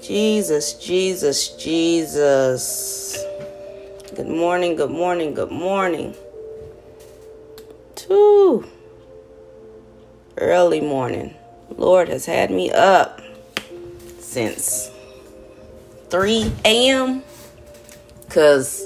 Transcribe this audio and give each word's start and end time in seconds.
Jesus, 0.00 0.72
Jesus, 0.74 1.48
Jesus. 1.48 3.18
Good 4.16 4.26
morning, 4.26 4.76
good 4.76 4.90
morning, 4.90 5.34
good 5.34 5.50
morning. 5.50 6.14
Two. 7.94 8.64
Early 10.38 10.80
morning. 10.80 11.34
Lord 11.76 12.08
has 12.08 12.24
had 12.24 12.50
me 12.50 12.70
up 12.70 13.20
since 14.20 14.90
3 16.08 16.52
a.m. 16.64 17.22
Because 18.24 18.82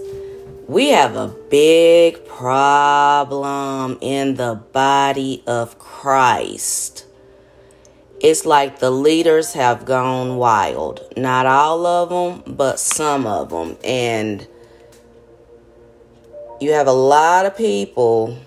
we 0.69 0.89
have 0.89 1.17
a 1.17 1.29
big 1.51 2.27
problem 2.27 3.99
in 4.01 4.37
the 4.37 4.55
body 4.73 5.43
of 5.47 5.79
Christ. 5.79 7.07
It's 8.21 8.47
like 8.47 8.79
the 8.79 8.91
leaders 8.91 9.53
have 9.55 9.85
gone 9.85 10.37
wild. 10.37 11.01
Not 11.17 11.47
all 11.47 11.85
of 11.85 12.09
them, 12.09 12.55
but 12.57 12.79
some 12.79 13.27
of 13.27 13.51
them. 13.51 13.77
And 13.83 14.47
you 16.61 16.73
have 16.73 16.87
a 16.87 16.93
lot 16.93 17.47
of 17.47 17.57
people 17.57 18.39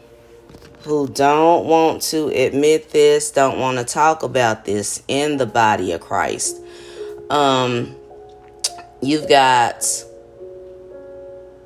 who 0.84 1.10
don't 1.10 1.66
want 1.66 2.02
to 2.04 2.30
admit 2.30 2.91
this, 2.91 3.32
don't 3.32 3.60
want 3.60 3.77
to 3.77 3.84
talk 3.84 4.24
about 4.24 4.63
this 4.63 5.04
in 5.10 5.36
the 5.36 5.46
body 5.46 5.91
of 5.91 6.00
Christ. 6.00 6.62
Um, 7.30 7.96
you've 9.02 9.27
got 9.27 9.84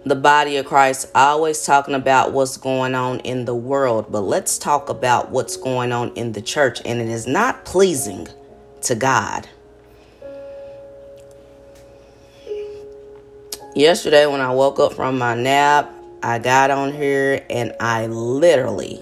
the 0.05 0.15
body 0.15 0.57
of 0.57 0.65
Christ 0.65 1.11
always 1.13 1.65
talking 1.65 1.93
about 1.93 2.31
what's 2.31 2.57
going 2.57 2.95
on 2.95 3.19
in 3.19 3.45
the 3.45 3.55
world, 3.55 4.07
but 4.09 4.21
let's 4.21 4.57
talk 4.57 4.89
about 4.89 5.29
what's 5.29 5.57
going 5.57 5.91
on 5.91 6.13
in 6.15 6.31
the 6.31 6.41
church, 6.41 6.81
and 6.85 7.01
it 7.01 7.09
is 7.09 7.27
not 7.27 7.65
pleasing 7.65 8.27
to 8.81 8.95
God. 8.95 9.47
Yesterday, 13.75 14.25
when 14.25 14.41
I 14.41 14.51
woke 14.51 14.79
up 14.79 14.93
from 14.93 15.17
my 15.17 15.35
nap, 15.35 15.93
I 16.23 16.39
got 16.39 16.71
on 16.71 16.91
here 16.91 17.45
and 17.49 17.73
I 17.79 18.07
literally 18.07 18.99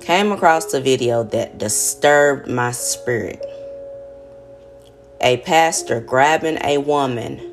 came 0.00 0.30
across 0.30 0.72
a 0.72 0.80
video 0.80 1.24
that 1.24 1.58
disturbed 1.58 2.48
my 2.48 2.70
spirit. 2.70 3.44
A 5.20 5.38
pastor 5.38 6.00
grabbing 6.00 6.58
a 6.62 6.78
woman 6.78 7.47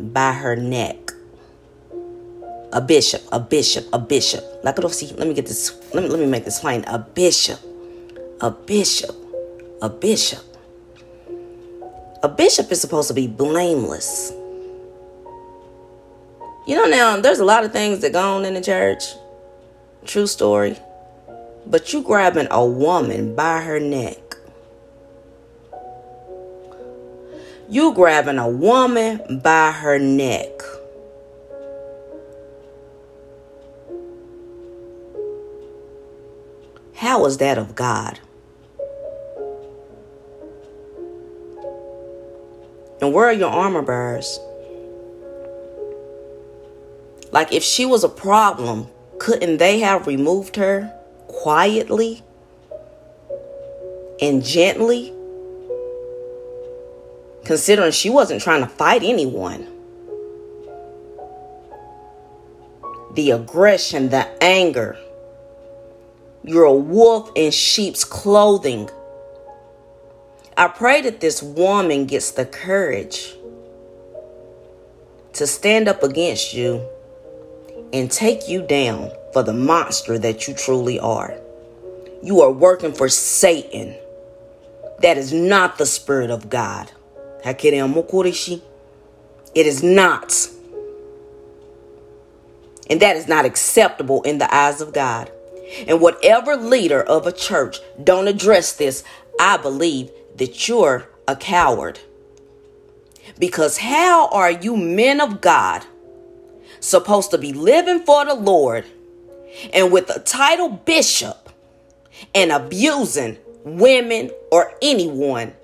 by 0.00 0.32
her 0.32 0.56
neck. 0.56 1.12
A 2.72 2.80
bishop, 2.80 3.22
a 3.32 3.40
bishop, 3.40 3.86
a 3.92 3.98
bishop. 3.98 4.44
Let 4.62 4.78
me 4.78 5.34
get 5.34 5.46
this, 5.46 5.72
let 5.92 6.02
me, 6.04 6.08
let 6.08 6.20
me 6.20 6.26
make 6.26 6.44
this 6.44 6.60
plain. 6.60 6.84
A 6.86 6.98
bishop, 6.98 7.58
a 8.40 8.50
bishop, 8.50 9.14
a 9.82 9.88
bishop. 9.88 10.44
A 12.22 12.28
bishop 12.28 12.70
is 12.70 12.80
supposed 12.80 13.08
to 13.08 13.14
be 13.14 13.26
blameless. 13.26 14.32
You 16.66 16.76
know, 16.76 16.84
now 16.84 17.20
there's 17.20 17.40
a 17.40 17.44
lot 17.44 17.64
of 17.64 17.72
things 17.72 18.00
that 18.00 18.12
go 18.12 18.36
on 18.36 18.44
in 18.44 18.54
the 18.54 18.60
church. 18.60 19.04
True 20.04 20.26
story. 20.26 20.78
But 21.66 21.92
you 21.92 22.02
grabbing 22.02 22.48
a 22.50 22.64
woman 22.64 23.34
by 23.34 23.62
her 23.62 23.80
neck. 23.80 24.36
You 27.70 27.94
grabbing 27.94 28.38
a 28.38 28.48
woman 28.48 29.40
by 29.42 29.70
her 29.70 29.98
neck. 29.98 30.60
How 36.94 37.24
is 37.24 37.38
that 37.38 37.56
of 37.56 37.74
God? 37.74 38.20
And 43.00 43.14
where 43.14 43.26
are 43.26 43.32
your 43.32 43.48
armor 43.48 43.80
bearers? 43.80 44.38
Like, 47.32 47.52
if 47.52 47.62
she 47.62 47.86
was 47.86 48.04
a 48.04 48.08
problem, 48.08 48.88
couldn't 49.18 49.56
they 49.56 49.78
have 49.78 50.06
removed 50.06 50.56
her? 50.56 50.92
quietly 51.30 52.22
and 54.20 54.44
gently, 54.44 55.14
considering 57.50 57.90
she 57.90 58.08
wasn't 58.08 58.40
trying 58.40 58.60
to 58.60 58.68
fight 58.68 59.02
anyone. 59.02 59.66
The 63.14 63.32
aggression, 63.32 64.10
the 64.10 64.28
anger. 64.40 64.96
You're 66.44 66.62
a 66.62 66.72
wolf 66.72 67.32
in 67.34 67.50
sheep's 67.50 68.04
clothing. 68.04 68.88
I 70.56 70.68
pray 70.68 71.00
that 71.00 71.20
this 71.20 71.42
woman 71.42 72.06
gets 72.06 72.30
the 72.30 72.46
courage 72.46 73.34
to 75.32 75.44
stand 75.44 75.88
up 75.88 76.04
against 76.04 76.54
you 76.54 76.88
and 77.92 78.08
take 78.08 78.48
you 78.48 78.64
down 78.64 79.10
for 79.32 79.42
the 79.42 79.54
monster 79.54 80.20
that 80.20 80.46
you 80.46 80.54
truly 80.54 81.00
are. 81.00 81.34
You 82.22 82.42
are 82.42 82.52
working 82.52 82.92
for 82.92 83.08
Satan. 83.08 83.96
That 85.00 85.18
is 85.18 85.32
not 85.32 85.78
the 85.78 85.86
Spirit 85.86 86.30
of 86.30 86.48
God. 86.48 86.92
It 89.54 89.66
is 89.66 89.82
not. 89.82 90.48
And 92.88 93.00
that 93.00 93.16
is 93.16 93.28
not 93.28 93.44
acceptable 93.44 94.22
in 94.22 94.38
the 94.38 94.52
eyes 94.54 94.80
of 94.80 94.92
God. 94.92 95.30
And 95.86 96.00
whatever 96.00 96.56
leader 96.56 97.02
of 97.02 97.26
a 97.26 97.32
church 97.32 97.78
don't 98.02 98.28
address 98.28 98.72
this, 98.72 99.04
I 99.38 99.56
believe 99.56 100.10
that 100.36 100.68
you're 100.68 101.08
a 101.28 101.36
coward. 101.36 102.00
Because 103.38 103.78
how 103.78 104.28
are 104.28 104.50
you 104.50 104.76
men 104.76 105.20
of 105.20 105.40
God 105.40 105.84
supposed 106.80 107.30
to 107.30 107.38
be 107.38 107.52
living 107.52 108.00
for 108.00 108.24
the 108.24 108.34
Lord 108.34 108.84
and 109.72 109.92
with 109.92 110.10
a 110.10 110.20
title 110.20 110.68
bishop 110.68 111.50
and 112.34 112.50
abusing 112.50 113.38
women 113.64 114.30
or 114.50 114.72
anyone. 114.82 115.54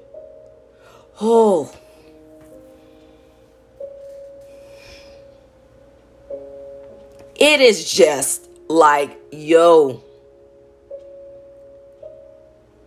Oh. 1.21 1.73
It 7.39 7.61
is 7.61 7.91
just 7.91 8.49
like, 8.69 9.19
yo. 9.31 10.03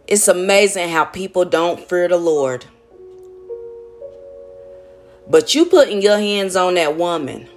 It's 0.07 0.28
amazing 0.28 0.90
how 0.90 1.06
people 1.06 1.45
don't 1.45 1.79
fear 1.88 2.07
the 2.07 2.17
Lord. 2.17 2.66
But 5.29 5.53
you 5.53 5.66
putting 5.66 6.01
your 6.01 6.17
hands 6.17 6.56
on 6.56 6.73
that 6.75 6.97
woman 6.97 7.47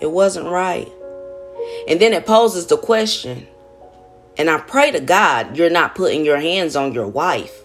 it 0.00 0.10
wasn't 0.10 0.46
right. 0.46 0.90
And 1.86 2.00
then 2.00 2.12
it 2.12 2.26
poses 2.26 2.66
the 2.66 2.78
question, 2.78 3.46
and 4.38 4.48
I 4.48 4.58
pray 4.58 4.90
to 4.90 5.00
God 5.00 5.56
you're 5.56 5.70
not 5.70 5.94
putting 5.94 6.24
your 6.24 6.40
hands 6.40 6.74
on 6.74 6.94
your 6.94 7.06
wife 7.06 7.64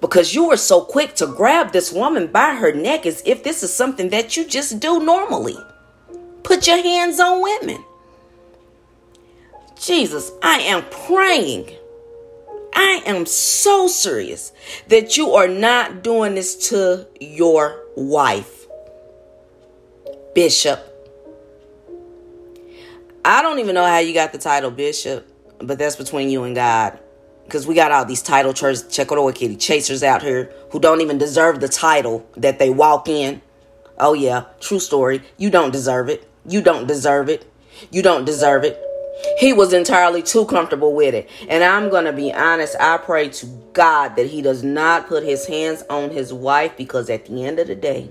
because 0.00 0.34
you 0.34 0.48
were 0.48 0.56
so 0.56 0.80
quick 0.80 1.14
to 1.16 1.26
grab 1.26 1.72
this 1.72 1.92
woman 1.92 2.28
by 2.28 2.54
her 2.54 2.72
neck 2.72 3.06
as 3.06 3.22
if 3.26 3.42
this 3.42 3.62
is 3.62 3.72
something 3.72 4.10
that 4.10 4.36
you 4.36 4.46
just 4.46 4.80
do 4.80 5.00
normally. 5.00 5.56
Put 6.42 6.66
your 6.66 6.82
hands 6.82 7.20
on 7.20 7.42
women. 7.42 7.84
Jesus, 9.80 10.32
I 10.42 10.60
am 10.60 10.84
praying. 10.90 11.70
I 12.74 13.02
am 13.06 13.26
so 13.26 13.88
serious 13.88 14.52
that 14.88 15.16
you 15.16 15.32
are 15.32 15.48
not 15.48 16.02
doing 16.02 16.34
this 16.34 16.68
to 16.68 17.06
your 17.20 17.82
wife. 17.96 18.66
Bishop, 20.34 20.80
I 23.24 23.42
don't 23.42 23.58
even 23.58 23.74
know 23.74 23.84
how 23.84 23.98
you 23.98 24.14
got 24.14 24.32
the 24.32 24.38
title 24.38 24.70
bishop, 24.70 25.26
but 25.58 25.78
that's 25.78 25.96
between 25.96 26.30
you 26.30 26.44
and 26.44 26.54
God. 26.54 26.98
Because 27.48 27.66
we 27.66 27.74
got 27.74 27.90
all 27.90 28.04
these 28.04 28.20
title 28.20 28.52
church 28.52 28.76
kitty 28.94 29.56
chasers 29.56 30.02
out 30.02 30.22
here 30.22 30.52
who 30.70 30.78
don't 30.78 31.00
even 31.00 31.16
deserve 31.16 31.60
the 31.60 31.68
title 31.68 32.28
that 32.36 32.58
they 32.58 32.68
walk 32.68 33.08
in. 33.08 33.40
Oh 33.96 34.12
yeah, 34.12 34.44
true 34.60 34.78
story. 34.78 35.22
You 35.38 35.48
don't 35.48 35.72
deserve 35.72 36.10
it. 36.10 36.30
You 36.46 36.60
don't 36.60 36.86
deserve 36.86 37.30
it. 37.30 37.50
You 37.90 38.02
don't 38.02 38.26
deserve 38.26 38.64
it. 38.64 38.78
He 39.38 39.54
was 39.54 39.72
entirely 39.72 40.22
too 40.22 40.44
comfortable 40.44 40.94
with 40.94 41.14
it. 41.14 41.30
And 41.48 41.64
I'm 41.64 41.88
going 41.88 42.04
to 42.04 42.12
be 42.12 42.30
honest, 42.34 42.76
I 42.78 42.98
pray 42.98 43.30
to 43.30 43.46
God 43.72 44.16
that 44.16 44.26
he 44.26 44.42
does 44.42 44.62
not 44.62 45.08
put 45.08 45.22
his 45.22 45.46
hands 45.46 45.82
on 45.88 46.10
his 46.10 46.34
wife 46.34 46.76
because 46.76 47.08
at 47.08 47.24
the 47.24 47.46
end 47.46 47.58
of 47.58 47.68
the 47.68 47.74
day, 47.74 48.10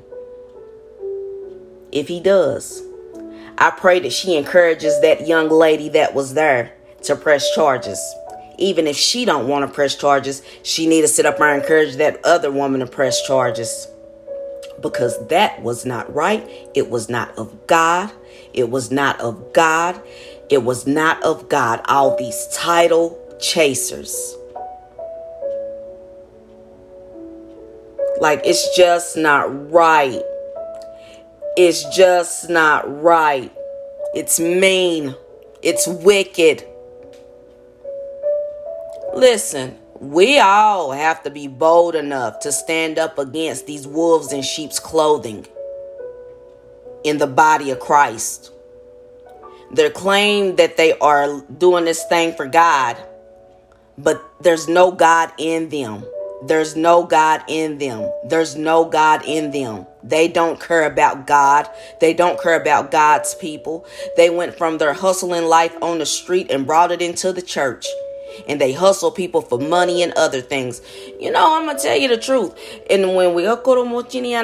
if 1.92 2.08
he 2.08 2.20
does, 2.20 2.82
I 3.60 3.70
pray 3.70 4.00
that 4.00 4.14
she 4.14 4.36
encourages 4.36 5.00
that 5.02 5.28
young 5.28 5.50
lady 5.50 5.90
that 5.90 6.16
was 6.16 6.34
there 6.34 6.74
to 7.04 7.16
press 7.16 7.54
charges. 7.54 8.00
Even 8.58 8.88
if 8.88 8.96
she 8.96 9.26
don't 9.26 9.48
want 9.48 9.68
to 9.68 9.74
press 9.74 9.96
charges, 9.96 10.42
she 10.64 10.88
need 10.88 11.02
to 11.02 11.08
sit 11.08 11.26
up 11.26 11.40
and 11.40 11.62
encourage 11.62 11.98
that 11.98 12.20
other 12.24 12.52
woman 12.52 12.80
to 12.80 12.88
press 12.88 13.26
charges. 13.26 13.88
Because 14.82 15.28
that 15.28 15.62
was 15.62 15.86
not 15.86 16.14
right. 16.14 16.48
It 16.76 16.90
was 16.90 17.10
not 17.10 17.36
of 17.38 17.68
God. 17.68 18.12
It 18.54 18.70
was 18.70 18.92
not 18.92 19.20
of 19.20 19.54
God. 19.54 20.02
It 20.50 20.64
was 20.64 20.88
not 20.88 21.22
of 21.24 21.50
God. 21.50 21.82
All 21.86 22.16
these 22.18 22.48
title 22.54 23.20
chasers. 23.40 24.36
Like, 28.20 28.42
it's 28.44 28.76
just 28.76 29.18
not 29.18 29.72
right. 29.72 30.22
It's 31.56 31.84
just 31.96 32.50
not 32.50 33.02
right. 33.02 33.52
It's 34.14 34.40
mean. 34.40 35.16
It's 35.62 35.88
wicked. 35.88 36.66
Listen, 39.18 39.76
we 40.00 40.38
all 40.38 40.92
have 40.92 41.24
to 41.24 41.32
be 41.32 41.48
bold 41.48 41.96
enough 41.96 42.40
to 42.42 42.52
stand 42.52 43.00
up 43.00 43.18
against 43.18 43.66
these 43.66 43.88
wolves 43.88 44.32
in 44.32 44.44
sheep's 44.44 44.78
clothing 44.78 45.48
in 47.04 47.18
the 47.18 47.26
body 47.26 47.72
of 47.72 47.80
Christ. 47.80 48.52
They 49.72 49.90
claim 49.90 50.58
that 50.58 50.78
they 50.78 50.96
are 51.00 51.42
doing 51.42 51.86
this 51.86 52.06
thing 52.06 52.36
for 52.36 52.46
God, 52.46 52.96
but 53.98 54.24
there's 54.40 54.68
no 54.68 54.92
God 54.92 55.32
in 55.40 55.70
them. 55.70 56.06
There's 56.44 56.76
no 56.76 57.04
God 57.04 57.44
in 57.48 57.80
them. 57.80 58.12
There's 58.24 58.56
no 58.56 58.86
God 58.86 59.24
in 59.26 59.50
them. 59.50 59.88
They 60.04 60.28
don't 60.28 60.62
care 60.62 60.86
about 60.86 61.26
God. 61.26 61.68
They 62.00 62.14
don't 62.14 62.40
care 62.40 62.62
about 62.62 62.92
God's 62.92 63.34
people. 63.34 63.84
They 64.16 64.30
went 64.30 64.56
from 64.56 64.78
their 64.78 64.94
hustling 64.94 65.46
life 65.46 65.76
on 65.82 65.98
the 65.98 66.06
street 66.06 66.52
and 66.52 66.68
brought 66.68 66.92
it 66.92 67.02
into 67.02 67.34
the 67.34 67.42
church 67.42 67.88
and 68.48 68.62
they 68.62 68.74
hustle 68.74 69.12
people 69.12 69.42
for 69.42 69.60
money 69.60 70.04
and 70.04 70.14
other 70.14 70.42
things. 70.42 70.82
You 71.20 71.32
know, 71.32 71.58
I'm 71.58 71.66
gonna 71.66 71.80
tell 71.80 71.98
you 71.98 72.10
the 72.10 72.18
truth. 72.18 72.54
And 72.90 73.16
when 73.16 73.34
we 73.34 73.48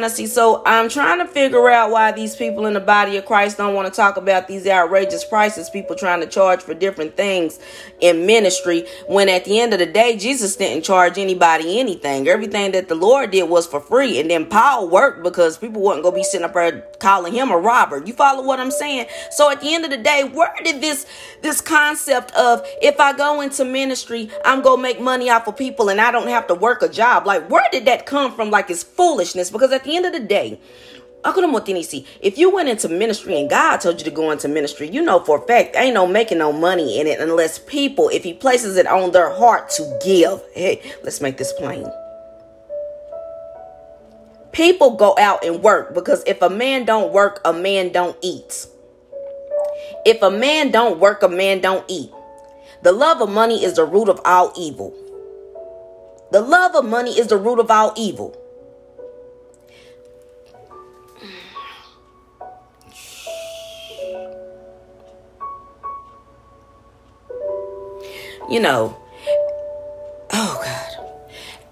see, 0.09 0.27
so 0.27 0.63
I'm 0.65 0.89
trying 0.89 1.19
to 1.19 1.25
figure 1.25 1.69
out 1.69 1.91
why 1.91 2.11
these 2.11 2.35
people 2.35 2.65
in 2.65 2.73
the 2.73 2.79
body 2.79 3.17
of 3.17 3.25
Christ 3.25 3.57
don't 3.57 3.73
want 3.73 3.87
to 3.87 3.95
talk 3.95 4.17
about 4.17 4.47
these 4.47 4.67
outrageous 4.67 5.23
prices 5.23 5.69
people 5.69 5.95
trying 5.95 6.21
to 6.21 6.27
charge 6.27 6.61
for 6.61 6.73
different 6.73 7.17
things 7.17 7.59
in 7.99 8.25
ministry. 8.25 8.85
When 9.07 9.29
at 9.29 9.45
the 9.45 9.59
end 9.59 9.73
of 9.73 9.79
the 9.79 9.85
day, 9.85 10.17
Jesus 10.17 10.55
didn't 10.55 10.83
charge 10.83 11.17
anybody 11.17 11.79
anything. 11.79 12.27
Everything 12.27 12.71
that 12.73 12.87
the 12.87 12.95
Lord 12.95 13.31
did 13.31 13.49
was 13.49 13.67
for 13.67 13.79
free, 13.79 14.19
and 14.19 14.29
then 14.29 14.45
Paul 14.45 14.89
worked 14.89 15.23
because 15.23 15.57
people 15.57 15.81
wasn't 15.81 16.03
gonna 16.03 16.15
be 16.15 16.23
sitting 16.23 16.45
up 16.45 16.53
there 16.53 16.81
calling 16.99 17.33
him 17.33 17.51
a 17.51 17.57
robber. 17.57 18.03
You 18.05 18.13
follow 18.13 18.43
what 18.43 18.59
I'm 18.59 18.71
saying? 18.71 19.07
So 19.31 19.51
at 19.51 19.61
the 19.61 19.73
end 19.73 19.85
of 19.85 19.91
the 19.91 19.97
day, 19.97 20.23
where 20.23 20.53
did 20.63 20.81
this 20.81 21.05
this 21.41 21.61
concept 21.61 22.31
of 22.33 22.65
if 22.81 22.99
I 22.99 23.13
go 23.13 23.41
into 23.41 23.65
ministry 23.65 23.82
ministry, 23.83 24.30
I'm 24.45 24.62
going 24.62 24.77
to 24.77 24.81
make 24.81 25.01
money 25.01 25.30
off 25.30 25.45
of 25.47 25.57
people 25.57 25.89
and 25.89 26.00
I 26.00 26.09
don't 26.09 26.30
have 26.30 26.47
to 26.47 26.56
work 26.56 26.81
a 26.81 26.88
job. 26.88 27.25
Like, 27.25 27.50
where 27.50 27.65
did 27.69 27.83
that 27.85 28.06
come 28.06 28.33
from? 28.33 28.50
Like, 28.50 28.69
it's 28.69 28.81
foolishness 28.81 29.51
because 29.51 29.74
at 29.74 29.83
the 29.83 29.97
end 29.97 30.06
of 30.06 30.13
the 30.13 30.21
day, 30.21 30.57
if 31.25 32.38
you 32.38 32.53
went 32.53 32.69
into 32.69 32.88
ministry 32.88 33.38
and 33.39 33.50
God 33.50 33.77
told 33.77 34.00
you 34.00 34.06
to 34.06 34.12
go 34.12 34.31
into 34.31 34.47
ministry, 34.47 34.89
you 34.89 35.01
know 35.01 35.19
for 35.19 35.44
a 35.44 35.47
fact 35.47 35.75
ain't 35.75 35.94
no 35.94 36.07
making 36.07 36.38
no 36.38 36.53
money 36.53 37.00
in 37.00 37.07
it 37.07 37.19
unless 37.19 37.59
people, 37.59 38.09
if 38.09 38.24
He 38.24 38.33
places 38.33 38.77
it 38.77 38.88
on 38.88 39.12
their 39.12 39.33
heart 39.33 39.69
to 39.71 40.00
give. 40.03 40.41
Hey, 40.53 40.81
let's 41.03 41.21
make 41.21 41.38
this 41.38 41.53
plain. 41.53 41.86
People 44.53 44.95
go 44.95 45.15
out 45.18 45.44
and 45.44 45.63
work 45.63 45.94
because 45.94 46.24
if 46.27 46.41
a 46.41 46.50
man 46.50 46.86
don't 46.86 47.12
work, 47.12 47.41
a 47.44 47.53
man 47.53 47.91
don't 47.91 48.18
eat. 48.21 48.68
If 50.06 50.21
a 50.21 50.29
man 50.29 50.71
don't 50.71 51.00
work, 51.00 51.24
a 51.24 51.29
man 51.29 51.62
don't 51.62 51.86
eat. 51.88 52.12
The 52.83 52.91
love 52.91 53.21
of 53.21 53.30
money 53.30 53.63
is 53.63 53.75
the 53.75 53.85
root 53.85 54.09
of 54.09 54.19
all 54.25 54.51
evil. 54.57 54.94
The 56.33 56.41
love 56.41 56.75
of 56.75 56.83
money 56.83 57.18
is 57.18 57.27
the 57.27 57.38
root 57.38 57.59
of 57.59 57.71
all 57.71 57.94
evil. 57.95 58.38
You 68.50 68.59
know, 68.59 68.97
oh 70.33 70.62
God, 70.62 71.07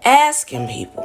asking 0.06 0.70
people 0.70 1.04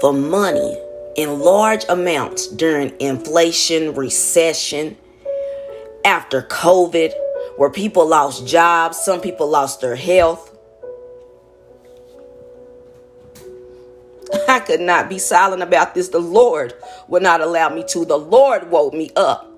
for 0.00 0.14
money 0.14 0.74
in 1.16 1.40
large 1.40 1.84
amounts 1.90 2.46
during 2.46 2.98
inflation, 2.98 3.94
recession, 3.94 4.96
after 6.02 6.40
COVID 6.40 7.12
where 7.56 7.70
people 7.70 8.06
lost 8.06 8.46
jobs, 8.46 8.98
some 8.98 9.20
people 9.20 9.48
lost 9.48 9.80
their 9.80 9.96
health. 9.96 10.56
I 14.48 14.60
could 14.60 14.80
not 14.80 15.08
be 15.08 15.18
silent 15.18 15.62
about 15.62 15.94
this. 15.94 16.08
The 16.08 16.18
Lord 16.18 16.74
would 17.08 17.22
not 17.22 17.40
allow 17.40 17.68
me 17.68 17.84
to. 17.88 18.04
The 18.04 18.18
Lord 18.18 18.70
woke 18.70 18.92
me 18.92 19.10
up, 19.16 19.50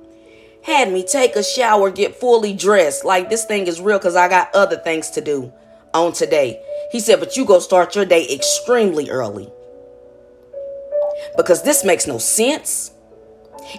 had 0.62 0.92
me 0.92 1.04
take 1.04 1.36
a 1.36 1.42
shower, 1.42 1.90
get 1.90 2.16
fully 2.16 2.52
dressed. 2.52 3.04
Like 3.04 3.30
this 3.30 3.44
thing 3.44 3.66
is 3.66 3.80
real 3.80 3.98
because 3.98 4.16
I 4.16 4.28
got 4.28 4.54
other 4.54 4.76
things 4.76 5.10
to 5.10 5.20
do 5.20 5.52
on 5.94 6.12
today. 6.12 6.62
He 6.92 7.00
said, 7.00 7.20
But 7.20 7.36
you 7.36 7.44
go 7.44 7.58
start 7.58 7.96
your 7.96 8.04
day 8.04 8.26
extremely 8.30 9.10
early 9.10 9.50
because 11.36 11.62
this 11.62 11.84
makes 11.84 12.06
no 12.06 12.18
sense. 12.18 12.92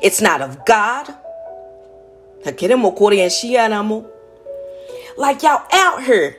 It's 0.02 0.22
not 0.22 0.42
of 0.42 0.66
God. 0.66 1.14
Like 5.18 5.44
y'all 5.44 5.66
out 5.74 6.04
here. 6.04 6.38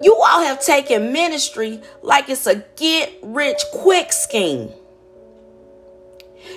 You 0.00 0.14
all 0.14 0.42
have 0.42 0.64
taken 0.64 1.12
ministry 1.12 1.80
like 2.02 2.28
it's 2.28 2.46
a 2.46 2.64
get 2.76 3.12
rich 3.22 3.60
quick 3.72 4.12
scheme. 4.12 4.70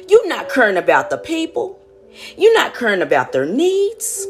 You're 0.09 0.27
not 0.27 0.49
caring 0.49 0.77
about 0.77 1.09
the 1.09 1.17
people. 1.17 1.79
You're 2.37 2.53
not 2.55 2.73
caring 2.75 3.01
about 3.01 3.31
their 3.31 3.45
needs. 3.45 4.27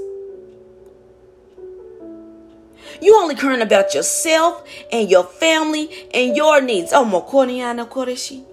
You 3.02 3.16
only 3.18 3.36
caring 3.36 3.62
about 3.62 3.94
yourself 3.94 4.68
and 4.92 5.10
your 5.10 5.24
family 5.24 5.90
and 6.14 6.36
your 6.36 6.62
needs. 6.62 6.92
Oh, 6.94 7.06
mokoniana 7.06 7.88
koreshi. 7.88 8.44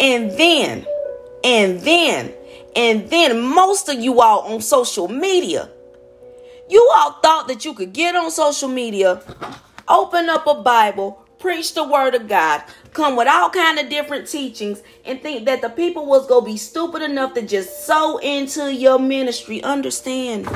And 0.00 0.30
then 0.32 0.86
and 1.44 1.80
then, 1.82 2.32
and 2.74 3.10
then 3.10 3.40
most 3.40 3.88
of 3.90 4.00
you 4.00 4.20
all 4.20 4.52
on 4.52 4.62
social 4.62 5.08
media, 5.08 5.68
you 6.70 6.90
all 6.96 7.12
thought 7.22 7.46
that 7.48 7.64
you 7.66 7.74
could 7.74 7.92
get 7.92 8.16
on 8.16 8.30
social 8.30 8.68
media, 8.68 9.22
open 9.86 10.30
up 10.30 10.46
a 10.46 10.62
Bible, 10.62 11.22
preach 11.38 11.74
the 11.74 11.84
word 11.84 12.14
of 12.14 12.26
God, 12.26 12.62
come 12.94 13.16
with 13.16 13.28
all 13.28 13.50
kind 13.50 13.78
of 13.78 13.90
different 13.90 14.26
teachings, 14.26 14.82
and 15.04 15.20
think 15.20 15.44
that 15.44 15.60
the 15.60 15.68
people 15.68 16.06
was 16.06 16.26
gonna 16.26 16.46
be 16.46 16.56
stupid 16.56 17.02
enough 17.02 17.34
to 17.34 17.42
just 17.42 17.86
sow 17.86 18.16
into 18.16 18.74
your 18.74 18.98
ministry. 18.98 19.62
Understand? 19.62 20.48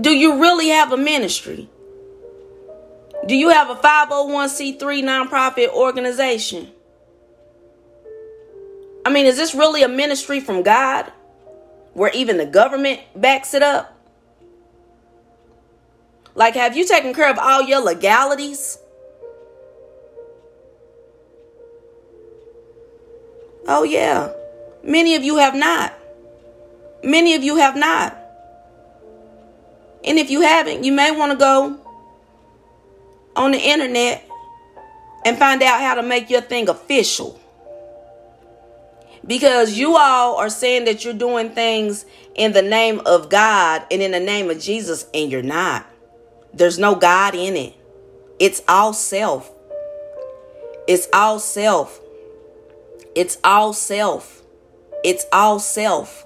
Do 0.00 0.10
you 0.10 0.40
really 0.40 0.68
have 0.70 0.92
a 0.92 0.96
ministry? 0.96 1.68
Do 3.26 3.34
you 3.34 3.48
have 3.48 3.70
a 3.70 3.74
501c3 3.74 4.78
nonprofit 4.78 5.68
organization? 5.70 6.70
I 9.04 9.10
mean, 9.10 9.26
is 9.26 9.36
this 9.36 9.54
really 9.54 9.82
a 9.82 9.88
ministry 9.88 10.38
from 10.38 10.62
God 10.62 11.10
where 11.92 12.10
even 12.14 12.36
the 12.36 12.46
government 12.46 13.00
backs 13.16 13.52
it 13.52 13.62
up? 13.62 13.92
Like, 16.36 16.54
have 16.54 16.76
you 16.76 16.86
taken 16.86 17.14
care 17.14 17.30
of 17.30 17.38
all 17.38 17.62
your 17.62 17.80
legalities? 17.80 18.78
Oh, 23.66 23.82
yeah. 23.82 24.32
Many 24.84 25.16
of 25.16 25.24
you 25.24 25.38
have 25.38 25.54
not. 25.54 25.94
Many 27.02 27.34
of 27.34 27.42
you 27.42 27.56
have 27.56 27.74
not. 27.74 28.16
And 30.04 30.18
if 30.18 30.30
you 30.30 30.42
haven't, 30.42 30.84
you 30.84 30.92
may 30.92 31.10
want 31.10 31.32
to 31.32 31.38
go 31.38 31.85
on 33.36 33.52
the 33.52 33.58
internet 33.58 34.28
and 35.24 35.36
find 35.38 35.62
out 35.62 35.80
how 35.80 35.94
to 35.94 36.02
make 36.02 36.30
your 36.30 36.40
thing 36.40 36.68
official. 36.68 37.38
Because 39.26 39.76
you 39.76 39.96
all 39.96 40.36
are 40.36 40.48
saying 40.48 40.84
that 40.84 41.04
you're 41.04 41.14
doing 41.14 41.50
things 41.50 42.06
in 42.34 42.52
the 42.52 42.62
name 42.62 43.00
of 43.06 43.28
God 43.28 43.84
and 43.90 44.00
in 44.00 44.12
the 44.12 44.20
name 44.20 44.50
of 44.50 44.60
Jesus, 44.60 45.06
and 45.12 45.30
you're 45.30 45.42
not. 45.42 45.84
There's 46.54 46.78
no 46.78 46.94
God 46.94 47.34
in 47.34 47.56
it. 47.56 47.74
It's 48.38 48.62
all 48.68 48.92
self. 48.92 49.50
It's 50.86 51.08
all 51.12 51.40
self. 51.40 52.00
It's 53.16 53.38
all 53.42 53.72
self. 53.72 54.42
It's 55.02 55.26
all 55.32 55.58
self. 55.58 56.24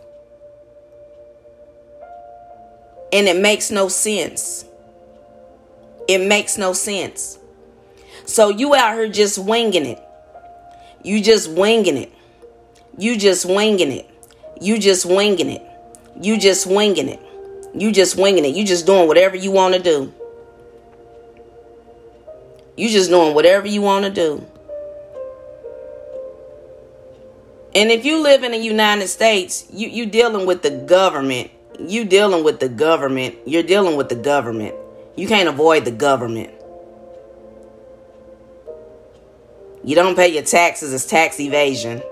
And 3.12 3.26
it 3.26 3.37
makes 3.37 3.71
no 3.71 3.88
sense. 3.88 4.64
It 6.09 6.19
makes 6.19 6.59
no 6.59 6.73
sense. 6.73 7.38
So 8.25 8.49
you 8.49 8.75
out 8.75 8.95
here 8.95 9.09
just 9.09 9.38
winging 9.38 9.87
it. 9.87 10.02
You 11.02 11.23
just 11.23 11.50
winging 11.50 11.97
it. 11.97 12.12
You 12.99 13.16
just 13.16 13.45
winging 13.45 13.92
it. 13.92 14.09
You 14.61 14.78
just 14.78 15.07
winging 15.07 15.50
it. 15.50 15.66
You 16.21 16.38
just 16.38 16.66
winging 16.66 17.09
it. 17.09 17.21
You 17.75 17.92
just 17.92 18.16
winging 18.16 18.45
it. 18.45 18.54
You 18.54 18.64
just 18.64 18.87
doing 18.87 19.09
whatever 19.09 19.37
you 19.37 19.50
want 19.50 19.75
to 19.75 19.83
do. 19.83 20.12
You 22.76 22.88
just 22.88 23.11
doing 23.11 23.35
whatever 23.35 23.66
you 23.66 23.83
want 23.83 24.04
to 24.04 24.11
do. 24.11 24.47
And 27.75 27.90
if 27.90 28.04
you 28.04 28.23
live 28.23 28.42
in 28.42 28.52
the 28.52 28.59
United 28.59 29.09
States, 29.09 29.66
you 29.73 29.88
you 29.88 30.07
dealing 30.07 30.47
with 30.47 30.62
the 30.62 30.71
government. 30.71 31.50
You 31.78 32.04
dealing 32.04 32.45
with 32.45 32.61
the 32.61 32.69
government. 32.69 33.37
You're 33.47 33.62
dealing 33.62 33.97
with 33.97 34.09
the 34.09 34.16
government. 34.16 34.75
You 35.21 35.29
can't 35.29 35.50
avoid 35.50 35.85
the 35.85 35.91
government. 35.91 36.50
You 39.85 39.95
don't 39.95 40.17
pay 40.17 40.29
your 40.29 40.45
taxes, 40.45 40.95
it's 40.95 41.05
tax 41.05 41.39
evasion. 41.39 42.03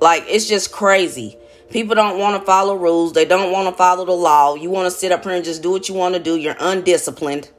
Like, 0.00 0.26
it's 0.28 0.48
just 0.48 0.70
crazy. 0.70 1.36
People 1.70 1.96
don't 1.96 2.20
want 2.20 2.40
to 2.40 2.46
follow 2.46 2.76
rules. 2.76 3.14
They 3.14 3.24
don't 3.24 3.50
want 3.50 3.68
to 3.68 3.74
follow 3.74 4.04
the 4.04 4.12
law. 4.12 4.54
You 4.54 4.70
want 4.70 4.86
to 4.86 4.96
sit 4.96 5.10
up 5.10 5.24
here 5.24 5.32
and 5.32 5.44
just 5.44 5.60
do 5.60 5.72
what 5.72 5.88
you 5.88 5.96
want 5.96 6.14
to 6.14 6.20
do. 6.20 6.36
You're 6.36 6.54
undisciplined. 6.60 7.50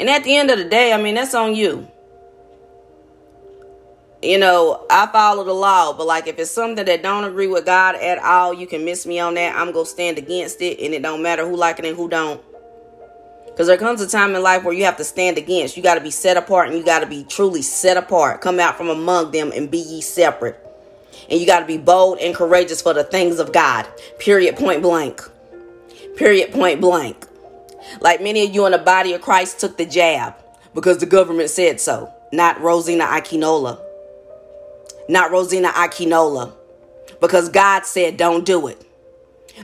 And 0.00 0.08
at 0.08 0.24
the 0.24 0.36
end 0.36 0.50
of 0.50 0.58
the 0.58 0.64
day, 0.64 0.92
I 0.92 1.00
mean, 1.00 1.14
that's 1.14 1.36
on 1.36 1.54
you. 1.54 1.86
You 4.20 4.38
know, 4.40 4.84
I 4.90 5.06
follow 5.06 5.44
the 5.44 5.52
law, 5.52 5.92
but 5.92 6.08
like 6.08 6.26
if 6.26 6.40
it's 6.40 6.50
something 6.50 6.84
that 6.84 7.04
don't 7.04 7.22
agree 7.22 7.46
with 7.46 7.66
God 7.66 7.94
at 7.94 8.18
all, 8.18 8.52
you 8.52 8.66
can 8.66 8.84
miss 8.84 9.06
me 9.06 9.20
on 9.20 9.34
that. 9.34 9.54
I'm 9.54 9.70
going 9.70 9.84
to 9.84 9.90
stand 9.90 10.18
against 10.18 10.60
it 10.60 10.80
and 10.80 10.92
it 10.92 11.02
don't 11.02 11.22
matter 11.22 11.48
who 11.48 11.54
like 11.54 11.78
it 11.78 11.84
and 11.84 11.96
who 11.96 12.08
don't. 12.08 12.42
Because 13.58 13.66
there 13.66 13.76
comes 13.76 14.00
a 14.00 14.06
time 14.06 14.36
in 14.36 14.42
life 14.44 14.62
where 14.62 14.72
you 14.72 14.84
have 14.84 14.98
to 14.98 15.02
stand 15.04 15.36
against. 15.36 15.76
You 15.76 15.82
got 15.82 15.96
to 15.96 16.00
be 16.00 16.12
set 16.12 16.36
apart 16.36 16.68
and 16.68 16.78
you 16.78 16.84
got 16.84 17.00
to 17.00 17.06
be 17.06 17.24
truly 17.24 17.60
set 17.60 17.96
apart. 17.96 18.40
Come 18.40 18.60
out 18.60 18.76
from 18.76 18.88
among 18.88 19.32
them 19.32 19.50
and 19.52 19.68
be 19.68 19.78
ye 19.78 20.00
separate. 20.00 20.64
And 21.28 21.40
you 21.40 21.44
got 21.44 21.58
to 21.58 21.66
be 21.66 21.76
bold 21.76 22.20
and 22.20 22.36
courageous 22.36 22.80
for 22.80 22.94
the 22.94 23.02
things 23.02 23.40
of 23.40 23.52
God. 23.52 23.88
Period. 24.20 24.54
Point 24.54 24.80
blank. 24.80 25.28
Period. 26.14 26.52
Point 26.52 26.80
blank. 26.80 27.26
Like 28.00 28.22
many 28.22 28.44
of 28.46 28.54
you 28.54 28.64
in 28.64 28.70
the 28.70 28.78
body 28.78 29.12
of 29.14 29.22
Christ 29.22 29.58
took 29.58 29.76
the 29.76 29.86
jab 29.86 30.36
because 30.72 30.98
the 30.98 31.06
government 31.06 31.50
said 31.50 31.80
so. 31.80 32.14
Not 32.32 32.60
Rosina 32.60 33.06
Akinola. 33.06 33.80
Not 35.08 35.32
Rosina 35.32 35.70
Akinola. 35.70 36.52
Because 37.20 37.48
God 37.48 37.84
said 37.86 38.16
don't 38.18 38.46
do 38.46 38.68
it. 38.68 38.87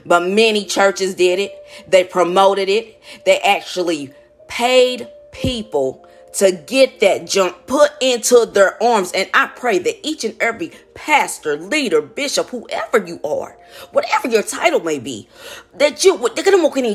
But 0.05 0.27
many 0.27 0.65
churches 0.65 1.15
did 1.15 1.39
it. 1.39 1.51
They 1.87 2.03
promoted 2.03 2.69
it. 2.69 3.01
They 3.25 3.39
actually 3.39 4.13
paid 4.47 5.07
people 5.31 6.07
to 6.33 6.51
get 6.51 6.99
that 6.99 7.25
junk 7.27 7.55
put 7.65 7.91
into 8.01 8.45
their 8.45 8.81
arms. 8.83 9.11
And 9.13 9.29
I 9.33 9.47
pray 9.47 9.79
that 9.79 10.05
each 10.05 10.25
and 10.25 10.35
every 10.41 10.71
pastor, 10.93 11.57
leader, 11.57 12.01
bishop, 12.01 12.49
whoever 12.49 13.05
you 13.05 13.21
are, 13.23 13.57
whatever 13.91 14.27
your 14.27 14.43
title 14.43 14.81
may 14.81 14.99
be, 14.99 15.29
that 15.75 16.03
you 16.03 16.15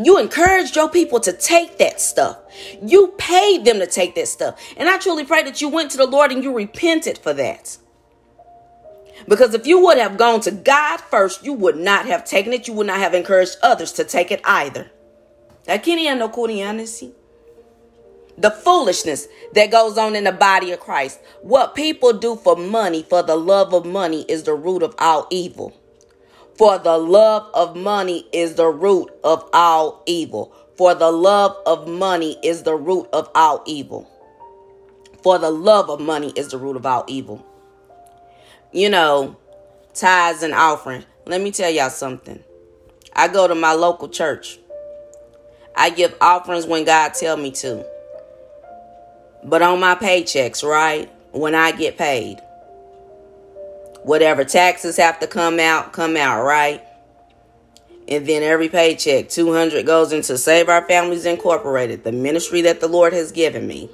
you 0.05 0.19
encourage 0.19 0.77
your 0.77 0.91
people 0.91 1.21
to 1.21 1.33
take 1.33 1.79
that 1.79 2.01
stuff. 2.01 2.39
You 2.83 3.15
paid 3.19 3.65
them 3.65 3.79
to 3.79 3.87
take 3.87 4.15
that 4.17 4.29
stuff. 4.29 4.61
And 4.77 4.89
I 4.89 4.99
truly 4.99 5.25
pray 5.25 5.43
that 5.45 5.61
you 5.61 5.69
went 5.69 5.91
to 5.93 5.97
the 5.97 6.07
Lord 6.07 6.33
and 6.33 6.45
you 6.45 6.55
repented 6.55 7.19
for 7.19 7.33
that. 7.35 7.79
Because 9.29 9.55
if 9.55 9.67
you 9.67 9.81
would 9.85 9.99
have 9.99 10.17
gone 10.17 10.41
to 10.43 10.51
God 10.51 11.01
first, 11.01 11.45
you 11.45 11.53
would 11.53 11.77
not 11.77 12.07
have 12.07 12.25
taken 12.25 12.53
it. 12.53 12.67
You 12.67 12.75
would 12.75 12.87
not 12.87 12.99
have 12.99 13.15
encouraged 13.15 13.57
others 13.63 13.93
to 13.93 14.05
take 14.05 14.31
it 14.31 14.41
either. 14.45 14.91
The 18.39 18.51
foolishness 18.51 19.29
that 19.53 19.71
goes 19.71 19.99
on 19.99 20.17
in 20.17 20.25
the 20.25 20.33
body 20.33 20.73
of 20.73 20.81
Christ. 20.81 21.21
What 21.43 21.75
people 21.75 22.15
do 22.15 22.37
for 22.37 22.57
money, 22.57 23.03
for 23.03 23.23
the 23.23 23.37
love 23.37 23.75
of 23.75 23.85
money, 23.85 24.25
is 24.29 24.45
the 24.45 24.55
root 24.55 24.83
of 24.83 24.95
all 24.99 25.27
evil. 25.31 25.77
For 26.57 26.79
the 26.79 26.97
love 26.97 27.51
of 27.55 27.77
money 27.77 28.27
is 28.33 28.55
the 28.55 28.69
root 28.69 29.11
of 29.23 29.49
all 29.53 30.03
evil. 30.07 30.55
For 30.77 30.95
the 30.95 31.11
love 31.11 31.57
of 31.67 31.87
money 31.87 32.39
is 32.43 32.63
the 32.63 32.75
root 32.75 33.09
of 33.13 33.29
all 33.35 33.63
evil. 33.67 34.09
For 35.23 35.39
the 35.39 35.51
love 35.51 35.91
of 35.91 36.01
money 36.01 36.33
is 36.35 36.49
the 36.49 36.59
root 36.59 36.77
of 36.77 36.87
all 36.87 37.05
evil 37.07 37.45
you 38.73 38.89
know, 38.89 39.37
tithes 39.95 40.43
and 40.43 40.55
offering. 40.55 41.05
Let 41.27 41.41
me 41.41 41.51
tell 41.51 41.71
y'all 41.71 41.91
something. 41.91 42.43
I 43.15 43.29
go 43.29 43.49
to 43.49 43.55
my 43.55 43.73
local 43.73 44.09
church. 44.09 44.59
I 45.77 45.91
give 45.91 46.15
offerings 46.21 46.67
when 46.67 46.85
God 46.85 47.15
tell 47.15 47.37
me 47.37 47.51
to. 47.53 47.87
But 49.45 49.63
on 49.63 49.81
my 49.81 49.95
paychecks, 49.95 50.63
right? 50.63 51.11
When 51.33 51.55
I 51.55 51.73
get 51.73 51.97
paid. 51.97 52.39
Whatever 54.03 54.45
taxes 54.45 54.97
have 54.97 55.21
to 55.21 55.27
come 55.27 55.61
out, 55.61 55.93
come 55.93 56.17
out, 56.17 56.43
right? 56.45 56.83
And 58.09 58.27
then 58.27 58.43
every 58.43 58.69
paycheck, 58.69 59.29
200 59.29 59.87
goes 59.87 60.13
into 60.13 60.37
Save 60.37 60.69
Our 60.69 60.87
Families 60.87 61.27
Incorporated, 61.27 62.03
the 62.03 62.13
ministry 62.13 62.63
that 62.63 62.81
the 62.81 62.89
Lord 62.89 63.13
has 63.13 63.31
given 63.31 63.67
me. 63.67 63.89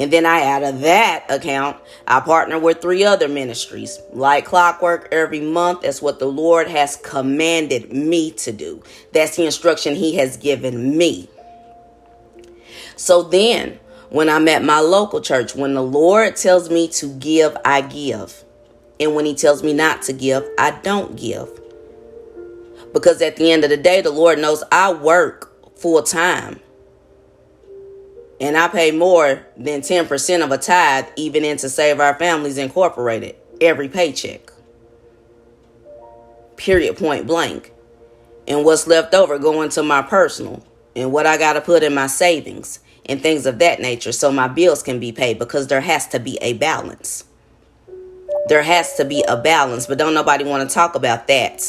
And 0.00 0.10
then 0.10 0.24
I, 0.24 0.44
out 0.44 0.62
of 0.62 0.80
that 0.80 1.26
account, 1.28 1.76
I 2.08 2.20
partner 2.20 2.58
with 2.58 2.80
three 2.80 3.04
other 3.04 3.28
ministries. 3.28 3.98
Like 4.14 4.46
clockwork 4.46 5.08
every 5.12 5.40
month. 5.40 5.82
That's 5.82 6.00
what 6.00 6.18
the 6.18 6.26
Lord 6.26 6.68
has 6.68 6.96
commanded 6.96 7.92
me 7.92 8.30
to 8.32 8.50
do. 8.50 8.82
That's 9.12 9.36
the 9.36 9.44
instruction 9.44 9.94
He 9.94 10.16
has 10.16 10.38
given 10.38 10.96
me. 10.96 11.28
So 12.96 13.22
then, 13.22 13.78
when 14.08 14.30
I'm 14.30 14.48
at 14.48 14.64
my 14.64 14.80
local 14.80 15.20
church, 15.20 15.54
when 15.54 15.74
the 15.74 15.82
Lord 15.82 16.34
tells 16.34 16.70
me 16.70 16.88
to 16.88 17.14
give, 17.18 17.54
I 17.62 17.82
give. 17.82 18.42
And 18.98 19.14
when 19.14 19.26
He 19.26 19.34
tells 19.34 19.62
me 19.62 19.74
not 19.74 20.00
to 20.04 20.14
give, 20.14 20.48
I 20.58 20.70
don't 20.70 21.14
give. 21.14 21.60
Because 22.94 23.20
at 23.20 23.36
the 23.36 23.52
end 23.52 23.64
of 23.64 23.70
the 23.70 23.76
day, 23.76 24.00
the 24.00 24.10
Lord 24.10 24.38
knows 24.38 24.64
I 24.72 24.94
work 24.94 25.76
full 25.76 26.02
time 26.02 26.60
and 28.40 28.56
I 28.56 28.68
pay 28.68 28.90
more 28.90 29.46
than 29.56 29.82
10% 29.82 30.44
of 30.44 30.50
a 30.50 30.58
tithe 30.58 31.06
even 31.16 31.44
into 31.44 31.68
Save 31.68 32.00
Our 32.00 32.14
Families 32.14 32.56
Incorporated 32.56 33.36
every 33.60 33.88
paycheck. 33.88 34.50
Period, 36.56 36.96
point 36.96 37.26
blank. 37.26 37.72
And 38.48 38.64
what's 38.64 38.86
left 38.86 39.14
over 39.14 39.38
going 39.38 39.68
to 39.70 39.82
my 39.82 40.02
personal 40.02 40.64
and 40.96 41.12
what 41.12 41.26
I 41.26 41.36
got 41.36 41.52
to 41.52 41.60
put 41.60 41.82
in 41.82 41.94
my 41.94 42.06
savings 42.06 42.80
and 43.06 43.22
things 43.22 43.46
of 43.46 43.58
that 43.58 43.80
nature 43.80 44.12
so 44.12 44.32
my 44.32 44.48
bills 44.48 44.82
can 44.82 44.98
be 44.98 45.12
paid 45.12 45.38
because 45.38 45.68
there 45.68 45.80
has 45.80 46.08
to 46.08 46.18
be 46.18 46.38
a 46.40 46.54
balance. 46.54 47.24
There 48.48 48.62
has 48.62 48.96
to 48.96 49.04
be 49.04 49.22
a 49.28 49.36
balance, 49.36 49.86
but 49.86 49.98
don't 49.98 50.14
nobody 50.14 50.44
want 50.44 50.68
to 50.68 50.74
talk 50.74 50.94
about 50.94 51.28
that. 51.28 51.62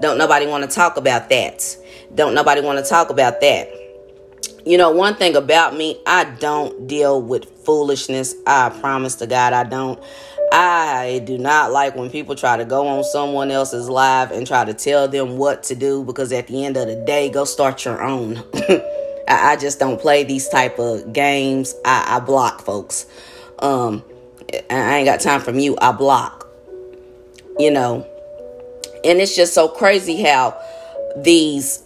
Don't 0.00 0.18
nobody 0.18 0.46
want 0.46 0.68
to 0.68 0.74
talk 0.74 0.96
about 0.96 1.28
that. 1.28 1.64
Don't 2.14 2.34
nobody 2.34 2.60
want 2.60 2.82
to 2.82 2.88
talk 2.88 3.10
about 3.10 3.40
that. 3.40 3.81
You 4.64 4.78
know, 4.78 4.90
one 4.90 5.16
thing 5.16 5.34
about 5.34 5.76
me, 5.76 6.00
I 6.06 6.24
don't 6.24 6.86
deal 6.86 7.20
with 7.20 7.46
foolishness. 7.64 8.34
I 8.46 8.68
promise 8.68 9.16
to 9.16 9.26
God, 9.26 9.52
I 9.52 9.64
don't. 9.64 10.02
I 10.52 11.22
do 11.24 11.38
not 11.38 11.72
like 11.72 11.96
when 11.96 12.10
people 12.10 12.34
try 12.34 12.56
to 12.58 12.64
go 12.64 12.86
on 12.86 13.04
someone 13.04 13.50
else's 13.50 13.88
live 13.88 14.30
and 14.30 14.46
try 14.46 14.64
to 14.64 14.74
tell 14.74 15.08
them 15.08 15.38
what 15.38 15.64
to 15.64 15.74
do 15.74 16.04
because 16.04 16.30
at 16.30 16.46
the 16.46 16.64
end 16.64 16.76
of 16.76 16.86
the 16.86 16.96
day, 16.96 17.30
go 17.30 17.44
start 17.44 17.84
your 17.84 18.02
own. 18.02 18.42
I, 19.28 19.56
just 19.58 19.78
don't 19.78 19.98
play 19.98 20.24
these 20.24 20.48
type 20.48 20.78
of 20.78 21.12
games. 21.12 21.74
I, 21.84 22.16
I 22.16 22.20
block 22.20 22.60
folks. 22.60 23.06
Um, 23.60 24.04
I 24.68 24.96
ain't 24.98 25.06
got 25.06 25.20
time 25.20 25.40
from 25.40 25.58
you. 25.58 25.76
I 25.80 25.92
block. 25.92 26.46
You 27.58 27.70
know, 27.70 28.06
and 29.04 29.20
it's 29.20 29.34
just 29.34 29.54
so 29.54 29.68
crazy 29.68 30.22
how 30.22 30.60
these 31.16 31.82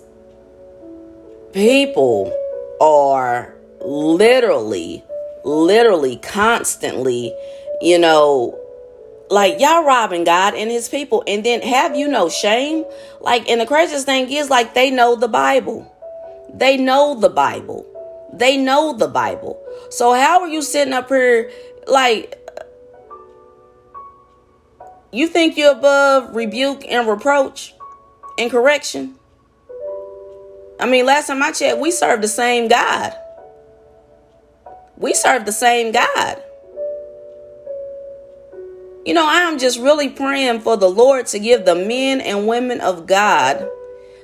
people 1.52 2.32
are 2.80 3.54
literally, 3.80 5.04
literally, 5.44 6.16
constantly, 6.16 7.34
you 7.80 7.98
know, 7.98 8.58
like 9.30 9.60
y'all 9.60 9.84
robbing 9.84 10.24
God 10.24 10.54
and 10.54 10.70
his 10.70 10.88
people. 10.88 11.24
And 11.26 11.44
then 11.44 11.62
have 11.62 11.96
you 11.96 12.08
no 12.08 12.28
shame? 12.28 12.84
Like, 13.20 13.48
and 13.48 13.60
the 13.60 13.66
craziest 13.66 14.06
thing 14.06 14.30
is, 14.30 14.50
like, 14.50 14.74
they 14.74 14.90
know 14.90 15.16
the 15.16 15.28
Bible. 15.28 15.92
They 16.54 16.76
know 16.76 17.18
the 17.18 17.28
Bible. 17.28 17.86
They 18.32 18.56
know 18.56 18.96
the 18.96 19.08
Bible. 19.08 19.62
So 19.90 20.12
how 20.12 20.40
are 20.40 20.48
you 20.48 20.62
sitting 20.62 20.92
up 20.92 21.08
here 21.08 21.50
like 21.86 22.38
you 25.12 25.26
think 25.28 25.56
you're 25.56 25.72
above 25.72 26.34
rebuke 26.34 26.84
and 26.88 27.08
reproach 27.08 27.74
and 28.38 28.50
correction? 28.50 29.16
I 30.78 30.86
mean, 30.86 31.06
last 31.06 31.28
time 31.28 31.42
I 31.42 31.52
checked, 31.52 31.80
we 31.80 31.90
serve 31.90 32.20
the 32.20 32.28
same 32.28 32.68
God. 32.68 33.14
We 34.98 35.14
serve 35.14 35.46
the 35.46 35.52
same 35.52 35.92
God. 35.92 36.42
You 39.04 39.14
know, 39.14 39.26
I 39.26 39.42
am 39.42 39.58
just 39.58 39.78
really 39.78 40.08
praying 40.08 40.60
for 40.60 40.76
the 40.76 40.90
Lord 40.90 41.26
to 41.26 41.38
give 41.38 41.64
the 41.64 41.74
men 41.74 42.20
and 42.20 42.46
women 42.46 42.80
of 42.80 43.06
God 43.06 43.68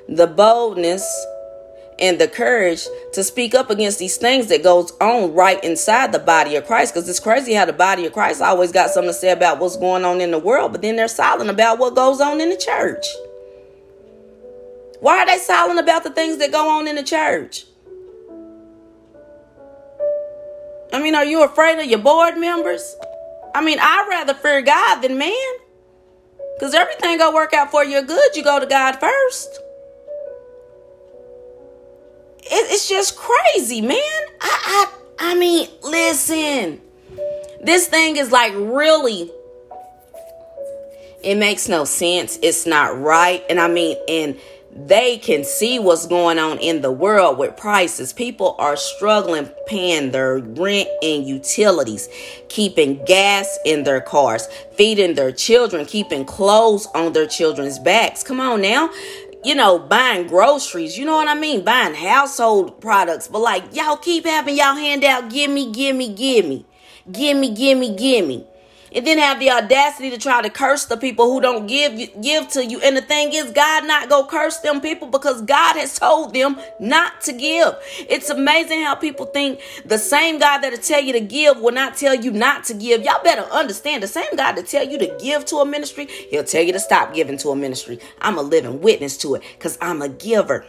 the 0.09 0.27
boldness 0.27 1.27
and 2.01 2.19
the 2.19 2.27
courage 2.27 2.87
to 3.13 3.23
speak 3.23 3.55
up 3.55 3.71
against 3.71 3.99
these 3.99 4.17
things 4.17 4.49
that 4.49 4.63
goes 4.63 4.93
on 5.01 5.33
right 5.35 5.63
inside 5.63 6.11
the 6.11 6.19
body 6.19 6.57
of 6.57 6.67
Christ 6.67 6.93
because 6.93 7.09
it's 7.09 7.21
crazy 7.21 7.55
how 7.55 7.65
the 7.65 7.73
body 7.73 8.07
of 8.07 8.13
Christ 8.13 8.43
always 8.43 8.73
got 8.73 8.91
something 8.91 9.11
to 9.11 9.15
say 9.15 9.31
about 9.31 9.61
what's 9.61 9.77
going 9.77 10.05
on 10.05 10.21
in 10.21 10.33
the 10.33 10.39
world 10.39 10.73
but 10.73 10.83
then 10.83 10.97
they're 10.97 11.07
silent 11.07 11.49
about 11.49 11.79
what 11.79 11.95
goes 11.95 12.21
on 12.21 12.41
in 12.41 12.51
the 12.51 12.57
church. 12.57 13.07
Why 15.03 15.19
are 15.19 15.27
they 15.27 15.39
silent 15.39 15.81
about 15.81 16.05
the 16.05 16.11
things 16.11 16.39
that 16.39 16.53
go 16.53 16.79
on 16.79 16.87
in 16.87 16.95
the 16.95 17.03
church? 17.03 17.65
I 20.93 21.03
mean, 21.03 21.17
are 21.17 21.25
you 21.25 21.43
afraid 21.43 21.81
of 21.81 21.87
your 21.87 21.99
board 21.99 22.37
members? 22.39 22.95
I 23.53 23.65
mean, 23.65 23.79
I'd 23.81 24.07
rather 24.09 24.33
fear 24.33 24.63
God 24.63 25.01
than 25.01 25.19
man. 25.19 25.53
Because 26.55 26.73
everything 26.73 27.19
gonna 27.19 27.35
work 27.35 27.53
out 27.53 27.73
for 27.73 27.85
your 27.85 28.03
good. 28.03 28.37
You 28.37 28.45
go 28.45 28.61
to 28.61 28.67
God 28.67 29.01
first. 29.01 29.61
It, 32.45 32.71
it's 32.71 32.89
just 32.89 33.17
crazy, 33.17 33.81
man. 33.81 33.99
I, 34.41 34.87
I 35.21 35.33
I 35.33 35.35
mean, 35.35 35.69
listen. 35.83 36.81
This 37.61 37.89
thing 37.89 38.19
is 38.19 38.31
like 38.31 38.53
really 38.55 39.33
it 41.23 41.37
makes 41.37 41.69
no 41.69 41.85
sense. 41.85 42.39
It's 42.43 42.67
not 42.67 42.99
right. 43.01 43.45
And 43.49 43.61
I 43.61 43.69
mean, 43.69 43.97
and 44.09 44.39
they 44.75 45.19
can 45.19 45.45
see 45.45 45.79
what's 45.79 46.07
going 46.07 46.39
on 46.39 46.59
in 46.59 46.81
the 46.81 46.91
world 46.91 47.37
with 47.37 47.57
prices. 47.57 48.13
People 48.13 48.57
are 48.59 48.77
struggling 48.77 49.51
paying 49.67 50.13
their 50.13 50.39
rent 50.39 50.89
and 51.03 51.27
utilities, 51.27 52.09
keeping 52.49 53.05
gas 53.05 53.59
in 53.67 53.85
their 53.85 54.01
cars, 54.01 54.47
feeding 54.73 55.15
their 55.15 55.31
children, 55.31 55.85
keeping 55.85 56.25
clothes 56.25 56.87
on 56.95 57.13
their 57.13 57.27
children's 57.27 57.79
backs. 57.79 58.23
Come 58.23 58.41
on 58.41 58.63
now. 58.63 58.91
You 59.45 59.57
know, 59.57 59.79
buying 59.79 60.29
groceries, 60.29 60.97
you 60.97 61.05
know 61.05 61.17
what 61.17 61.29
I 61.29 61.35
mean? 61.35 61.65
Buying 61.65 61.95
household 61.95 62.81
products. 62.81 63.29
But 63.29 63.41
like, 63.41 63.75
y'all 63.75 63.97
keep 63.97 64.25
having 64.25 64.57
y'all 64.57 64.77
hand 64.77 65.05
out, 65.05 65.31
gimme, 65.31 65.73
gimme, 65.73 66.15
gimme. 66.15 66.65
Gimme, 67.11 67.51
gimme, 67.53 67.97
gimme 67.97 68.47
and 68.95 69.07
then 69.07 69.19
have 69.19 69.41
the 69.41 69.51
audacity 69.51 70.11
to 70.11 70.19
try 70.19 70.43
to 70.43 70.51
curse 70.51 70.87
the 70.87 70.97
people 70.97 71.33
who 71.33 71.41
don't 71.41 71.67
give 71.67 71.97
give 72.21 72.49
to 72.49 72.65
you. 72.65 72.81
And 72.81 72.97
the 72.97 73.03
thing 73.03 73.33
is, 73.33 73.51
God 73.51 73.87
not 73.87 74.09
go 74.09 74.27
curse 74.27 74.59
them 74.59 74.81
people 74.81 75.09
because 75.09 75.43
God 75.43 75.77
has 75.77 75.99
told 75.99 76.35
them 76.35 76.59
not 76.79 77.21
to 77.23 77.33
give. 77.33 77.75
It's 78.09 78.31
amazing 78.31 78.83
how 78.83 78.95
people 78.95 79.27
think 79.27 79.61
the 79.85 79.99
same 79.99 80.39
God 80.39 80.59
that'll 80.59 80.79
tell 80.79 81.03
you 81.03 81.13
to 81.15 81.21
give 81.21 81.59
will 81.59 81.73
not 81.73 81.97
tell 81.97 82.15
you 82.15 82.31
not 82.31 82.65
to 82.65 82.75
give. 82.75 83.03
Y'all 83.03 83.23
better 83.23 83.43
understand 83.53 84.03
the 84.03 84.09
same 84.09 84.37
God 84.37 84.53
that 84.53 84.67
tell 84.67 84.87
you 84.87 84.99
to 84.99 85.17
give 85.21 85.45
to 85.47 85.57
a 85.57 85.67
ministry, 85.67 86.07
he'll 86.31 86.45
tell 86.45 86.63
you 86.63 86.73
to 86.73 86.81
stop 86.81 87.15
giving 87.15 87.39
to 87.39 87.51
a 87.51 87.57
ministry. 87.57 87.99
I'm 88.21 88.39
a 88.39 88.43
living 88.43 88.81
witness 88.81 89.17
to 89.19 89.35
it 89.37 89.43
because 89.59 89.79
I'm 89.81 90.03
a 90.03 90.09
giver. 90.09 90.67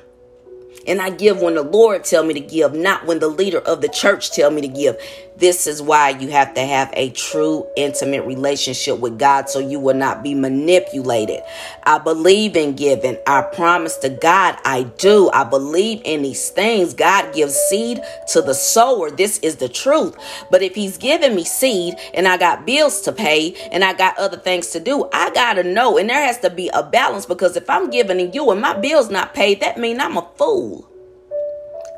And 0.86 1.01
I 1.01 1.12
give 1.12 1.42
when 1.42 1.56
the 1.56 1.63
Lord 1.63 2.03
tell 2.03 2.24
me 2.24 2.34
to 2.34 2.39
give, 2.39 2.74
not 2.74 3.06
when 3.06 3.20
the 3.20 3.27
leader 3.27 3.60
of 3.60 3.82
the 3.82 3.88
church 3.88 4.32
tell 4.32 4.51
me 4.51 4.62
to 4.62 4.68
give. 4.68 4.98
This 5.38 5.66
is 5.66 5.82
why 5.82 6.10
you 6.10 6.30
have 6.30 6.54
to 6.54 6.62
have 6.62 6.92
a 6.94 7.10
true 7.10 7.68
intimate 7.75 8.25
relationship 8.25 9.00
with 9.00 9.18
God 9.18 9.50
so 9.50 9.60
you 9.60 9.80
will 9.80 9.96
not 9.96 10.24
be 10.24 10.36
manipulated. 10.36 11.42
I 11.84 11.98
believe 11.98 12.56
in 12.56 12.75
giving. 12.75 13.18
I 13.25 13.42
promise 13.42 13.98
to 13.98 14.10
God 14.10 14.58
I 14.63 14.84
do. 14.84 15.30
I 15.34 15.44
believe 15.44 16.02
in 16.06 16.22
these 16.22 16.50
things. 16.50 16.94
God 16.94 17.34
gives 17.34 17.56
seed 17.56 18.02
to 18.30 18.42
the 18.42 18.54
sower. 18.54 19.10
This 19.10 19.40
is 19.40 19.56
the 19.56 19.70
truth. 19.70 20.16
But 20.52 20.62
if 20.62 20.75
he's 20.75 20.98
giving 20.98 21.36
me 21.36 21.44
seed 21.44 21.96
and 22.13 22.28
I 22.28 22.38
got 22.38 22.66
bills 22.66 23.02
to 23.02 23.12
pay 23.12 23.56
and 23.72 23.84
I 23.84 23.94
got 23.94 24.18
other 24.20 24.38
things 24.38 24.68
to 24.70 24.80
do, 24.80 25.10
I 25.12 25.32
got 25.32 25.56
to 25.56 25.63
know. 25.63 25.98
And 25.98 26.10
there 26.10 26.25
has 26.25 26.40
to 26.40 26.52
be 26.52 26.70
a 26.74 26.84
balance 26.84 27.25
because 27.25 27.58
if 27.58 27.70
I'm 27.70 27.90
giving 27.90 28.18
to 28.18 28.25
you 28.25 28.52
and 28.52 28.62
my 28.62 28.74
bill's 28.80 29.10
not 29.10 29.34
paid, 29.34 29.62
that 29.62 29.78
means 29.78 30.00
I'm 30.00 30.18
a 30.18 30.30
fool. 30.38 30.88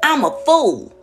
I'm 0.04 0.24
a 0.24 0.32
fool. 0.46 0.95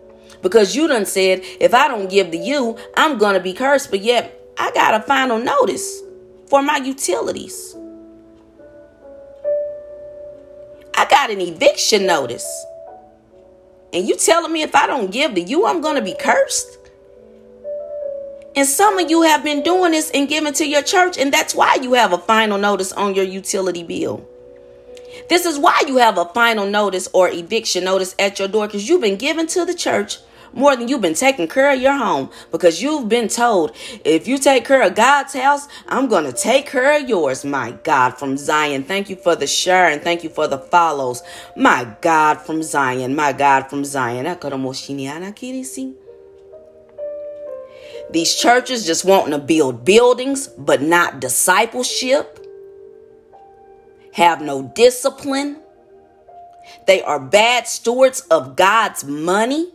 Because 0.43 0.75
you 0.75 0.89
done 0.89 1.07
said, 1.07 1.41
if 1.61 1.73
I 1.73 1.89
don't 1.89 2.11
give 2.11 2.31
to 2.33 2.37
you, 2.37 2.77
I'm 2.97 3.19
going 3.19 3.35
to 3.35 3.41
be 3.41 3.53
cursed. 3.53 3.91
But 3.91 4.01
yet, 4.01 4.39
I 4.59 4.73
got 4.73 4.95
a 4.95 5.01
final 5.01 5.39
notice 5.39 6.03
for 6.49 6.63
my 6.63 6.79
utilities. 6.79 7.77
I 10.95 11.07
got 11.09 11.31
an 11.31 11.41
eviction 11.41 12.07
notice. 12.07 12.47
And 13.93 14.07
you 14.09 14.17
telling 14.17 14.53
me 14.53 14.63
if 14.63 14.75
I 14.75 14.87
don't 14.87 15.11
give 15.11 15.35
to 15.35 15.41
you, 15.41 15.67
I'm 15.67 15.81
going 15.81 15.97
to 15.97 16.03
be 16.03 16.15
cursed? 16.19 16.79
And 18.55 18.67
some 18.67 18.99
of 18.99 19.11
you 19.11 19.23
have 19.23 19.43
been 19.43 19.63
doing 19.63 19.93
this 19.93 20.11
and 20.11 20.29
giving 20.29 20.53
to 20.55 20.67
your 20.67 20.83
church, 20.83 21.17
and 21.17 21.33
that's 21.33 21.55
why 21.55 21.79
you 21.81 21.95
have 21.95 22.13
a 22.13 22.19
final 22.19 22.59
notice 22.59 22.93
on 22.93 23.15
your 23.15 23.25
utility 23.25 23.83
bill. 23.83 24.29
This 25.29 25.47
is 25.47 25.59
why 25.59 25.83
you 25.87 25.97
have 25.97 26.19
a 26.19 26.27
final 26.27 26.66
notice 26.66 27.09
or 27.12 27.29
eviction 27.29 27.85
notice 27.85 28.14
at 28.19 28.38
your 28.38 28.49
door 28.49 28.66
because 28.66 28.88
you've 28.88 29.01
been 29.01 29.16
given 29.16 29.47
to 29.49 29.64
the 29.64 29.75
church 29.75 30.19
more 30.53 30.77
than 30.77 30.88
you've 30.88 31.01
been 31.01 31.15
taking 31.15 31.49
care 31.49 31.73
of 31.73 31.81
your 31.81 31.97
home 31.97 32.31
because 32.51 32.83
you've 32.83 33.09
been 33.09 33.29
told 33.29 33.75
if 34.05 34.29
you 34.29 34.38
take 34.38 34.65
care 34.65 34.83
of 34.83 34.95
God's 34.95 35.35
house, 35.35 35.69
I'm 35.88 36.09
going 36.09 36.25
to 36.25 36.33
take 36.33 36.67
care 36.67 37.01
of 37.01 37.09
yours. 37.09 37.45
My 37.45 37.73
God 37.83 38.19
from 38.19 38.37
Zion. 38.37 38.85
Thank 38.85 39.11
you 39.11 39.17
for 39.17 39.35
the 39.35 39.47
share 39.47 39.88
and 39.88 40.03
thank 40.03 40.25
you 40.25 40.31
for 40.31 40.47
the 40.47 40.59
follows. 40.59 41.23
My 41.57 41.97
God 42.01 42.41
from 42.41 42.62
Zion. 42.62 43.15
My 43.15 43.33
God 43.33 43.69
from 43.69 43.85
Zion. 43.85 44.27
These 48.11 48.35
churches 48.35 48.87
just 48.87 49.05
wanting 49.05 49.33
to 49.33 49.38
build 49.38 49.85
buildings 49.85 50.49
but 50.49 50.83
not 50.83 51.21
discipleship 51.21 52.38
have 54.12 54.43
no 54.43 54.62
discipline. 54.62 55.59
They 56.87 57.03
are 57.03 57.19
bad 57.19 57.67
stewards 57.67 58.21
of 58.31 58.57
God's 58.57 59.05
money. 59.05 59.73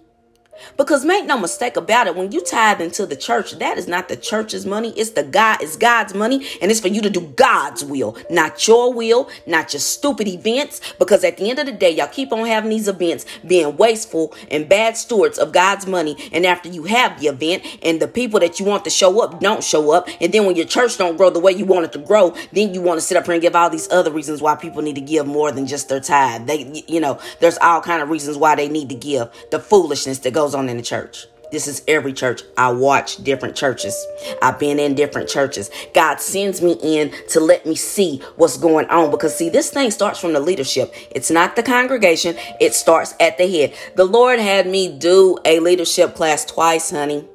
Because 0.76 1.06
make 1.06 1.26
no 1.26 1.38
mistake 1.38 1.78
about 1.78 2.08
it, 2.08 2.16
when 2.16 2.32
you 2.32 2.44
tithe 2.44 2.82
into 2.82 3.06
the 3.06 3.16
church, 3.16 3.52
that 3.60 3.78
is 3.78 3.88
not 3.88 4.10
the 4.10 4.16
church's 4.16 4.66
money. 4.66 4.94
It's 4.98 5.12
the 5.12 5.24
God, 5.24 5.62
it's 5.62 5.76
God's 5.76 6.14
money, 6.14 6.46
and 6.62 6.72
it's 6.72 6.80
for 6.80 6.88
you 6.88 7.02
to 7.02 7.10
do 7.10 7.22
God's 7.22 7.84
will, 7.84 8.18
not 8.30 8.68
your 8.68 8.94
will, 8.94 9.30
not 9.46 9.74
your 9.74 9.80
stupid 9.80 10.28
events. 10.28 10.82
Because 11.00 11.24
at 11.24 11.38
the 11.38 11.50
end 11.50 11.60
of 11.60 11.66
the 11.66 11.72
day, 11.72 11.92
y'all 11.92 12.08
keep 12.08 12.32
on 12.32 12.46
having 12.46 12.70
these 12.70 12.88
events, 12.88 13.26
being 13.46 13.78
wasteful 13.78 14.34
and 14.50 14.70
bad 14.70 14.98
stewards 14.98 15.38
of 15.38 15.52
God's 15.52 15.86
money. 15.88 16.16
And 16.32 16.46
after 16.46 16.70
you 16.70 16.84
have 16.84 17.20
the 17.20 17.28
event, 17.28 17.64
and 17.82 18.02
the 18.02 18.08
people 18.08 18.40
that 18.40 18.60
you 18.60 18.66
want 18.66 18.84
to 18.86 18.90
show 18.90 19.22
up 19.22 19.40
don't 19.40 19.64
show 19.64 19.92
up, 19.92 20.08
and 20.20 20.34
then 20.34 20.46
when 20.46 20.56
your 20.56 20.66
church 20.66 20.98
don't 20.98 21.18
grow 21.18 21.30
the 21.30 21.40
way 21.40 21.52
you 21.52 21.66
want 21.66 21.86
it 21.86 21.92
to 21.94 22.00
grow, 22.00 22.36
then 22.52 22.74
you 22.74 22.82
want 22.82 23.00
to 23.00 23.06
sit 23.06 23.18
up 23.18 23.26
here 23.26 23.34
and 23.34 23.42
give 23.42 23.56
all 23.56 23.70
these 23.70 23.90
other 23.92 24.12
reasons 24.12 24.42
why 24.42 24.56
people 24.56 24.82
need 24.82 24.96
to 24.96 25.02
give 25.02 25.28
more 25.28 25.52
than 25.52 25.68
just 25.68 25.90
their 25.90 26.00
tithe. 26.00 26.48
They, 26.48 26.84
you 26.88 27.00
know, 27.00 27.20
there's 27.40 27.58
all 27.60 27.82
kind 27.82 28.02
of 28.02 28.10
reasons 28.10 28.38
why 28.38 28.56
they 28.56 28.70
need 28.70 28.90
to 28.90 28.96
give. 28.96 29.30
The 29.52 29.60
foolishness 29.60 30.20
that 30.20 30.34
goes 30.34 30.47
on 30.56 30.70
in 30.70 30.78
the 30.78 30.84
church. 30.84 31.28
This 31.52 31.68
is 31.68 31.82
every 31.88 32.12
church. 32.12 32.42
I 32.58 32.72
watch 32.72 33.24
different 33.24 33.56
churches. 33.56 33.96
I've 34.42 34.60
been 34.60 34.80
in 34.80 34.96
different 34.96 35.30
churches. 35.30 35.72
God 35.94 36.20
sends 36.20 36.62
me 36.62 36.78
in 36.84 37.14
to 37.30 37.40
let 37.40 37.66
me 37.66 37.76
see 37.76 38.22
what's 38.36 38.58
going 38.58 38.88
on 38.88 39.12
because, 39.12 39.36
see, 39.36 39.50
this 39.50 39.70
thing 39.70 39.92
starts 39.92 40.20
from 40.20 40.34
the 40.34 40.42
leadership. 40.42 40.94
It's 41.12 41.32
not 41.32 41.56
the 41.56 41.64
congregation, 41.64 42.36
it 42.60 42.74
starts 42.74 43.16
at 43.20 43.38
the 43.38 43.50
head. 43.50 43.74
The 43.96 44.06
Lord 44.06 44.40
had 44.40 44.68
me 44.68 44.98
do 44.98 45.38
a 45.46 45.60
leadership 45.60 46.16
class 46.16 46.44
twice, 46.44 46.92
honey. 46.92 47.26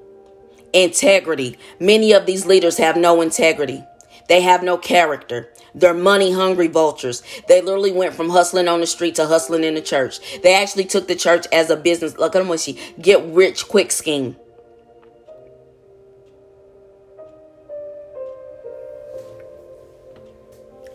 Integrity. 0.74 1.58
Many 1.80 2.12
of 2.12 2.26
these 2.26 2.44
leaders 2.44 2.78
have 2.78 2.96
no 2.96 3.22
integrity, 3.22 3.82
they 4.28 4.42
have 4.42 4.62
no 4.62 4.76
character. 4.76 5.48
They're 5.74 5.94
money 5.94 6.32
hungry 6.32 6.68
vultures. 6.68 7.22
They 7.48 7.62
literally 7.62 7.92
went 7.92 8.14
from 8.14 8.28
hustling 8.28 8.68
on 8.68 8.80
the 8.80 8.86
street 8.86 9.14
to 9.14 9.26
hustling 9.26 9.64
in 9.64 9.74
the 9.74 9.80
church. 9.80 10.40
They 10.42 10.54
actually 10.54 10.84
took 10.84 11.08
the 11.08 11.14
church 11.14 11.46
as 11.52 11.70
a 11.70 11.76
business. 11.76 12.18
Look 12.18 12.34
at 12.34 12.38
them 12.38 12.48
when 12.48 12.58
she 12.58 12.78
get 13.00 13.24
rich 13.24 13.68
quick 13.68 13.90
scheme. 13.90 14.36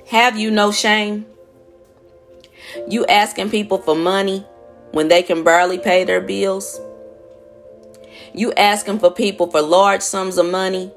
Have 0.08 0.38
you 0.38 0.52
no 0.52 0.72
shame? 0.72 1.26
You 2.88 3.06
asking 3.08 3.50
people 3.50 3.80
for 3.80 3.96
money 3.96 4.46
when 4.92 5.08
they 5.08 5.24
can 5.24 5.44
barely 5.44 5.80
pay 5.80 6.04
their 6.04 6.22
bills? 6.22 6.80
You 8.34 8.54
asking 8.54 9.00
for 9.00 9.12
people 9.12 9.50
for 9.50 9.62
large 9.62 10.02
sums 10.02 10.38
of 10.38 10.50
money 10.50 10.92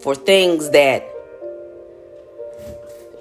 for 0.00 0.14
things 0.14 0.70
that 0.70 1.11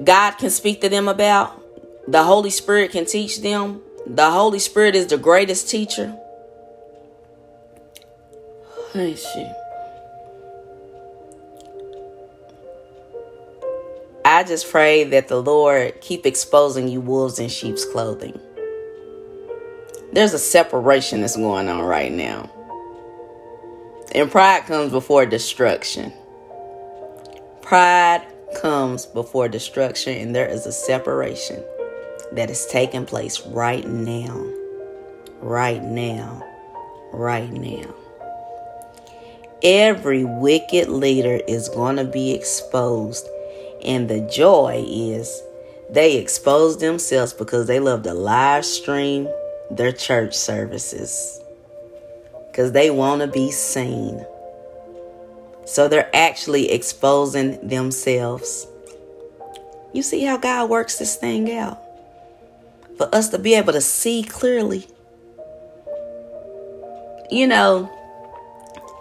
God 0.04 0.32
can 0.32 0.50
speak 0.50 0.82
to 0.82 0.90
them 0.90 1.08
about. 1.08 1.62
The 2.08 2.24
Holy 2.24 2.50
Spirit 2.50 2.92
can 2.92 3.06
teach 3.06 3.42
them. 3.42 3.82
The 4.08 4.32
Holy 4.32 4.60
Spirit 4.60 4.96
is 4.96 5.08
the 5.08 5.18
greatest 5.18 5.70
teacher. 5.70 6.18
I 14.26 14.44
just 14.44 14.70
pray 14.70 15.04
that 15.06 15.28
the 15.28 15.42
Lord 15.42 16.02
keep 16.02 16.26
exposing 16.26 16.88
you 16.88 17.00
wolves 17.02 17.38
in 17.38 17.48
sheep's 17.50 17.86
clothing. 17.86 18.40
There's 20.14 20.34
a 20.34 20.40
separation 20.40 21.22
that's 21.22 21.38
going 21.38 21.70
on 21.70 21.82
right 21.82 22.12
now. 22.12 22.50
And 24.14 24.30
pride 24.30 24.66
comes 24.66 24.92
before 24.92 25.26
destruction. 25.26 26.12
Pride 27.62 28.26
comes 28.56 29.06
before 29.06 29.48
destruction, 29.48 30.18
and 30.18 30.36
there 30.36 30.48
is 30.48 30.66
a 30.66 30.72
separation 30.72 31.64
that 32.34 32.50
is 32.50 32.66
taking 32.68 33.06
place 33.06 33.42
right 33.48 33.88
now. 33.88 34.46
Right 35.40 35.84
now. 35.84 36.44
Right 37.14 37.52
now. 37.52 37.94
Every 39.64 40.24
wicked 40.26 40.90
leader 40.90 41.40
is 41.48 41.70
going 41.70 41.98
to 41.98 42.06
be 42.06 42.32
exposed, 42.32 43.28
and 43.84 44.10
the 44.10 44.22
joy 44.22 44.84
is 44.88 45.42
they 45.92 46.18
expose 46.18 46.78
themselves 46.78 47.34
because 47.34 47.68
they 47.68 47.80
love 47.80 48.04
to 48.04 48.14
live 48.14 48.66
stream 48.66 49.28
their 49.70 49.92
church 49.92 50.34
services 50.34 51.42
because 52.52 52.72
they 52.72 52.90
want 52.90 53.22
to 53.22 53.28
be 53.28 53.52
seen. 53.52 54.26
So 55.66 55.88
they're 55.88 56.10
actually 56.16 56.72
exposing 56.72 57.68
themselves. 57.68 58.68
You 59.94 60.02
see 60.04 60.24
how 60.24 60.38
God 60.38 60.70
works 60.70 60.98
this 60.98 61.16
thing 61.16 61.52
out? 61.52 61.82
For 62.98 63.14
us 63.14 63.30
to 63.30 63.40
be 63.40 63.56
able 63.56 63.74
to 63.74 63.82
see 63.82 64.24
clearly. 64.24 64.88
You 67.30 67.48
know, 67.48 67.90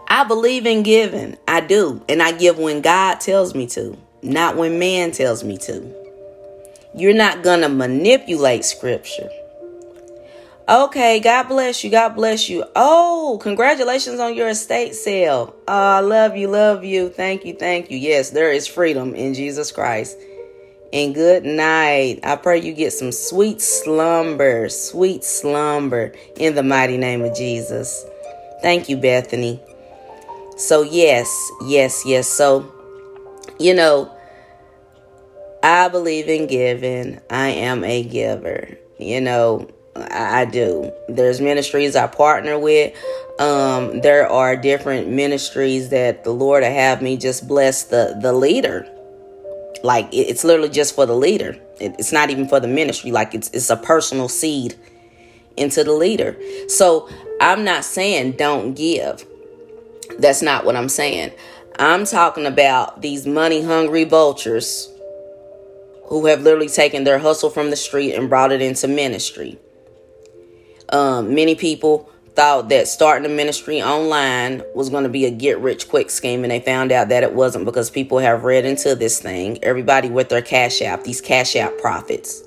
I 0.08 0.24
believe 0.24 0.66
in 0.66 0.82
giving. 0.82 1.36
I 1.46 1.60
do. 1.60 2.04
And 2.08 2.22
I 2.22 2.32
give 2.32 2.58
when 2.58 2.82
God 2.82 3.20
tells 3.20 3.54
me 3.54 3.66
to, 3.68 3.96
not 4.22 4.56
when 4.56 4.78
man 4.78 5.12
tells 5.12 5.44
me 5.44 5.56
to. 5.58 5.94
You're 6.94 7.14
not 7.14 7.42
going 7.42 7.60
to 7.60 7.68
manipulate 7.68 8.64
scripture. 8.64 9.30
Okay, 10.68 11.18
God 11.18 11.48
bless 11.48 11.82
you. 11.82 11.90
God 11.90 12.10
bless 12.10 12.48
you. 12.48 12.64
Oh, 12.76 13.38
congratulations 13.42 14.20
on 14.20 14.34
your 14.34 14.48
estate 14.48 14.94
sale. 14.94 15.56
I 15.66 16.00
love 16.00 16.36
you. 16.36 16.48
Love 16.48 16.84
you. 16.84 17.08
Thank 17.08 17.44
you. 17.44 17.54
Thank 17.54 17.90
you. 17.90 17.98
Yes, 17.98 18.30
there 18.30 18.52
is 18.52 18.68
freedom 18.68 19.14
in 19.14 19.34
Jesus 19.34 19.72
Christ. 19.72 20.16
And 20.92 21.14
good 21.14 21.44
night. 21.44 22.20
I 22.22 22.36
pray 22.36 22.60
you 22.60 22.72
get 22.72 22.92
some 22.92 23.10
sweet 23.10 23.60
slumber, 23.60 24.68
sweet 24.68 25.24
slumber 25.24 26.12
in 26.36 26.54
the 26.54 26.62
mighty 26.62 26.98
name 26.98 27.22
of 27.22 27.34
Jesus. 27.36 28.04
Thank 28.62 28.88
you, 28.88 28.96
Bethany. 28.96 29.60
So, 30.56 30.82
yes, 30.82 31.50
yes, 31.66 32.04
yes. 32.04 32.28
So, 32.28 32.72
you 33.58 33.74
know, 33.74 34.12
I 35.62 35.88
believe 35.88 36.28
in 36.28 36.46
giving. 36.46 37.20
I 37.30 37.48
am 37.48 37.82
a 37.82 38.02
giver. 38.02 38.76
You 38.98 39.20
know, 39.20 39.68
I, 39.96 40.44
do. 40.44 40.92
There's 41.08 41.40
ministries 41.40 41.96
I 41.96 42.06
partner 42.06 42.58
with. 42.58 42.94
Um, 43.38 44.00
there 44.00 44.28
are 44.28 44.56
different 44.56 45.08
ministries 45.08 45.88
that 45.90 46.24
the 46.24 46.30
Lord 46.30 46.62
have 46.62 47.02
me 47.02 47.16
just 47.16 47.48
bless 47.48 47.84
the 47.84 48.18
the 48.20 48.32
leader. 48.32 48.86
Like 49.82 50.08
it's 50.12 50.44
literally 50.44 50.68
just 50.68 50.94
for 50.94 51.06
the 51.06 51.16
leader. 51.16 51.56
It's 51.80 52.12
not 52.12 52.30
even 52.30 52.48
for 52.48 52.60
the 52.60 52.68
ministry. 52.68 53.10
Like 53.10 53.34
it's 53.34 53.50
it's 53.50 53.70
a 53.70 53.76
personal 53.76 54.28
seed 54.28 54.76
into 55.56 55.82
the 55.84 55.92
leader. 55.92 56.36
So 56.68 57.08
I'm 57.40 57.64
not 57.64 57.84
saying 57.84 58.32
don't 58.32 58.74
give. 58.74 59.24
That's 60.18 60.42
not 60.42 60.64
what 60.64 60.76
I'm 60.76 60.88
saying. 60.88 61.32
I'm 61.78 62.04
talking 62.04 62.46
about 62.46 63.00
these 63.00 63.26
money 63.26 63.62
hungry 63.62 64.04
vultures 64.04 64.90
who 66.06 66.26
have 66.26 66.42
literally 66.42 66.68
taken 66.68 67.04
their 67.04 67.18
hustle 67.18 67.48
from 67.48 67.70
the 67.70 67.76
street 67.76 68.14
and 68.14 68.28
brought 68.28 68.52
it 68.52 68.60
into 68.60 68.86
ministry. 68.86 69.58
Um, 70.90 71.34
many 71.34 71.54
people 71.54 72.10
thought 72.34 72.68
that 72.68 72.88
starting 72.88 73.30
a 73.30 73.34
ministry 73.34 73.82
online 73.82 74.62
was 74.74 74.88
going 74.88 75.04
to 75.04 75.10
be 75.10 75.24
a 75.24 75.30
get 75.30 75.58
rich 75.58 75.88
quick 75.88 76.10
scheme, 76.10 76.42
and 76.44 76.50
they 76.50 76.60
found 76.60 76.92
out 76.92 77.08
that 77.08 77.22
it 77.22 77.34
wasn't 77.34 77.64
because 77.64 77.90
people 77.90 78.18
have 78.18 78.44
read 78.44 78.64
into 78.64 78.94
this 78.94 79.20
thing. 79.20 79.62
Everybody 79.62 80.08
with 80.08 80.28
their 80.28 80.42
cash 80.42 80.80
app, 80.82 81.04
these 81.04 81.20
cash 81.20 81.56
app 81.56 81.76
prophets, 81.78 82.42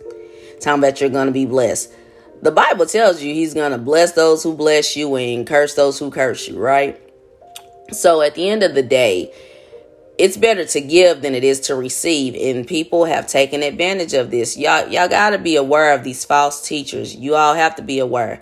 talking 0.61 0.79
about 0.79 0.99
you're 0.99 1.09
going 1.09 1.27
to 1.27 1.33
be 1.33 1.45
blessed. 1.45 1.93
The 2.41 2.51
Bible 2.51 2.85
tells 2.85 3.21
you 3.21 3.33
He's 3.33 3.53
going 3.53 3.71
to 3.71 3.77
bless 3.77 4.13
those 4.13 4.43
who 4.43 4.55
bless 4.55 4.95
you 4.95 5.15
and 5.15 5.47
curse 5.47 5.75
those 5.75 5.99
who 5.99 6.11
curse 6.11 6.47
you, 6.47 6.59
right? 6.59 6.99
So 7.91 8.21
at 8.21 8.35
the 8.35 8.49
end 8.49 8.63
of 8.63 8.75
the 8.75 8.83
day, 8.83 9.31
it's 10.17 10.37
better 10.37 10.65
to 10.65 10.81
give 10.81 11.21
than 11.21 11.35
it 11.35 11.43
is 11.43 11.59
to 11.61 11.75
receive. 11.75 12.35
And 12.35 12.67
people 12.67 13.05
have 13.05 13.27
taken 13.27 13.63
advantage 13.63 14.13
of 14.13 14.31
this. 14.31 14.57
Y'all 14.57 14.87
y'all 14.87 15.07
got 15.07 15.31
to 15.31 15.37
be 15.37 15.55
aware 15.55 15.93
of 15.93 16.03
these 16.03 16.23
false 16.25 16.67
teachers. 16.67 17.15
You 17.15 17.35
all 17.35 17.55
have 17.55 17.75
to 17.77 17.81
be 17.81 17.99
aware. 17.99 18.41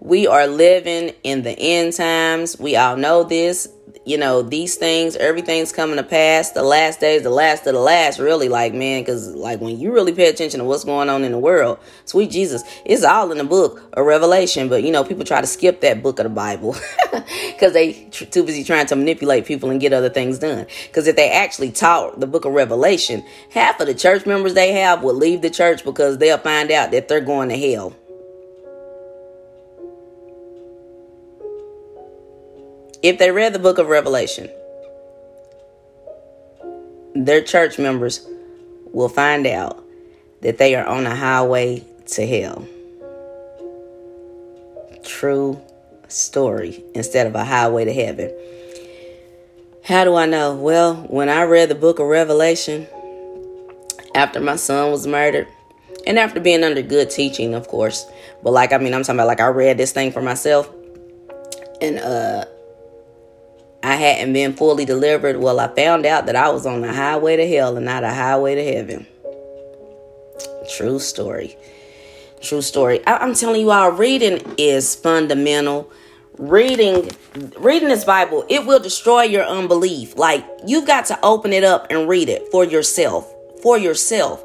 We 0.00 0.26
are 0.26 0.48
living 0.48 1.14
in 1.22 1.42
the 1.42 1.56
end 1.56 1.92
times. 1.92 2.58
We 2.58 2.76
all 2.76 2.96
know 2.96 3.22
this 3.22 3.68
you 4.04 4.18
know 4.18 4.42
these 4.42 4.76
things 4.76 5.16
everything's 5.16 5.72
coming 5.72 5.96
to 5.96 6.02
pass. 6.02 6.50
The 6.50 6.62
last 6.62 7.00
days 7.00 7.22
the 7.22 7.30
last 7.30 7.66
of 7.66 7.74
the 7.74 7.80
last 7.80 8.18
really 8.18 8.48
like 8.48 8.74
man 8.74 9.02
because 9.02 9.34
like 9.34 9.60
when 9.60 9.78
you 9.78 9.92
really 9.92 10.12
pay 10.12 10.28
attention 10.28 10.58
to 10.58 10.64
what's 10.64 10.84
going 10.84 11.08
on 11.08 11.24
in 11.24 11.32
the 11.32 11.38
world 11.38 11.78
sweet 12.04 12.30
jesus 12.30 12.62
it's 12.84 13.04
all 13.04 13.30
in 13.32 13.38
the 13.38 13.44
book 13.44 13.82
of 13.92 14.04
revelation. 14.04 14.68
But 14.68 14.82
you 14.82 14.90
know 14.90 15.04
people 15.04 15.24
try 15.24 15.40
to 15.40 15.46
skip 15.46 15.80
that 15.82 16.02
book 16.02 16.18
of 16.18 16.24
the 16.24 16.30
bible 16.30 16.76
because 17.12 17.72
they 17.72 18.08
tr- 18.10 18.24
too 18.24 18.44
busy 18.44 18.64
trying 18.64 18.86
to 18.86 18.96
manipulate 18.96 19.46
people 19.46 19.70
and 19.70 19.80
get 19.80 19.92
other 19.92 20.10
things 20.10 20.38
done. 20.38 20.66
Because 20.86 21.06
if 21.06 21.16
they 21.16 21.30
actually 21.30 21.70
taught 21.70 22.18
the 22.20 22.26
book 22.26 22.44
of 22.44 22.52
revelation 22.52 23.24
half 23.50 23.80
of 23.80 23.86
the 23.86 23.94
church 23.94 24.26
members 24.26 24.54
they 24.54 24.72
have 24.72 25.02
will 25.02 25.14
leave 25.14 25.42
the 25.42 25.50
church 25.50 25.84
because 25.84 26.18
they'll 26.18 26.38
find 26.38 26.70
out 26.70 26.90
that 26.90 27.08
they're 27.08 27.20
going 27.20 27.48
to 27.48 27.56
hell 27.56 27.96
if 33.02 33.18
they 33.18 33.30
read 33.30 33.52
the 33.52 33.58
book 33.58 33.78
of 33.78 33.88
Revelation, 33.88 34.48
their 37.14 37.42
church 37.42 37.78
members 37.78 38.26
will 38.92 39.08
find 39.08 39.46
out 39.46 39.82
that 40.42 40.58
they 40.58 40.74
are 40.74 40.86
on 40.86 41.06
a 41.06 41.14
highway 41.14 41.84
to 42.06 42.26
hell. 42.26 42.66
True 45.04 45.60
story 46.08 46.82
instead 46.94 47.26
of 47.26 47.34
a 47.34 47.44
highway 47.44 47.84
to 47.84 47.92
heaven. 47.92 48.32
How 49.84 50.04
do 50.04 50.14
I 50.14 50.26
know? 50.26 50.54
Well, 50.54 50.94
when 51.08 51.28
I 51.28 51.42
read 51.42 51.68
the 51.68 51.74
book 51.74 51.98
of 51.98 52.06
Revelation 52.06 52.86
after 54.14 54.40
my 54.40 54.56
son 54.56 54.92
was 54.92 55.06
murdered, 55.06 55.48
and 56.06 56.18
after 56.18 56.40
being 56.40 56.62
under 56.62 56.82
good 56.82 57.10
teaching, 57.10 57.54
of 57.54 57.68
course, 57.68 58.06
but 58.42 58.52
like 58.52 58.72
I 58.72 58.78
mean, 58.78 58.94
I'm 58.94 59.02
talking 59.02 59.16
about 59.16 59.26
like 59.26 59.40
I 59.40 59.48
read 59.48 59.78
this 59.78 59.92
thing 59.92 60.12
for 60.12 60.22
myself, 60.22 60.70
and 61.80 61.98
uh, 61.98 62.44
I 63.82 63.96
hadn't 63.96 64.32
been 64.32 64.54
fully 64.54 64.84
delivered. 64.84 65.38
Well, 65.38 65.58
I 65.58 65.68
found 65.74 66.06
out 66.06 66.26
that 66.26 66.36
I 66.36 66.50
was 66.50 66.66
on 66.66 66.82
the 66.82 66.92
highway 66.92 67.36
to 67.36 67.48
hell 67.48 67.76
and 67.76 67.86
not 67.86 68.04
a 68.04 68.10
highway 68.10 68.54
to 68.54 68.64
heaven. 68.64 69.06
True 70.76 70.98
story. 70.98 71.56
True 72.40 72.62
story. 72.62 73.04
I- 73.06 73.24
am 73.24 73.34
telling 73.34 73.60
you 73.60 73.70
all, 73.70 73.90
reading 73.90 74.54
is 74.56 74.94
fundamental. 74.94 75.90
Reading, 76.38 77.10
reading 77.58 77.88
this 77.88 78.04
Bible, 78.04 78.44
it 78.48 78.66
will 78.66 78.78
destroy 78.78 79.22
your 79.22 79.44
unbelief. 79.44 80.16
Like 80.16 80.44
you've 80.66 80.86
got 80.86 81.06
to 81.06 81.18
open 81.22 81.52
it 81.52 81.62
up 81.64 81.86
and 81.90 82.08
read 82.08 82.28
it 82.28 82.48
for 82.50 82.64
yourself. 82.64 83.32
For 83.62 83.78
yourself. 83.78 84.42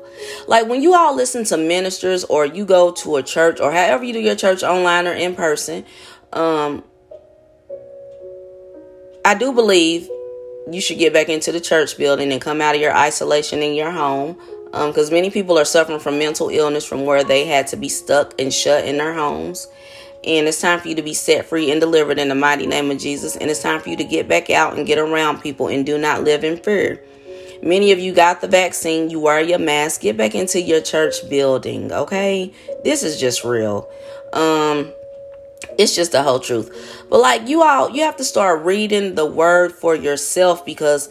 Like 0.48 0.68
when 0.68 0.82
you 0.82 0.96
all 0.96 1.16
listen 1.16 1.44
to 1.46 1.58
ministers 1.58 2.24
or 2.26 2.46
you 2.46 2.66
go 2.66 2.92
to 2.92 3.18
a 3.18 3.24
church 3.24 3.60
or 3.60 3.72
however 3.72 4.04
you 4.04 4.14
do 4.14 4.20
your 4.20 4.36
church 4.36 4.64
online 4.64 5.08
or 5.08 5.14
in 5.14 5.36
person, 5.36 5.86
um, 6.34 6.84
I 9.28 9.34
do 9.34 9.52
believe 9.52 10.10
you 10.72 10.80
should 10.80 11.00
get 11.00 11.12
back 11.12 11.28
into 11.28 11.52
the 11.52 11.60
church 11.60 11.98
building 11.98 12.32
and 12.32 12.40
come 12.40 12.62
out 12.62 12.76
of 12.76 12.82
your 12.82 12.96
isolation 12.96 13.62
in 13.62 13.74
your 13.74 13.92
home 13.92 14.38
because 14.72 15.10
um, 15.10 15.14
many 15.14 15.30
people 15.30 15.60
are 15.60 15.66
suffering 15.66 16.00
from 16.00 16.18
mental 16.18 16.48
illness 16.48 16.86
from 16.86 17.04
where 17.04 17.26
they 17.26 17.46
had 17.46 17.68
to 17.68 17.76
be 17.76 17.90
stuck 17.90 18.40
and 18.40 18.54
shut 18.54 18.86
in 18.86 18.96
their 18.96 19.14
homes. 19.14 19.68
And 20.24 20.48
it's 20.48 20.62
time 20.62 20.80
for 20.80 20.88
you 20.88 20.96
to 20.96 21.02
be 21.02 21.14
set 21.14 21.46
free 21.46 21.70
and 21.72 21.82
delivered 21.82 22.20
in 22.20 22.30
the 22.30 22.36
mighty 22.36 22.68
name 22.68 22.90
of 22.90 23.00
Jesus. 23.00 23.36
And 23.36 23.52
it's 23.52 23.62
time 23.62 23.82
for 23.82 23.90
you 23.90 23.98
to 23.98 24.06
get 24.06 24.30
back 24.30 24.50
out 24.50 24.78
and 24.78 24.88
get 24.88 24.98
around 24.98 25.42
people 25.42 25.68
and 25.68 25.86
do 25.86 25.98
not 25.98 26.24
live 26.24 26.46
in 26.46 26.56
fear. 26.56 27.04
Many 27.62 27.92
of 27.92 28.00
you 28.00 28.14
got 28.14 28.40
the 28.40 28.48
vaccine, 28.48 29.10
you 29.10 29.20
wear 29.20 29.42
your 29.42 29.60
mask, 29.60 30.00
get 30.00 30.16
back 30.16 30.36
into 30.36 30.62
your 30.62 30.80
church 30.80 31.30
building, 31.30 31.92
okay? 31.92 32.54
This 32.86 33.04
is 33.04 33.20
just 33.20 33.44
real. 33.44 33.90
Um, 34.32 34.94
it's 35.78 35.96
just 35.96 36.12
the 36.12 36.24
whole 36.24 36.40
truth. 36.40 37.06
But 37.10 37.20
like 37.20 37.48
you 37.48 37.64
all, 37.64 37.90
you 37.90 38.04
have 38.04 38.18
to 38.18 38.24
start 38.24 38.64
reading 38.64 39.16
the 39.16 39.26
word 39.26 39.72
for 39.72 39.96
yourself 39.96 40.66
because 40.66 41.10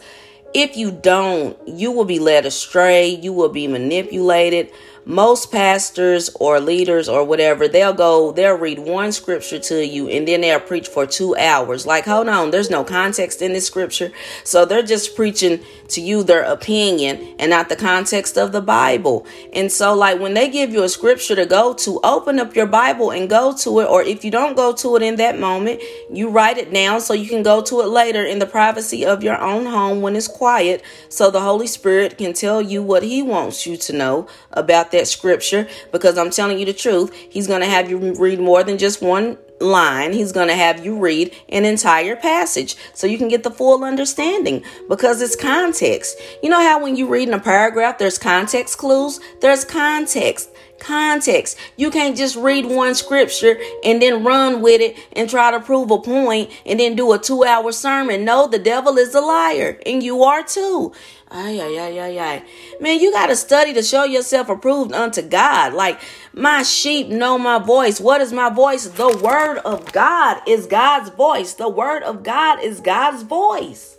if 0.53 0.77
you 0.77 0.91
don't, 0.91 1.57
you 1.67 1.91
will 1.91 2.05
be 2.05 2.19
led 2.19 2.45
astray, 2.45 3.07
you 3.09 3.33
will 3.33 3.49
be 3.49 3.67
manipulated 3.67 4.71
most 5.07 5.53
pastors 5.53 6.29
or 6.35 6.59
leaders 6.59 7.07
or 7.07 7.23
whatever, 7.23 7.67
they'll 7.67 7.93
go, 7.93 8.33
they'll 8.33 8.57
read 8.57 8.77
one 8.77 9.13
scripture 9.13 9.57
to 9.57 9.85
you 9.85 10.09
and 10.09 10.27
then 10.27 10.41
they'll 10.41 10.59
preach 10.59 10.89
for 10.89 11.05
two 11.05 11.33
hours. 11.37 11.85
Like, 11.85 12.05
hold 12.05 12.27
on, 12.27 12.51
there's 12.51 12.69
no 12.69 12.83
context 12.83 13.41
in 13.41 13.53
this 13.53 13.65
scripture. 13.65 14.11
So 14.43 14.65
they're 14.65 14.83
just 14.83 15.15
preaching 15.15 15.61
to 15.89 16.01
you 16.01 16.23
their 16.23 16.43
opinion 16.43 17.35
and 17.39 17.49
not 17.49 17.69
the 17.69 17.77
context 17.77 18.37
of 18.37 18.51
the 18.51 18.61
Bible. 18.61 19.25
And 19.53 19.71
so, 19.71 19.93
like, 19.93 20.19
when 20.19 20.33
they 20.33 20.49
give 20.49 20.71
you 20.71 20.83
a 20.83 20.89
scripture 20.89 21.35
to 21.35 21.45
go 21.45 21.73
to, 21.75 22.01
open 22.03 22.37
up 22.37 22.53
your 22.53 22.67
Bible 22.67 23.11
and 23.11 23.29
go 23.29 23.55
to 23.59 23.79
it. 23.79 23.85
Or 23.85 24.03
if 24.03 24.25
you 24.25 24.31
don't 24.31 24.57
go 24.57 24.73
to 24.73 24.97
it 24.97 25.01
in 25.01 25.15
that 25.15 25.39
moment, 25.39 25.81
you 26.11 26.29
write 26.29 26.57
it 26.57 26.73
down 26.73 26.99
so 26.99 27.13
you 27.13 27.29
can 27.29 27.43
go 27.43 27.61
to 27.61 27.79
it 27.79 27.87
later 27.87 28.25
in 28.25 28.39
the 28.39 28.45
privacy 28.45 29.05
of 29.05 29.23
your 29.23 29.39
own 29.39 29.65
home 29.65 30.01
when 30.01 30.17
it's 30.17 30.27
quiet. 30.27 30.83
So 31.07 31.31
the 31.31 31.41
Holy 31.41 31.67
Spirit 31.67 32.17
can 32.17 32.33
tell 32.33 32.61
you 32.61 32.83
what 32.83 33.03
He 33.03 33.21
wants 33.21 33.65
you 33.65 33.77
to 33.77 33.93
know 33.93 34.27
about 34.51 34.91
that 34.91 34.96
that 34.97 35.07
scripture 35.07 35.67
because 35.91 36.17
I'm 36.17 36.31
telling 36.31 36.59
you 36.59 36.65
the 36.65 36.73
truth. 36.73 37.13
He's 37.13 37.47
going 37.47 37.61
to 37.61 37.67
have 37.67 37.89
you 37.89 38.13
read 38.15 38.39
more 38.39 38.63
than 38.63 38.77
just 38.77 39.01
one 39.01 39.37
line. 39.59 40.13
He's 40.13 40.31
going 40.31 40.49
to 40.49 40.55
have 40.55 40.85
you 40.85 40.99
read 40.99 41.33
an 41.49 41.65
entire 41.65 42.15
passage 42.15 42.75
so 42.93 43.07
you 43.07 43.17
can 43.17 43.27
get 43.27 43.43
the 43.43 43.51
full 43.51 43.83
understanding 43.83 44.63
because 44.87 45.21
it's 45.21 45.35
context. 45.35 46.17
You 46.43 46.49
know 46.49 46.61
how 46.61 46.81
when 46.83 46.95
you 46.95 47.07
read 47.07 47.27
in 47.27 47.33
a 47.33 47.39
paragraph, 47.39 47.97
there's 47.97 48.17
context 48.19 48.77
clues? 48.77 49.19
There's 49.41 49.65
context. 49.65 50.49
context. 50.79 51.57
You 51.75 51.89
can't 51.89 52.15
just 52.15 52.35
read 52.35 52.65
one 52.67 52.93
scripture 52.93 53.57
and 53.83 53.99
then 53.99 54.23
run 54.23 54.61
with 54.61 54.79
it 54.79 54.95
and 55.13 55.27
try 55.27 55.49
to 55.49 55.59
prove 55.59 55.89
a 55.89 55.99
point 55.99 56.51
and 56.67 56.79
then 56.79 56.95
do 56.95 57.11
a 57.13 57.17
two 57.17 57.43
hour 57.43 57.71
sermon. 57.71 58.23
No, 58.23 58.47
the 58.47 58.59
devil 58.59 58.97
is 58.97 59.15
a 59.15 59.21
liar 59.21 59.79
and 59.87 60.03
you 60.03 60.23
are 60.23 60.43
too. 60.43 60.93
Ay, 61.29 61.59
ay, 61.59 61.77
ay, 61.77 61.99
ay, 61.99 62.19
ay. 62.19 62.43
Man, 62.79 62.99
you 62.99 63.11
got 63.11 63.27
to 63.27 63.35
study 63.35 63.73
to 63.73 63.83
show 63.83 64.05
yourself 64.05 64.47
approved 64.47 64.93
unto 64.93 65.21
God. 65.21 65.73
Like, 65.73 65.99
my 66.33 66.63
sheep 66.63 67.09
know 67.09 67.37
my 67.37 67.59
voice. 67.59 67.99
What 67.99 68.21
is 68.21 68.31
my 68.31 68.49
voice? 68.49 68.85
The 68.87 69.17
word 69.17 69.57
of 69.59 69.91
God 69.91 70.41
is 70.47 70.67
God's 70.67 71.09
voice. 71.09 71.53
The 71.53 71.67
word 71.67 72.03
of 72.03 72.23
God 72.23 72.63
is 72.63 72.79
God's 72.79 73.23
voice. 73.23 73.97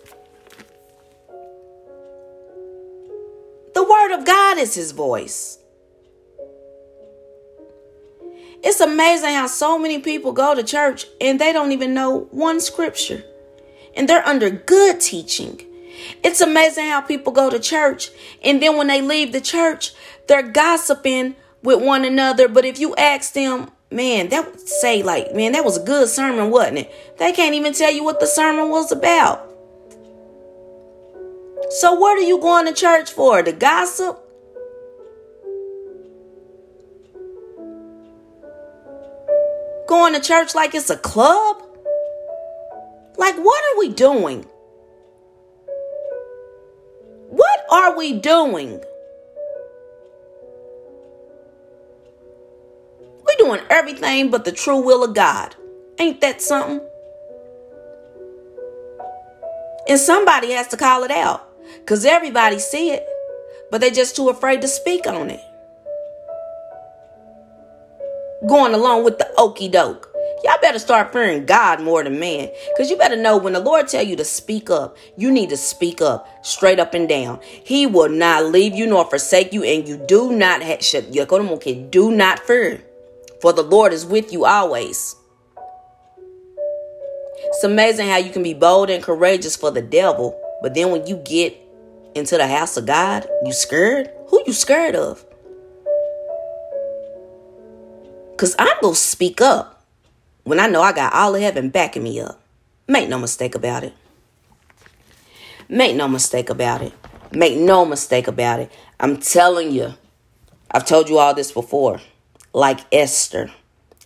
The 3.75 3.85
word 3.85 4.19
of 4.19 4.25
God 4.25 4.57
is 4.57 4.75
his 4.75 4.93
voice. 4.93 5.59
It's 8.63 8.81
amazing 8.81 9.35
how 9.35 9.47
so 9.47 9.79
many 9.79 9.99
people 9.99 10.33
go 10.33 10.55
to 10.55 10.63
church 10.63 11.07
and 11.21 11.39
they 11.39 11.53
don't 11.53 11.73
even 11.73 11.93
know 11.93 12.27
one 12.31 12.61
scripture. 12.61 13.23
And 13.95 14.09
they're 14.09 14.27
under 14.27 14.51
good 14.51 15.01
teaching. 15.01 15.68
It's 16.23 16.41
amazing 16.41 16.87
how 16.87 17.01
people 17.01 17.33
go 17.33 17.51
to 17.51 17.59
church 17.59 18.11
and 18.43 18.63
then 18.63 18.77
when 18.77 18.87
they 18.87 19.01
leave 19.01 19.33
the 19.33 19.41
church, 19.41 19.93
they're 20.27 20.43
gossiping 20.43 21.37
with 21.63 21.83
one 21.83 22.05
another. 22.05 22.49
But 22.49 22.65
if 22.65 22.79
you 22.79 22.95
ask 22.97 23.33
them, 23.33 23.71
man, 23.91 24.29
that 24.29 24.47
would 24.47 24.61
say 24.61 25.03
like, 25.03 25.35
man, 25.35 25.53
that 25.53 25.65
was 25.65 25.79
a 25.79 25.85
good 25.85 26.09
sermon, 26.09 26.51
wasn't 26.51 26.79
it? 26.79 27.19
They 27.19 27.33
can't 27.33 27.55
even 27.55 27.73
tell 27.73 27.93
you 27.93 28.05
what 28.05 28.21
the 28.21 28.27
sermon 28.27 28.69
was 28.71 28.93
about. 28.93 29.45
So 31.71 31.95
what 31.95 32.19
are 32.19 32.23
you 32.23 32.39
going 32.39 32.67
to 32.67 32.73
church 32.73 33.11
for? 33.11 33.43
To 33.43 33.53
gossip? 33.53 34.19
Going 39.87 40.15
to 40.15 40.21
church 40.21 40.55
like 40.55 40.75
it's 40.75 40.91
a 40.91 40.97
club? 40.97 41.63
Like 43.17 43.37
what 43.37 43.65
are 43.65 43.79
we 43.79 43.89
doing? 43.91 44.47
What 47.29 47.61
are 47.71 47.97
we 47.97 48.15
doing? 48.15 48.83
We're 53.27 53.37
doing 53.37 53.61
everything 53.69 54.31
but 54.31 54.45
the 54.47 54.53
true 54.53 54.81
will 54.81 55.05
of 55.05 55.15
God. 55.15 55.55
Ain't 55.99 56.23
that 56.23 56.41
something? 56.41 56.81
And 59.89 59.99
somebody 59.99 60.53
has 60.53 60.69
to 60.69 60.77
call 60.79 61.05
it 61.05 61.11
out. 61.11 61.45
Because 61.81 62.07
everybody 62.07 62.59
see 62.59 62.93
it, 62.93 63.07
but 63.71 63.81
they're 63.81 63.91
just 63.91 64.17
too 64.17 64.31
afraid 64.31 64.63
to 64.63 64.69
speak 64.69 65.07
on 65.07 65.31
it. 65.31 65.41
Going 68.47 68.73
along 68.73 69.05
with 69.05 69.19
the 69.19 69.31
okey 69.37 69.69
doke. 69.69 70.11
Y'all 70.45 70.61
better 70.61 70.79
start 70.79 71.13
fearing 71.13 71.47
God 71.47 71.81
more 71.81 72.05
than 72.05 72.21
man. 72.21 72.51
Because 72.75 72.91
you 72.91 72.97
better 72.97 73.17
know 73.17 73.37
when 73.37 73.53
the 73.53 73.61
Lord 73.61 73.89
tell 73.89 74.03
you 74.03 74.17
to 74.17 74.25
speak 74.25 74.71
up, 74.71 74.97
you 75.17 75.31
need 75.31 75.51
to 75.51 75.57
speak 75.57 76.01
up 76.01 76.29
straight 76.45 76.79
up 76.79 76.95
and 76.95 77.09
down. 77.09 77.41
He 77.43 77.87
will 77.87 78.09
not 78.09 78.47
leave 78.47 78.75
you 78.75 78.87
nor 78.87 79.05
forsake 79.05 79.53
you, 79.53 79.65
and 79.65 79.89
you 79.89 79.97
do 79.97 80.33
not 80.33 80.63
have, 80.63 80.81
do 81.91 82.11
not 82.13 82.39
fear. 82.41 82.83
For 83.41 83.53
the 83.53 83.63
Lord 83.63 83.93
is 83.93 84.07
with 84.07 84.33
you 84.33 84.45
always. 84.45 85.17
It's 87.37 87.65
amazing 87.65 88.09
how 88.09 88.17
you 88.17 88.31
can 88.31 88.43
be 88.43 88.55
bold 88.55 88.91
and 88.91 89.03
courageous 89.03 89.57
for 89.57 89.71
the 89.71 89.83
devil, 89.83 90.39
but 90.61 90.75
then 90.75 90.91
when 90.91 91.07
you 91.07 91.17
get 91.17 91.57
into 92.15 92.37
the 92.37 92.47
house 92.47 92.77
of 92.77 92.87
God, 92.87 93.27
you 93.45 93.53
scared? 93.53 94.11
Who 94.29 94.43
you 94.47 94.53
scared 94.53 94.95
of? 94.95 95.25
Cause 98.37 98.55
I'm 98.59 98.77
gonna 98.81 98.95
speak 98.95 99.41
up 99.41 99.78
when 100.49 100.59
I 100.59 100.67
know 100.67 100.81
I 100.81 100.93
got 100.93 101.13
all 101.13 101.35
of 101.35 101.43
heaven 101.43 101.69
backing 101.69 102.03
me 102.03 102.21
up. 102.21 102.41
Make 102.87 103.11
no 103.11 103.19
mistake 103.19 103.55
about 103.55 103.85
it. 103.85 103.93
Make 105.69 105.95
no 105.95 106.09
mistake 106.09 106.49
about 106.49 106.81
it. 106.81 106.95
Make 107.33 107.59
no 107.59 107.85
mistake 107.85 108.27
about 108.27 108.61
it. 108.61 108.73
I'm 108.99 109.19
telling 109.19 109.71
you, 109.73 109.93
I've 110.71 110.87
told 110.87 111.11
you 111.11 111.19
all 111.19 111.35
this 111.35 111.53
before. 111.53 112.01
Like 112.55 112.81
Esther, 112.91 113.51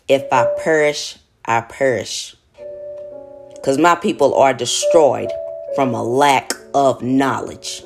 if 0.09 0.25
I 0.33 0.49
perish, 0.65 1.17
I 1.45 1.61
perish. 1.61 2.35
Because 3.55 3.79
my 3.79 3.95
people 3.95 4.35
are 4.35 4.53
destroyed 4.53 5.31
from 5.77 5.95
a 5.95 6.03
lack 6.03 6.53
of 6.75 7.03
knowledge. 7.03 7.85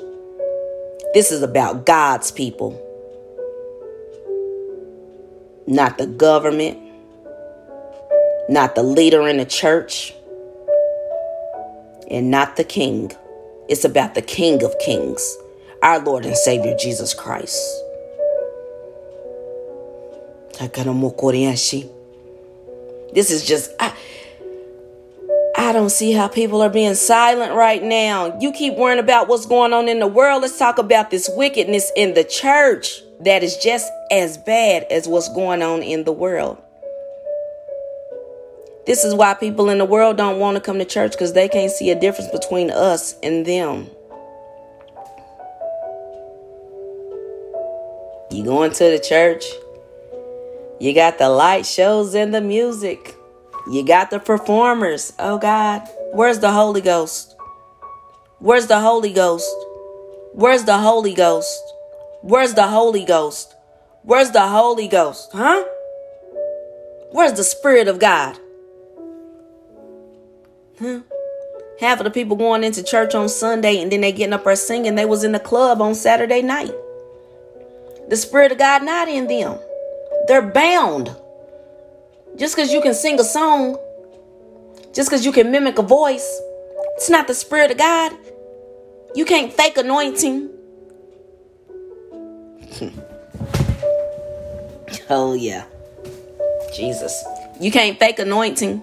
This 1.12 1.30
is 1.30 1.42
about 1.42 1.84
God's 1.84 2.30
people, 2.30 2.82
not 5.66 5.98
the 5.98 6.06
government, 6.06 6.85
not 8.48 8.74
the 8.74 8.82
leader 8.82 9.26
in 9.26 9.38
the 9.38 9.44
church, 9.44 10.14
and 12.10 12.30
not 12.30 12.56
the 12.56 12.64
king. 12.64 13.12
It's 13.68 13.84
about 13.84 14.14
the 14.14 14.22
King 14.22 14.62
of 14.62 14.78
Kings, 14.78 15.36
our 15.82 15.98
Lord 15.98 16.24
and 16.24 16.36
Savior 16.36 16.76
Jesus 16.78 17.14
Christ. 17.14 17.60
This 23.12 23.30
is 23.30 23.44
just. 23.44 23.72
I, 23.80 23.92
I 25.58 25.72
don't 25.72 25.90
see 25.90 26.12
how 26.12 26.28
people 26.28 26.60
are 26.62 26.70
being 26.70 26.94
silent 26.94 27.54
right 27.54 27.82
now. 27.82 28.38
You 28.38 28.52
keep 28.52 28.74
worrying 28.74 29.00
about 29.00 29.26
what's 29.26 29.46
going 29.46 29.72
on 29.72 29.88
in 29.88 30.00
the 30.00 30.06
world. 30.06 30.42
Let's 30.42 30.58
talk 30.58 30.78
about 30.78 31.10
this 31.10 31.28
wickedness 31.32 31.90
in 31.96 32.14
the 32.14 32.24
church 32.24 33.02
that 33.20 33.42
is 33.42 33.56
just 33.56 33.90
as 34.12 34.36
bad 34.36 34.84
as 34.90 35.08
what's 35.08 35.28
going 35.30 35.62
on 35.62 35.82
in 35.82 36.04
the 36.04 36.12
world. 36.12 36.58
This 38.86 39.04
is 39.04 39.14
why 39.14 39.34
people 39.34 39.68
in 39.68 39.78
the 39.78 39.84
world 39.84 40.16
don't 40.16 40.38
want 40.38 40.54
to 40.54 40.60
come 40.60 40.78
to 40.78 40.84
church 40.84 41.12
because 41.12 41.32
they 41.32 41.48
can't 41.48 41.72
see 41.72 41.90
a 41.90 41.98
difference 41.98 42.30
between 42.30 42.70
us 42.70 43.16
and 43.20 43.44
them. 43.44 43.90
You 48.30 48.44
going 48.44 48.70
to 48.70 48.84
the 48.84 49.00
church? 49.00 49.44
You 50.78 50.94
got 50.94 51.18
the 51.18 51.28
light 51.28 51.66
shows 51.66 52.14
and 52.14 52.32
the 52.32 52.40
music. 52.40 53.16
You 53.68 53.84
got 53.84 54.10
the 54.10 54.20
performers. 54.20 55.12
Oh 55.18 55.38
God, 55.38 55.82
where's 56.12 56.38
the 56.38 56.52
Holy 56.52 56.80
Ghost? 56.80 57.34
Where's 58.38 58.68
the 58.68 58.78
Holy 58.78 59.12
Ghost? 59.12 59.52
Where's 60.32 60.62
the 60.62 60.78
Holy 60.78 61.14
Ghost? 61.14 61.60
Where's 62.22 62.54
the 62.54 62.68
Holy 62.68 63.04
Ghost? 63.04 63.54
Where's 64.02 64.30
the 64.30 64.46
Holy 64.46 64.86
Ghost? 64.86 65.30
Huh? 65.32 65.64
Where's 67.10 67.32
the 67.32 67.42
Spirit 67.42 67.88
of 67.88 67.98
God? 67.98 68.38
Huh? 70.78 71.00
Half 71.80 72.00
of 72.00 72.04
the 72.04 72.10
people 72.10 72.36
going 72.36 72.64
into 72.64 72.82
church 72.82 73.14
on 73.14 73.28
Sunday 73.28 73.80
and 73.80 73.92
then 73.92 74.00
they 74.00 74.12
getting 74.12 74.32
up 74.32 74.44
there 74.44 74.56
singing, 74.56 74.94
they 74.94 75.04
was 75.04 75.24
in 75.24 75.32
the 75.32 75.40
club 75.40 75.80
on 75.80 75.94
Saturday 75.94 76.42
night. 76.42 76.72
The 78.08 78.16
Spirit 78.16 78.52
of 78.52 78.58
God 78.58 78.82
not 78.82 79.08
in 79.08 79.26
them. 79.26 79.58
They're 80.28 80.42
bound. 80.42 81.14
Just 82.36 82.54
because 82.54 82.72
you 82.72 82.80
can 82.80 82.94
sing 82.94 83.18
a 83.18 83.24
song, 83.24 83.78
just 84.94 85.08
because 85.08 85.24
you 85.24 85.32
can 85.32 85.50
mimic 85.50 85.78
a 85.78 85.82
voice, 85.82 86.40
it's 86.96 87.10
not 87.10 87.26
the 87.26 87.34
Spirit 87.34 87.70
of 87.70 87.78
God. 87.78 88.12
You 89.14 89.24
can't 89.24 89.52
fake 89.52 89.76
anointing. 89.78 90.50
oh, 95.10 95.34
yeah. 95.34 95.64
Jesus. 96.74 97.24
You 97.60 97.70
can't 97.70 97.98
fake 97.98 98.18
anointing. 98.18 98.82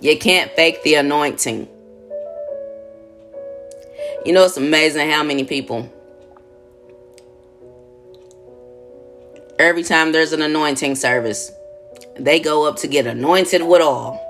You 0.00 0.18
can't 0.18 0.50
fake 0.52 0.82
the 0.82 0.94
anointing. 0.94 1.68
You 4.24 4.32
know, 4.32 4.44
it's 4.44 4.56
amazing 4.56 5.10
how 5.10 5.22
many 5.22 5.44
people, 5.44 5.90
every 9.58 9.82
time 9.82 10.12
there's 10.12 10.32
an 10.32 10.42
anointing 10.42 10.94
service, 10.94 11.52
they 12.18 12.40
go 12.40 12.66
up 12.66 12.76
to 12.76 12.88
get 12.88 13.06
anointed 13.06 13.62
with 13.62 13.82
all. 13.82 14.20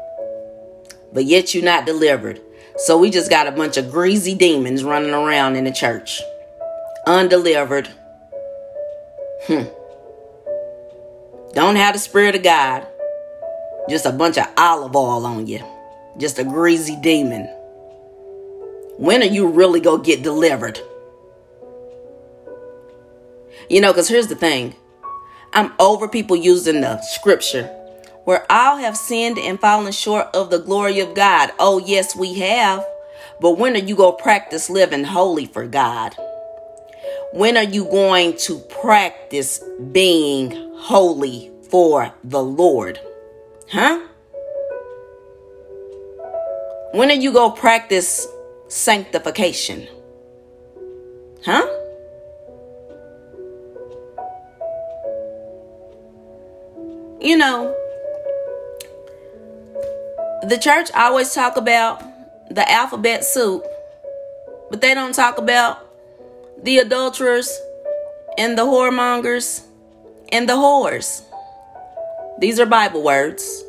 But 1.12 1.24
yet 1.24 1.54
you're 1.54 1.64
not 1.64 1.86
delivered. 1.86 2.40
So 2.76 2.98
we 2.98 3.10
just 3.10 3.30
got 3.30 3.46
a 3.46 3.52
bunch 3.52 3.76
of 3.76 3.90
greasy 3.90 4.34
demons 4.34 4.82
running 4.82 5.14
around 5.14 5.54
in 5.56 5.64
the 5.64 5.72
church. 5.72 6.20
Undelivered. 7.06 7.88
Hmm. 9.46 9.64
Don't 11.52 11.76
have 11.76 11.94
the 11.94 12.00
Spirit 12.00 12.34
of 12.34 12.42
God. 12.42 12.86
Just 13.88 14.06
a 14.06 14.12
bunch 14.12 14.38
of 14.38 14.46
olive 14.56 14.96
oil 14.96 15.26
on 15.26 15.46
you. 15.46 15.60
Just 16.16 16.38
a 16.38 16.44
greasy 16.44 16.96
demon. 16.96 17.46
When 18.96 19.22
are 19.22 19.26
you 19.26 19.48
really 19.48 19.80
going 19.80 20.02
to 20.02 20.06
get 20.06 20.22
delivered? 20.22 20.80
You 23.68 23.80
know, 23.80 23.92
because 23.92 24.08
here's 24.08 24.28
the 24.28 24.36
thing 24.36 24.74
I'm 25.52 25.72
over 25.78 26.08
people 26.08 26.36
using 26.36 26.80
the 26.80 27.00
scripture 27.02 27.66
where 28.24 28.46
all 28.50 28.78
have 28.78 28.96
sinned 28.96 29.38
and 29.38 29.60
fallen 29.60 29.92
short 29.92 30.28
of 30.34 30.50
the 30.50 30.58
glory 30.58 31.00
of 31.00 31.14
God. 31.14 31.50
Oh, 31.58 31.78
yes, 31.78 32.16
we 32.16 32.34
have. 32.34 32.84
But 33.40 33.58
when 33.58 33.74
are 33.74 33.80
you 33.80 33.96
going 33.96 34.16
to 34.16 34.22
practice 34.22 34.70
living 34.70 35.04
holy 35.04 35.46
for 35.46 35.66
God? 35.66 36.16
When 37.32 37.56
are 37.56 37.64
you 37.64 37.84
going 37.84 38.36
to 38.38 38.60
practice 38.60 39.62
being 39.92 40.72
holy 40.76 41.50
for 41.68 42.14
the 42.22 42.42
Lord? 42.42 42.98
Huh? 43.74 43.98
When 46.92 47.10
are 47.10 47.14
you 47.14 47.32
going 47.32 47.56
to 47.56 47.60
practice 47.60 48.24
sanctification? 48.68 49.88
Huh? 51.44 51.66
You 57.20 57.36
know, 57.36 57.74
the 60.44 60.56
church 60.62 60.92
always 60.94 61.34
talk 61.34 61.56
about 61.56 62.00
the 62.50 62.70
alphabet 62.70 63.24
soup, 63.24 63.66
but 64.70 64.80
they 64.80 64.94
don't 64.94 65.16
talk 65.16 65.36
about 65.36 65.84
the 66.62 66.78
adulterers 66.78 67.50
and 68.38 68.56
the 68.56 68.62
whoremongers 68.62 69.64
and 70.30 70.48
the 70.48 70.52
whores. 70.52 71.24
These 72.38 72.60
are 72.60 72.66
Bible 72.66 73.02
words. 73.02 73.63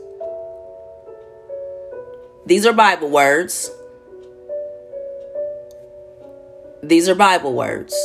These 2.46 2.66
are 2.68 2.74
Bible 2.74 3.10
words. 3.10 3.72
These 6.84 7.10
are 7.10 7.16
Bible 7.16 7.54
words. 7.54 7.96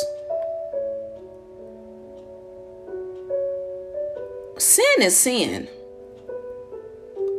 Sin 4.57 5.03
is 5.03 5.17
sin. 5.17 5.69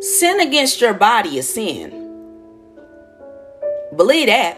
Sin 0.01 0.39
against 0.39 0.81
your 0.81 0.93
body 0.93 1.37
is 1.37 1.51
sin. 1.51 1.89
Believe 3.95 4.27
that. 4.27 4.57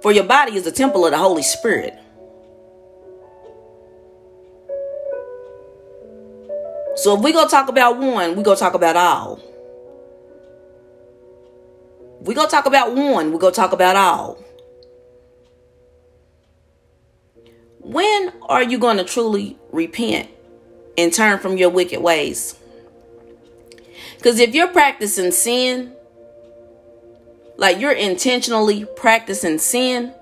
For 0.00 0.12
your 0.12 0.24
body 0.24 0.56
is 0.56 0.66
a 0.66 0.72
temple 0.72 1.04
of 1.04 1.10
the 1.10 1.18
Holy 1.18 1.42
Spirit. 1.42 1.94
So 6.96 7.16
if 7.16 7.22
we 7.22 7.32
go 7.32 7.46
talk 7.46 7.68
about 7.68 7.98
one, 7.98 8.36
we 8.36 8.42
go 8.42 8.54
talk 8.54 8.74
about 8.74 8.96
all. 8.96 9.47
We 12.20 12.34
go 12.34 12.46
talk 12.46 12.66
about 12.66 12.94
one, 12.94 13.32
we 13.32 13.38
gonna 13.38 13.52
talk 13.52 13.72
about 13.72 13.96
all. 13.96 14.38
When 17.80 18.32
are 18.42 18.62
you 18.62 18.78
going 18.78 18.98
to 18.98 19.04
truly 19.04 19.56
repent 19.72 20.28
and 20.98 21.12
turn 21.12 21.38
from 21.38 21.56
your 21.56 21.70
wicked 21.70 22.02
ways? 22.02 22.54
Because 24.16 24.40
if 24.40 24.54
you're 24.54 24.68
practicing 24.68 25.30
sin, 25.30 25.94
like 27.56 27.80
you're 27.80 27.92
intentionally 27.92 28.84
practicing 28.96 29.58
sin, 29.58 30.12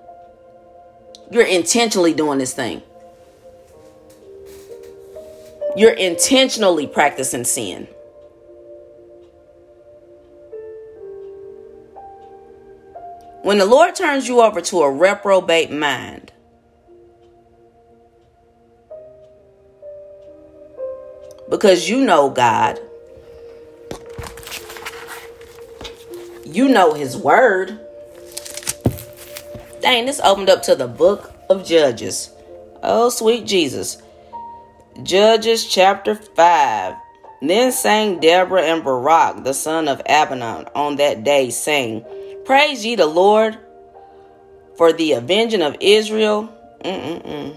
you're 1.31 1.47
intentionally 1.47 2.15
doing 2.15 2.39
this 2.39 2.55
thing. 2.55 2.83
You're 5.77 5.93
intentionally 5.93 6.87
practicing 6.87 7.45
sin. 7.45 7.89
When 13.47 13.59
the 13.59 13.65
Lord 13.65 13.95
turns 13.95 14.27
you 14.27 14.41
over 14.41 14.61
to 14.61 14.81
a 14.81 14.91
reprobate 14.91 15.71
mind, 15.71 16.33
because 21.49 21.89
you 21.89 22.05
know 22.05 22.29
God, 22.29 22.81
you 26.45 26.69
know 26.69 26.95
His 26.95 27.17
Word. 27.17 27.79
Dang, 29.81 30.07
this 30.07 30.19
opened 30.25 30.49
up 30.49 30.65
to 30.65 30.75
the 30.75 30.89
book 30.89 31.33
of 31.49 31.65
Judges. 31.65 32.33
Oh, 32.83 33.11
sweet 33.11 33.47
Jesus. 33.47 34.03
Judges 35.05 35.65
chapter 35.65 36.17
5. 36.17 36.95
Then 37.43 37.71
sang 37.71 38.19
Deborah 38.19 38.65
and 38.65 38.83
Barak, 38.83 39.45
the 39.45 39.55
son 39.55 39.87
of 39.87 40.03
Abinoam, 40.03 40.69
on 40.75 40.97
that 40.97 41.23
day, 41.23 41.51
saying, 41.51 42.05
Praise 42.47 42.87
ye 42.87 42.95
the 42.95 43.07
Lord 43.07 43.59
for 44.77 44.93
the 44.93 45.13
avenging 45.13 45.63
of 45.63 45.77
Israel. 45.81 46.49
Mm-mm-mm 46.83 47.57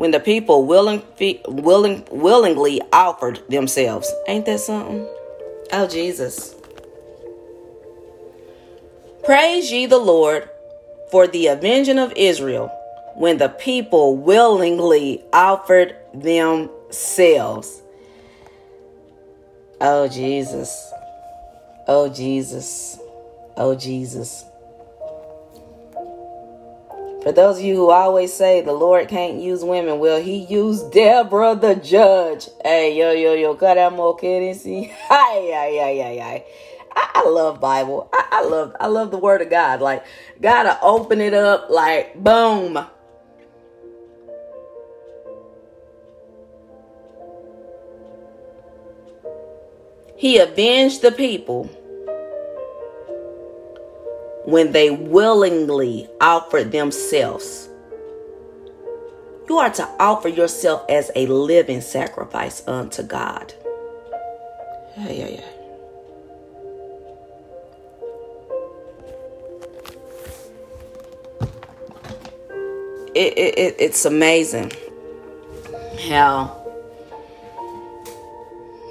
when 0.00 0.12
the 0.12 0.18
people 0.18 0.64
willing, 0.64 1.02
willing, 1.46 2.02
willingly 2.10 2.80
offered 2.90 3.38
themselves. 3.50 4.10
Ain't 4.26 4.46
that 4.46 4.60
something? 4.60 5.06
Oh, 5.74 5.86
Jesus. 5.86 6.54
Praise 9.22 9.70
ye 9.70 9.84
the 9.84 9.98
Lord 9.98 10.48
for 11.10 11.26
the 11.26 11.48
avenging 11.48 11.98
of 11.98 12.14
Israel 12.16 12.68
when 13.14 13.36
the 13.36 13.50
people 13.50 14.16
willingly 14.16 15.22
offered 15.34 15.94
themselves. 16.14 17.82
Oh, 19.82 20.08
Jesus. 20.08 20.94
Oh, 21.86 22.08
Jesus. 22.08 22.98
Oh, 23.60 23.74
Jesus. 23.74 24.46
For 27.22 27.30
those 27.30 27.58
of 27.58 27.62
you 27.62 27.76
who 27.76 27.90
always 27.90 28.32
say 28.32 28.62
the 28.62 28.72
Lord 28.72 29.08
can't 29.08 29.38
use 29.38 29.62
women, 29.62 29.98
well, 29.98 30.18
he 30.18 30.38
used 30.46 30.92
Deborah 30.92 31.54
the 31.54 31.74
judge. 31.74 32.48
Hey, 32.64 32.98
yo, 32.98 33.12
yo, 33.12 33.34
yo, 33.34 33.54
cut 33.54 33.76
out 33.76 33.92
more 33.92 34.16
kidding. 34.16 34.54
See, 34.54 34.84
hi, 34.84 35.50
hi, 35.52 35.76
hi, 35.78 36.02
hi, 36.02 36.18
hi. 36.22 36.44
I, 36.96 37.10
I 37.16 37.28
love 37.28 37.60
Bible. 37.60 38.08
I, 38.14 38.28
I 38.32 38.44
love, 38.44 38.74
I 38.80 38.86
love 38.86 39.10
the 39.10 39.18
Word 39.18 39.42
of 39.42 39.50
God. 39.50 39.82
Like, 39.82 40.06
gotta 40.40 40.78
open 40.80 41.20
it 41.20 41.34
up. 41.34 41.68
Like, 41.68 42.14
boom. 42.14 42.78
He 50.16 50.38
avenged 50.38 51.02
the 51.02 51.12
people 51.12 51.68
when 54.44 54.72
they 54.72 54.90
willingly 54.90 56.08
offered 56.20 56.72
themselves. 56.72 57.68
You 59.48 59.58
are 59.58 59.70
to 59.70 59.88
offer 59.98 60.28
yourself 60.28 60.84
as 60.88 61.10
a 61.16 61.26
living 61.26 61.80
sacrifice 61.80 62.66
unto 62.68 63.02
God. 63.02 63.52
Yeah, 64.96 65.10
yeah, 65.10 65.28
yeah. 65.28 65.40
It, 73.12 73.36
it, 73.36 73.76
it's 73.80 74.04
amazing 74.04 74.70
how 76.08 76.60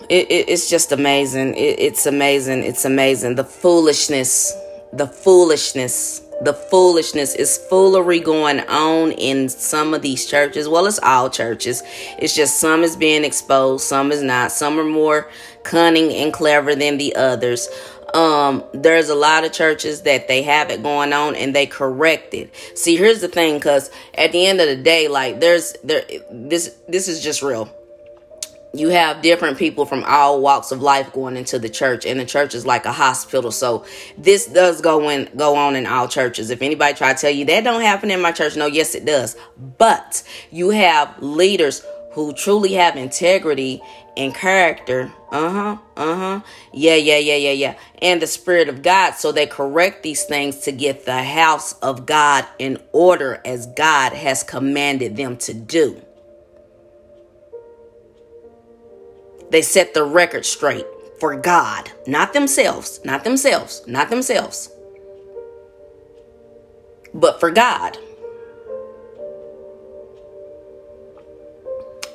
it, 0.10 0.30
it, 0.30 0.50
it's 0.50 0.70
just 0.70 0.92
amazing. 0.92 1.56
It, 1.56 1.80
it's 1.80 2.06
amazing. 2.06 2.64
It's 2.64 2.84
amazing. 2.84 3.36
The 3.36 3.46
foolishness 3.46 4.54
the 4.94 5.08
foolishness 5.08 6.22
the 6.42 6.54
foolishness 6.54 7.36
is 7.36 7.58
foolery 7.58 8.22
going 8.22 8.62
on 8.62 9.12
in 9.12 9.50
some 9.50 9.94
of 9.94 10.02
these 10.02 10.26
churches. 10.26 10.70
Well 10.70 10.86
it's 10.86 11.00
all 11.00 11.30
churches. 11.30 11.84
It's 12.18 12.34
just 12.34 12.62
some 12.62 12.84
is 12.84 12.96
being 12.96 13.26
exposed 13.26 13.84
some 13.84 14.12
is 14.12 14.24
not. 14.24 14.52
Some 14.54 14.80
are 14.80 14.86
more 14.86 15.30
cunning 15.64 16.14
and 16.14 16.32
clever 16.32 16.76
than 16.76 16.98
the 16.98 17.14
others. 17.16 17.68
Um 18.14 18.64
there's 18.74 19.10
a 19.10 19.16
lot 19.16 19.44
of 19.44 19.52
churches 19.52 20.04
that 20.04 20.30
they 20.30 20.42
have 20.44 20.70
it 20.70 20.82
going 20.82 21.12
on 21.12 21.36
and 21.36 21.54
they 21.54 21.66
correct 21.66 22.34
it. 22.34 22.56
See 22.74 22.96
here's 22.96 23.20
the 23.20 23.28
thing 23.28 23.56
because 23.56 23.92
at 24.14 24.32
the 24.32 24.46
end 24.46 24.62
of 24.62 24.68
the 24.68 24.78
day 24.78 25.10
like 25.10 25.42
there's 25.42 25.74
there 25.84 26.06
this 26.32 26.74
this 26.88 27.10
is 27.10 27.22
just 27.22 27.42
real 27.42 27.70
you 28.74 28.90
have 28.90 29.22
different 29.22 29.58
people 29.58 29.86
from 29.86 30.04
all 30.06 30.42
walks 30.42 30.72
of 30.72 30.82
life 30.82 31.12
going 31.12 31.36
into 31.36 31.58
the 31.58 31.70
church 31.70 32.06
and 32.06 32.20
the 32.20 32.26
church 32.26 32.54
is 32.54 32.66
like 32.66 32.86
a 32.86 32.92
hospital. 32.92 33.52
So 33.52 33.86
this 34.18 34.46
does 34.46 34.82
go 34.82 35.10
in 35.10 35.30
go 35.36 35.56
on 35.56 35.76
in 35.76 35.88
all 35.88 36.08
churches. 36.08 36.50
If 36.50 36.62
anybody 36.62 36.94
try 36.94 37.14
to 37.14 37.20
tell 37.20 37.32
you 37.32 37.46
that 37.46 37.64
don't 37.64 37.82
happen 37.82 38.12
in 38.12 38.22
my 38.22 38.32
church 38.32 38.56
no 38.56 38.68
yes 38.68 38.94
it 38.94 39.06
does. 39.06 39.36
But 39.58 40.24
you 40.52 40.70
have 40.70 41.22
leaders 41.22 41.84
who 42.14 42.34
truly 42.34 42.74
have 42.74 42.96
integrity 42.96 43.82
and 44.16 44.36
character. 44.36 45.12
Uh-huh 45.32 45.78
uh-huh. 45.98 46.42
Yeah 46.72 46.96
yeah 46.96 47.18
yeah 47.18 47.36
yeah 47.36 47.52
yeah. 47.52 47.78
And 48.02 48.22
the 48.22 48.28
spirit 48.28 48.70
of 48.70 48.84
god. 48.84 49.12
So 49.16 49.32
they 49.32 49.48
correct 49.48 50.04
these 50.04 50.26
things 50.26 50.60
to 50.60 50.72
get 50.72 51.06
the 51.06 51.24
house 51.24 51.74
of 51.80 52.06
god 52.06 52.46
in 52.60 52.78
order 52.92 53.42
as 53.44 53.66
god 53.66 54.14
has 54.14 54.44
commanded 54.44 55.18
them 55.18 55.38
to 55.38 55.56
do 55.56 56.02
They 59.50 59.62
set 59.62 59.94
the 59.94 60.04
record 60.04 60.46
straight 60.46 60.86
for 61.20 61.36
God, 61.36 61.92
not 62.08 62.34
themselves, 62.34 63.02
not 63.04 63.24
themselves, 63.24 63.82
not 63.88 64.10
themselves, 64.10 64.72
but 67.14 67.40
for 67.40 67.52
God. 67.52 67.98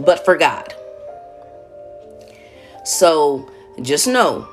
But 0.00 0.24
for 0.24 0.36
God. 0.36 0.74
So 2.84 3.50
just 3.82 4.06
know 4.06 4.48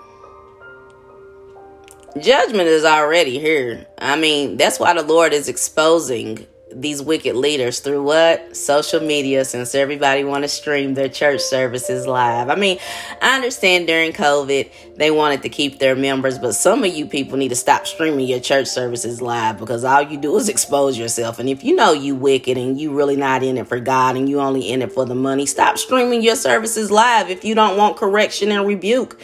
judgment 2.19 2.67
is 2.67 2.85
already 2.85 3.39
here. 3.39 3.85
I 3.97 4.15
mean, 4.15 4.57
that's 4.57 4.79
why 4.79 4.93
the 4.93 5.03
Lord 5.03 5.33
is 5.33 5.47
exposing 5.47 6.45
these 6.73 7.01
wicked 7.01 7.35
leaders 7.35 7.79
through 7.79 8.03
what? 8.03 8.55
Social 8.55 8.99
media 8.99 9.45
since 9.45 9.75
everybody 9.75 10.23
want 10.23 10.43
to 10.43 10.47
stream 10.47 10.93
their 10.93 11.09
church 11.09 11.41
services 11.41 12.07
live. 12.07 12.49
I 12.49 12.55
mean 12.55 12.77
i 13.21 13.35
understand 13.35 13.87
during 13.87 14.11
covid 14.11 14.71
they 14.95 15.11
wanted 15.11 15.41
to 15.41 15.49
keep 15.49 15.79
their 15.79 15.95
members 15.95 16.37
but 16.37 16.53
some 16.53 16.83
of 16.83 16.93
you 16.93 17.05
people 17.05 17.37
need 17.37 17.49
to 17.49 17.55
stop 17.55 17.87
streaming 17.87 18.27
your 18.27 18.39
church 18.39 18.67
services 18.67 19.21
live 19.21 19.57
because 19.57 19.83
all 19.83 20.01
you 20.01 20.17
do 20.17 20.35
is 20.37 20.49
expose 20.49 20.97
yourself. 20.97 21.39
And 21.39 21.49
if 21.49 21.63
you 21.63 21.75
know 21.75 21.93
you 21.93 22.15
wicked 22.15 22.57
and 22.57 22.79
you 22.79 22.93
really 22.95 23.15
not 23.15 23.43
in 23.43 23.57
it 23.57 23.67
for 23.67 23.79
god 23.79 24.15
and 24.15 24.29
you 24.29 24.39
only 24.39 24.69
in 24.69 24.81
it 24.81 24.91
for 24.91 25.05
the 25.05 25.15
money 25.15 25.45
stop 25.45 25.77
streaming 25.77 26.21
your 26.21 26.35
services 26.35 26.91
live 26.91 27.29
if 27.29 27.43
you 27.43 27.55
don't 27.55 27.77
want 27.77 27.97
correction 27.97 28.51
and 28.51 28.67
rebuke 28.67 29.19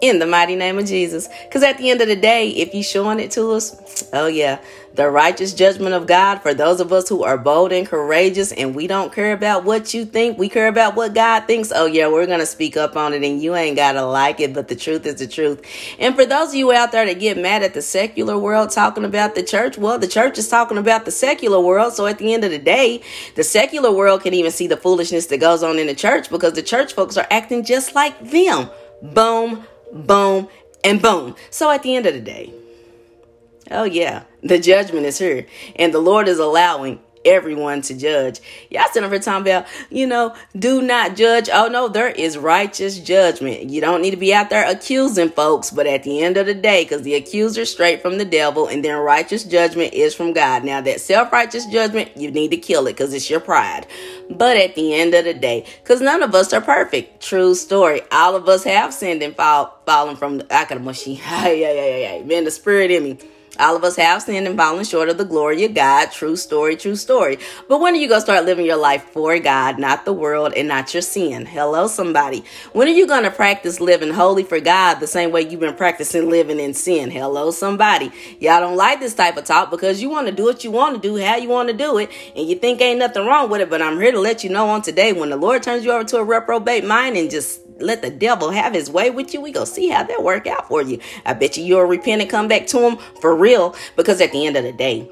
in 0.00 0.18
the 0.18 0.26
mighty 0.26 0.56
name 0.56 0.78
of 0.78 0.86
Jesus. 0.86 1.28
Because 1.44 1.62
at 1.62 1.78
the 1.78 1.90
end 1.90 2.00
of 2.00 2.08
the 2.08 2.16
day, 2.16 2.50
if 2.50 2.74
you 2.74 2.82
showing 2.82 3.20
it 3.20 3.30
to 3.32 3.52
us, 3.52 4.08
oh 4.12 4.26
yeah, 4.26 4.60
the 4.94 5.08
righteous 5.08 5.54
judgment 5.54 5.94
of 5.94 6.06
God 6.06 6.38
for 6.38 6.54
those 6.54 6.80
of 6.80 6.92
us 6.92 7.08
who 7.08 7.22
are 7.22 7.38
bold 7.38 7.72
and 7.72 7.86
courageous 7.86 8.52
and 8.52 8.74
we 8.74 8.86
don't 8.86 9.12
care 9.12 9.32
about 9.32 9.64
what 9.64 9.94
you 9.94 10.04
think, 10.04 10.38
we 10.38 10.48
care 10.48 10.68
about 10.68 10.96
what 10.96 11.14
God 11.14 11.46
thinks. 11.46 11.72
Oh 11.74 11.86
yeah, 11.86 12.08
we're 12.08 12.26
to 12.26 12.46
speak 12.46 12.76
up 12.76 12.96
on 12.96 13.12
it 13.12 13.22
and 13.22 13.40
you 13.42 13.54
ain't 13.54 13.76
got 13.76 13.92
to 13.92 14.04
like 14.04 14.40
it, 14.40 14.52
but 14.52 14.68
the 14.68 14.76
truth 14.76 15.06
is 15.06 15.16
the 15.16 15.26
truth. 15.26 15.62
And 15.98 16.14
for 16.14 16.26
those 16.26 16.48
of 16.48 16.54
you 16.54 16.72
out 16.72 16.92
there 16.92 17.06
that 17.06 17.18
get 17.18 17.38
mad 17.38 17.62
at 17.62 17.74
the 17.74 17.82
secular 17.82 18.38
world 18.38 18.70
talking 18.70 19.04
about 19.04 19.34
the 19.34 19.42
church, 19.42 19.78
well, 19.78 19.98
the 19.98 20.08
church 20.08 20.38
is 20.38 20.48
talking 20.48 20.78
about 20.78 21.04
the 21.04 21.10
secular 21.10 21.60
world. 21.60 21.92
So 21.92 22.06
at 22.06 22.18
the 22.18 22.34
end 22.34 22.44
of 22.44 22.50
the 22.50 22.58
day, 22.58 23.02
the 23.34 23.44
secular 23.44 23.92
world 23.92 24.22
can 24.22 24.34
even 24.34 24.50
see 24.50 24.66
the 24.66 24.76
foolishness 24.76 25.26
that 25.26 25.38
goes 25.38 25.62
on 25.62 25.78
in 25.78 25.86
the 25.86 25.94
church 25.94 26.28
because 26.30 26.54
the 26.54 26.62
church 26.62 26.92
folks 26.92 27.16
are 27.16 27.26
acting 27.30 27.64
just 27.64 27.94
like 27.94 28.18
them. 28.20 28.68
Boom 29.00 29.64
boom, 29.92 30.48
and 30.84 31.00
boom. 31.02 31.36
So 31.50 31.70
at 31.70 31.82
the 31.82 31.96
end 31.96 32.06
of 32.06 32.14
the 32.14 32.20
day, 32.20 32.52
oh 33.70 33.84
yeah, 33.84 34.24
the 34.42 34.58
judgment 34.58 35.06
is 35.06 35.18
here. 35.18 35.46
And 35.76 35.92
the 35.92 36.00
Lord 36.00 36.28
is 36.28 36.38
allowing 36.38 37.00
everyone 37.28 37.82
to 37.82 37.94
judge. 37.94 38.40
Y'all 38.70 38.84
sitting 38.90 39.04
over 39.04 39.18
talking 39.18 39.42
about, 39.42 39.66
you 39.90 40.06
know, 40.06 40.34
do 40.58 40.82
not 40.82 41.16
judge. 41.16 41.48
Oh 41.52 41.68
no, 41.68 41.88
there 41.88 42.08
is 42.08 42.38
righteous 42.38 42.98
judgment. 42.98 43.70
You 43.70 43.80
don't 43.80 44.02
need 44.02 44.12
to 44.12 44.16
be 44.16 44.34
out 44.34 44.50
there 44.50 44.68
accusing 44.68 45.28
folks, 45.30 45.70
but 45.70 45.86
at 45.86 46.02
the 46.02 46.22
end 46.22 46.36
of 46.36 46.46
the 46.46 46.54
day, 46.54 46.84
because 46.84 47.02
the 47.02 47.14
accuser 47.14 47.64
straight 47.64 48.02
from 48.02 48.18
the 48.18 48.24
devil, 48.24 48.66
and 48.66 48.84
then 48.84 48.96
righteous 48.96 49.44
judgment 49.44 49.94
is 49.94 50.14
from 50.14 50.32
God. 50.32 50.64
Now 50.64 50.80
that 50.80 51.00
self-righteous 51.00 51.66
judgment, 51.66 52.16
you 52.16 52.30
need 52.30 52.50
to 52.50 52.56
kill 52.56 52.86
it 52.86 52.92
because 52.92 53.12
it's 53.12 53.30
your 53.30 53.40
pride. 53.40 53.86
But 54.30 54.56
at 54.56 54.74
the 54.74 54.94
end 54.94 55.14
of 55.14 55.24
the 55.24 55.34
day, 55.34 55.66
because 55.82 56.00
none 56.00 56.22
of 56.22 56.34
us 56.34 56.52
are 56.52 56.60
perfect. 56.60 57.22
True 57.22 57.54
story. 57.54 58.02
All 58.12 58.36
of 58.36 58.48
us 58.48 58.64
have 58.64 58.92
sinned 58.92 59.22
and 59.22 59.36
fall, 59.36 59.78
fallen 59.86 60.16
from 60.16 60.38
the 60.38 60.44
Akadamushi. 60.44 61.18
yeah, 61.18 61.48
yeah, 61.48 61.72
yeah, 61.72 62.16
yeah. 62.16 62.24
Man, 62.24 62.44
the 62.44 62.50
spirit 62.50 62.90
in 62.90 63.04
me. 63.04 63.18
All 63.58 63.74
of 63.74 63.82
us 63.82 63.96
have 63.96 64.22
sinned 64.22 64.46
and 64.46 64.56
fallen 64.56 64.84
short 64.84 65.08
of 65.08 65.18
the 65.18 65.24
glory 65.24 65.64
of 65.64 65.74
God. 65.74 66.12
True 66.12 66.36
story, 66.36 66.76
true 66.76 66.94
story. 66.94 67.38
But 67.68 67.80
when 67.80 67.94
are 67.94 67.96
you 67.96 68.08
going 68.08 68.18
to 68.18 68.24
start 68.24 68.44
living 68.44 68.66
your 68.66 68.76
life 68.76 69.02
for 69.04 69.36
God, 69.40 69.78
not 69.78 70.04
the 70.04 70.12
world 70.12 70.52
and 70.56 70.68
not 70.68 70.94
your 70.94 71.02
sin? 71.02 71.44
Hello, 71.44 71.88
somebody. 71.88 72.44
When 72.72 72.86
are 72.86 72.92
you 72.92 73.06
going 73.06 73.24
to 73.24 73.30
practice 73.30 73.80
living 73.80 74.12
holy 74.12 74.44
for 74.44 74.60
God 74.60 75.00
the 75.00 75.06
same 75.06 75.32
way 75.32 75.42
you've 75.42 75.60
been 75.60 75.74
practicing 75.74 76.30
living 76.30 76.60
in 76.60 76.72
sin? 76.72 77.10
Hello, 77.10 77.50
somebody. 77.50 78.12
Y'all 78.38 78.60
don't 78.60 78.76
like 78.76 79.00
this 79.00 79.14
type 79.14 79.36
of 79.36 79.44
talk 79.44 79.70
because 79.70 80.00
you 80.00 80.08
want 80.08 80.28
to 80.28 80.32
do 80.32 80.44
what 80.44 80.62
you 80.62 80.70
want 80.70 80.94
to 80.94 81.00
do, 81.00 81.16
how 81.20 81.36
you 81.36 81.48
want 81.48 81.68
to 81.68 81.76
do 81.76 81.98
it, 81.98 82.10
and 82.36 82.48
you 82.48 82.54
think 82.54 82.80
ain't 82.80 83.00
nothing 83.00 83.26
wrong 83.26 83.50
with 83.50 83.60
it. 83.60 83.70
But 83.70 83.82
I'm 83.82 84.00
here 84.00 84.12
to 84.12 84.20
let 84.20 84.44
you 84.44 84.50
know 84.50 84.68
on 84.68 84.82
today 84.82 85.12
when 85.12 85.30
the 85.30 85.36
Lord 85.36 85.62
turns 85.64 85.84
you 85.84 85.90
over 85.90 86.04
to 86.04 86.18
a 86.18 86.24
reprobate 86.24 86.84
mind 86.84 87.16
and 87.16 87.30
just 87.30 87.60
let 87.80 88.02
the 88.02 88.10
devil 88.10 88.50
have 88.50 88.74
his 88.74 88.90
way 88.90 89.10
with 89.10 89.32
you, 89.32 89.40
we 89.40 89.52
go 89.52 89.64
see 89.64 89.88
how 89.88 90.02
that 90.02 90.22
work 90.22 90.46
out 90.46 90.68
for 90.68 90.82
you. 90.82 90.98
I 91.24 91.34
bet 91.34 91.56
you 91.56 91.64
you'll 91.64 91.84
repent 91.84 92.22
and 92.22 92.30
come 92.30 92.48
back 92.48 92.66
to 92.68 92.78
him 92.80 92.96
for 93.20 93.36
real. 93.36 93.47
Because 93.96 94.20
at 94.20 94.32
the 94.32 94.46
end 94.46 94.56
of 94.56 94.64
the 94.64 94.72
day, 94.72 95.08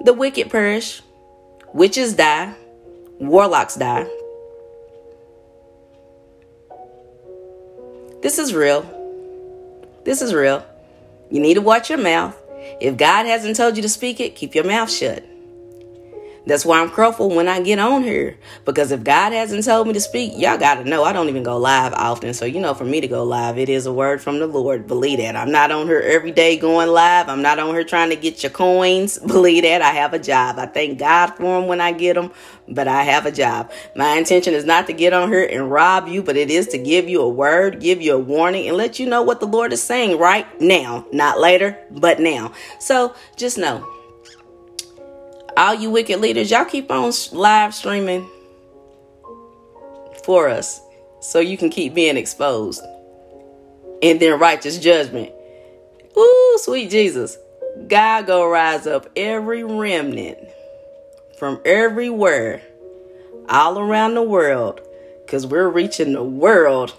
the 0.00 0.12
wicked 0.12 0.50
perish, 0.50 1.02
witches 1.72 2.14
die, 2.14 2.54
warlocks 3.18 3.74
die. 3.74 4.06
This 8.22 8.38
is 8.38 8.54
real. 8.54 8.82
This 10.04 10.22
is 10.22 10.34
real. 10.34 10.64
You 11.30 11.40
need 11.40 11.54
to 11.54 11.60
watch 11.60 11.90
your 11.90 11.98
mouth. 11.98 12.36
If 12.80 12.96
God 12.96 13.26
hasn't 13.26 13.56
told 13.56 13.76
you 13.76 13.82
to 13.82 13.88
speak 13.88 14.20
it, 14.20 14.34
keep 14.34 14.54
your 14.54 14.64
mouth 14.64 14.90
shut. 14.90 15.24
That's 16.46 16.64
why 16.64 16.80
I'm 16.80 16.90
careful 16.90 17.28
when 17.28 17.48
I 17.48 17.60
get 17.60 17.80
on 17.80 18.04
here. 18.04 18.38
Because 18.64 18.92
if 18.92 19.02
God 19.02 19.32
hasn't 19.32 19.64
told 19.64 19.88
me 19.88 19.92
to 19.94 20.00
speak, 20.00 20.32
y'all 20.36 20.56
got 20.56 20.76
to 20.76 20.84
know 20.84 21.02
I 21.02 21.12
don't 21.12 21.28
even 21.28 21.42
go 21.42 21.58
live 21.58 21.92
often. 21.92 22.34
So, 22.34 22.44
you 22.44 22.60
know, 22.60 22.72
for 22.72 22.84
me 22.84 23.00
to 23.00 23.08
go 23.08 23.24
live, 23.24 23.58
it 23.58 23.68
is 23.68 23.84
a 23.86 23.92
word 23.92 24.22
from 24.22 24.38
the 24.38 24.46
Lord. 24.46 24.86
Believe 24.86 25.18
that. 25.18 25.34
I'm 25.34 25.50
not 25.50 25.72
on 25.72 25.88
here 25.88 25.98
every 25.98 26.30
day 26.30 26.56
going 26.56 26.88
live. 26.88 27.28
I'm 27.28 27.42
not 27.42 27.58
on 27.58 27.74
here 27.74 27.82
trying 27.82 28.10
to 28.10 28.16
get 28.16 28.44
your 28.44 28.50
coins. 28.50 29.18
Believe 29.26 29.64
that. 29.64 29.82
I 29.82 29.90
have 29.90 30.14
a 30.14 30.20
job. 30.20 30.60
I 30.60 30.66
thank 30.66 31.00
God 31.00 31.32
for 31.32 31.60
them 31.60 31.66
when 31.66 31.80
I 31.80 31.90
get 31.90 32.14
them, 32.14 32.30
but 32.68 32.86
I 32.86 33.02
have 33.02 33.26
a 33.26 33.32
job. 33.32 33.72
My 33.96 34.16
intention 34.16 34.54
is 34.54 34.64
not 34.64 34.86
to 34.86 34.92
get 34.92 35.12
on 35.12 35.28
here 35.28 35.48
and 35.50 35.68
rob 35.68 36.06
you, 36.06 36.22
but 36.22 36.36
it 36.36 36.50
is 36.50 36.68
to 36.68 36.78
give 36.78 37.08
you 37.08 37.22
a 37.22 37.28
word, 37.28 37.80
give 37.80 38.00
you 38.00 38.14
a 38.14 38.18
warning, 38.20 38.68
and 38.68 38.76
let 38.76 39.00
you 39.00 39.06
know 39.06 39.22
what 39.22 39.40
the 39.40 39.46
Lord 39.46 39.72
is 39.72 39.82
saying 39.82 40.16
right 40.16 40.46
now. 40.60 41.06
Not 41.12 41.40
later, 41.40 41.76
but 41.90 42.20
now. 42.20 42.52
So 42.78 43.16
just 43.34 43.58
know 43.58 43.95
all 45.56 45.74
you 45.74 45.90
wicked 45.90 46.20
leaders, 46.20 46.50
y'all 46.50 46.64
keep 46.64 46.90
on 46.90 47.12
live 47.32 47.74
streaming 47.74 48.28
for 50.24 50.48
us 50.48 50.80
so 51.20 51.40
you 51.40 51.56
can 51.56 51.70
keep 51.70 51.94
being 51.94 52.16
exposed. 52.16 52.82
And 54.02 54.20
then 54.20 54.38
righteous 54.38 54.78
judgment. 54.78 55.32
Ooh, 56.16 56.58
sweet 56.62 56.90
Jesus. 56.90 57.38
God 57.88 58.26
go 58.26 58.48
rise 58.48 58.86
up 58.86 59.08
every 59.16 59.64
remnant 59.64 60.38
from 61.38 61.60
everywhere, 61.64 62.62
all 63.48 63.78
around 63.78 64.14
the 64.14 64.22
world, 64.22 64.80
because 65.24 65.46
we're 65.46 65.68
reaching 65.68 66.12
the 66.12 66.24
world 66.24 66.94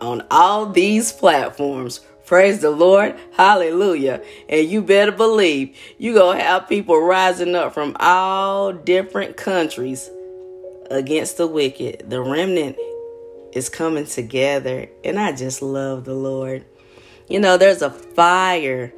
on 0.00 0.24
all 0.30 0.66
these 0.66 1.12
platforms 1.12 2.00
Praise 2.32 2.60
the 2.60 2.70
Lord. 2.70 3.14
Hallelujah. 3.32 4.22
And 4.48 4.66
you 4.66 4.80
better 4.80 5.12
believe 5.12 5.76
you're 5.98 6.14
going 6.14 6.38
to 6.38 6.42
have 6.42 6.66
people 6.66 6.98
rising 6.98 7.54
up 7.54 7.74
from 7.74 7.94
all 8.00 8.72
different 8.72 9.36
countries 9.36 10.08
against 10.90 11.36
the 11.36 11.46
wicked. 11.46 12.08
The 12.08 12.22
remnant 12.22 12.78
is 13.52 13.68
coming 13.68 14.06
together. 14.06 14.88
And 15.04 15.20
I 15.20 15.32
just 15.32 15.60
love 15.60 16.06
the 16.06 16.14
Lord. 16.14 16.64
You 17.28 17.38
know, 17.38 17.58
there's 17.58 17.82
a 17.82 17.90
fire 17.90 18.94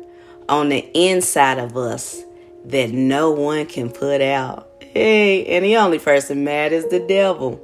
on 0.49 0.69
the 0.69 0.89
inside 0.95 1.59
of 1.59 1.77
us 1.77 2.23
that 2.67 2.93
no 2.93 3.33
one 3.33 3.67
can 3.67 3.91
put 3.91 4.21
out. 4.21 4.71
Hey, 4.79 5.45
and 5.47 5.65
the 5.65 5.77
only 5.79 5.99
person 5.99 6.45
mad 6.45 6.73
is 6.73 6.89
the 6.89 7.01
devil 7.01 7.61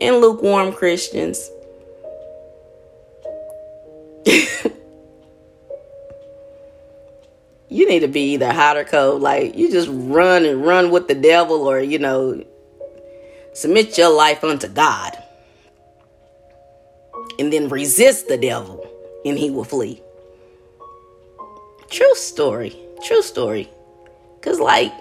and 0.00 0.16
lukewarm 0.16 0.72
Christians. 0.72 1.48
you 7.68 7.88
need 7.88 8.00
to 8.00 8.08
be 8.08 8.34
either 8.34 8.52
hot 8.52 8.76
or 8.76 8.84
cold. 8.84 9.22
Like 9.22 9.56
you 9.56 9.70
just 9.70 9.88
run 9.90 10.44
and 10.44 10.64
run 10.64 10.90
with 10.90 11.08
the 11.08 11.14
devil, 11.14 11.68
or 11.68 11.80
you 11.80 11.98
know, 11.98 12.44
submit 13.52 13.96
your 13.98 14.14
life 14.14 14.44
unto 14.44 14.68
God, 14.68 15.16
and 17.38 17.52
then 17.52 17.68
resist 17.68 18.28
the 18.28 18.38
devil, 18.38 18.86
and 19.24 19.38
he 19.38 19.50
will 19.50 19.64
flee. 19.64 20.00
True 21.90 22.14
story. 22.14 22.76
True 23.04 23.22
story. 23.22 23.70
Cause 24.40 24.60
like 24.60 24.92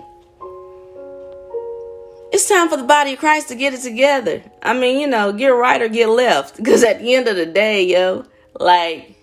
it's 2.33 2.49
time 2.49 2.67
for 2.67 2.77
the 2.77 2.83
body 2.83 3.13
of 3.13 3.19
Christ 3.19 3.49
to 3.49 3.55
get 3.55 3.75
it 3.75 3.81
together. 3.81 4.41
I 4.63 4.73
mean, 4.73 4.99
you 4.99 5.05
know, 5.05 5.31
get 5.31 5.49
right 5.49 5.79
or 5.79 5.87
get 5.87 6.09
left. 6.09 6.57
Because 6.57 6.83
at 6.83 6.99
the 6.99 7.13
end 7.13 7.27
of 7.27 7.35
the 7.35 7.45
day, 7.45 7.83
yo, 7.83 8.25
like, 8.59 9.15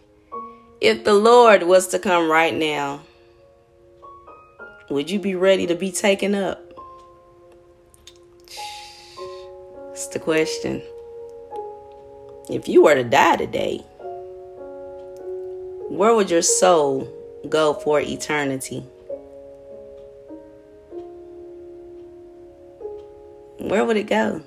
if 0.80 1.03
the 1.03 1.14
Lord 1.14 1.64
was 1.64 1.88
to 1.88 1.99
come 1.99 2.30
right 2.30 2.55
now 2.55 3.03
would 4.91 5.09
you 5.09 5.20
be 5.20 5.34
ready 5.34 5.66
to 5.68 5.74
be 5.74 5.93
taken 5.93 6.34
up? 6.34 6.61
It's 9.93 10.09
the 10.09 10.18
question. 10.18 10.82
If 12.51 12.68
you 12.68 12.82
were 12.82 12.97
to 12.97 13.05
die 13.05 13.36
today, 13.36 13.78
where 15.88 16.14
would 16.14 16.30
your 16.30 16.43
soul 16.43 17.09
go 17.49 17.74
for 17.74 18.01
eternity? 18.01 18.80
Where 23.59 23.84
would 23.84 23.97
it 23.97 24.09
go? 24.09 24.43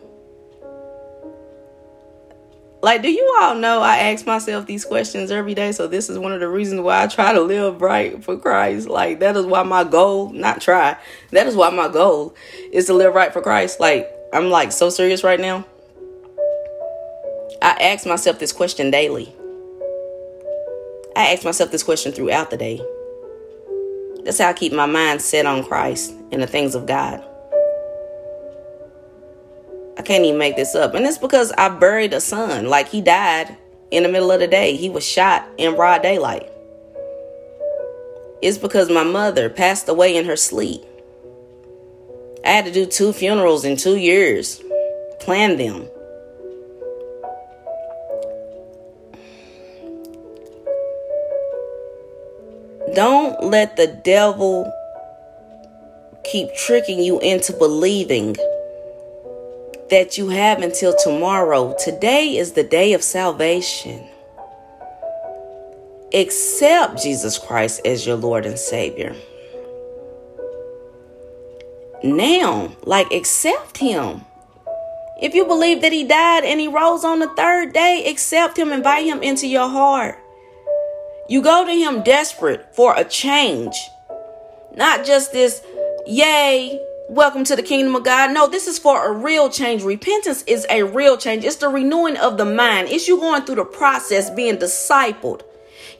Like, 2.83 3.01
do 3.01 3.09
you 3.09 3.37
all 3.39 3.55
know 3.55 3.81
I 3.81 3.95
ask 3.99 4.25
myself 4.25 4.65
these 4.65 4.83
questions 4.83 5.31
every 5.31 5.55
day? 5.55 5.71
So, 5.71 5.87
this 5.87 6.09
is 6.09 6.19
one 6.19 6.33
of 6.33 6.41
the 6.41 6.49
reasons 6.49 6.81
why 6.81 7.01
I 7.01 7.07
try 7.07 7.31
to 7.31 7.39
live 7.39 7.81
right 7.81 8.21
for 8.21 8.37
Christ. 8.37 8.89
Like, 8.89 9.21
that 9.21 9.37
is 9.37 9.45
why 9.45 9.63
my 9.63 9.85
goal, 9.85 10.33
not 10.33 10.59
try, 10.59 10.97
that 11.31 11.47
is 11.47 11.55
why 11.55 11.69
my 11.69 11.87
goal 11.87 12.35
is 12.73 12.87
to 12.87 12.93
live 12.93 13.15
right 13.15 13.31
for 13.31 13.41
Christ. 13.41 13.79
Like, 13.79 14.11
I'm 14.33 14.49
like 14.49 14.73
so 14.73 14.89
serious 14.89 15.23
right 15.23 15.39
now. 15.39 15.65
I 17.61 17.71
ask 17.79 18.05
myself 18.05 18.39
this 18.39 18.51
question 18.51 18.91
daily. 18.91 19.33
I 21.15 21.31
ask 21.31 21.45
myself 21.45 21.71
this 21.71 21.83
question 21.83 22.11
throughout 22.11 22.51
the 22.51 22.57
day. 22.57 22.81
That's 24.25 24.39
how 24.39 24.49
I 24.49 24.53
keep 24.53 24.73
my 24.73 24.87
mind 24.87 25.21
set 25.21 25.45
on 25.45 25.63
Christ 25.63 26.13
and 26.33 26.41
the 26.41 26.47
things 26.47 26.75
of 26.75 26.85
God. 26.85 27.23
I 29.97 30.01
can't 30.01 30.25
even 30.25 30.39
make 30.39 30.55
this 30.55 30.75
up. 30.75 30.95
And 30.95 31.05
it's 31.05 31.17
because 31.17 31.51
I 31.57 31.69
buried 31.69 32.13
a 32.13 32.21
son. 32.21 32.67
Like 32.67 32.87
he 32.87 33.01
died 33.01 33.55
in 33.91 34.03
the 34.03 34.09
middle 34.09 34.31
of 34.31 34.39
the 34.39 34.47
day. 34.47 34.75
He 34.75 34.89
was 34.89 35.05
shot 35.05 35.47
in 35.57 35.75
broad 35.75 36.01
daylight. 36.01 36.49
It's 38.41 38.57
because 38.57 38.89
my 38.89 39.03
mother 39.03 39.49
passed 39.49 39.87
away 39.87 40.17
in 40.17 40.25
her 40.25 40.35
sleep. 40.35 40.81
I 42.45 42.49
had 42.49 42.65
to 42.65 42.71
do 42.71 42.85
two 42.85 43.13
funerals 43.13 43.63
in 43.63 43.77
two 43.77 43.95
years, 43.95 44.61
plan 45.21 45.55
them. 45.57 45.87
Don't 52.93 53.41
let 53.45 53.77
the 53.77 53.87
devil 53.87 54.71
keep 56.25 56.53
tricking 56.55 56.99
you 56.99 57.19
into 57.21 57.53
believing 57.53 58.35
that 59.93 60.17
you 60.17 60.29
have 60.29 60.63
until 60.63 60.95
tomorrow. 60.95 61.75
Today 61.77 62.35
is 62.35 62.53
the 62.53 62.63
day 62.63 62.93
of 62.93 63.03
salvation. 63.03 64.03
Accept 66.11 66.99
Jesus 66.99 67.37
Christ 67.37 67.79
as 67.85 68.03
your 68.03 68.15
Lord 68.15 68.47
and 68.47 68.57
Savior. 68.57 69.15
Now, 72.03 72.75
like, 72.81 73.13
accept 73.13 73.77
Him. 73.77 74.21
If 75.21 75.35
you 75.35 75.45
believe 75.45 75.83
that 75.83 75.93
He 75.93 76.03
died 76.03 76.43
and 76.43 76.59
He 76.59 76.67
rose 76.67 77.03
on 77.03 77.19
the 77.19 77.29
third 77.35 77.71
day, 77.71 78.03
accept 78.09 78.57
Him, 78.57 78.71
invite 78.71 79.05
Him 79.05 79.21
into 79.21 79.45
your 79.47 79.69
heart. 79.69 80.17
You 81.29 81.43
go 81.43 81.67
to 81.67 81.71
Him 81.71 82.01
desperate 82.01 82.75
for 82.75 82.95
a 82.97 83.03
change, 83.03 83.75
not 84.75 85.05
just 85.05 85.33
this, 85.33 85.61
yay, 86.07 86.83
welcome 87.13 87.43
to 87.43 87.55
the 87.55 87.61
kingdom 87.61 87.95
of 87.95 88.03
God. 88.03 88.33
No, 88.33 88.47
this 88.47 88.67
is 88.67 88.79
for 88.79 89.07
a 89.07 89.11
real 89.11 89.47
change. 89.47 89.83
Repentance 89.83 90.43
is 90.47 90.65
a 90.67 90.81
real 90.81 91.15
change, 91.15 91.43
it's 91.45 91.57
the 91.57 91.69
renewing 91.69 92.17
of 92.17 92.37
the 92.37 92.45
mind, 92.45 92.89
it's 92.89 93.07
you 93.07 93.19
going 93.19 93.43
through 93.43 93.55
the 93.55 93.65
process 93.65 94.31
being 94.31 94.57
discipled. 94.57 95.41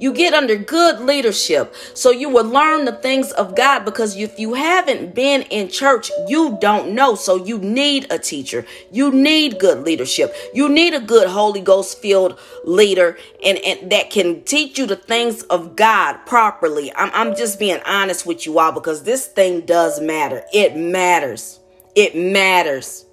You 0.04 0.12
get 0.12 0.34
under 0.34 0.58
good 0.58 1.00
leadership 1.00 1.74
so 1.94 2.12
you 2.12 2.28
will 2.28 2.44
learn 2.44 2.84
the 2.84 2.92
things 2.92 3.32
of 3.32 3.56
God 3.56 3.86
because 3.86 4.18
if 4.18 4.38
you 4.38 4.54
haven't 4.54 5.16
been 5.16 5.44
in 5.44 5.70
church, 5.70 6.12
you 6.28 6.58
don't 6.60 6.94
know. 6.94 7.16
So 7.16 7.38
you 7.38 7.58
need 7.58 8.12
a 8.12 8.20
teacher. 8.20 8.66
You 8.92 9.14
need 9.14 9.60
good 9.60 9.86
leadership. 9.86 10.36
You 10.54 10.68
need 10.68 10.94
a 10.94 11.00
good 11.00 11.30
Holy 11.30 11.62
Ghost 11.62 12.00
filled 12.00 12.38
leader 12.66 13.18
and, 13.46 13.58
and 13.60 13.94
that 13.94 14.10
can 14.10 14.44
teach 14.44 14.78
you 14.78 14.88
the 14.88 14.98
things 14.98 15.44
of 15.44 15.78
God 15.78 16.18
properly. 16.26 16.94
I'm, 16.98 17.10
I'm 17.14 17.34
just 17.34 17.58
being 17.58 17.80
honest 17.86 18.26
with 18.26 18.46
you 18.46 18.60
all 18.60 18.74
because 18.74 19.04
this 19.04 19.28
thing 19.28 19.62
does 19.62 20.02
matter. 20.02 20.44
It 20.52 20.76
matters. 20.76 21.62
It 21.96 22.14
matters. 22.14 23.06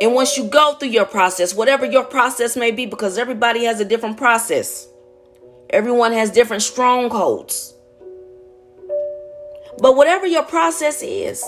And 0.00 0.14
once 0.14 0.36
you 0.36 0.44
go 0.44 0.74
through 0.74 0.88
your 0.88 1.04
process, 1.04 1.54
whatever 1.54 1.84
your 1.84 2.04
process 2.04 2.56
may 2.56 2.70
be, 2.70 2.86
because 2.86 3.18
everybody 3.18 3.64
has 3.64 3.80
a 3.80 3.84
different 3.84 4.16
process, 4.16 4.88
everyone 5.68 6.12
has 6.12 6.30
different 6.30 6.62
strongholds. 6.62 7.74
But 9.78 9.96
whatever 9.96 10.26
your 10.26 10.42
process 10.42 11.02
is, 11.02 11.44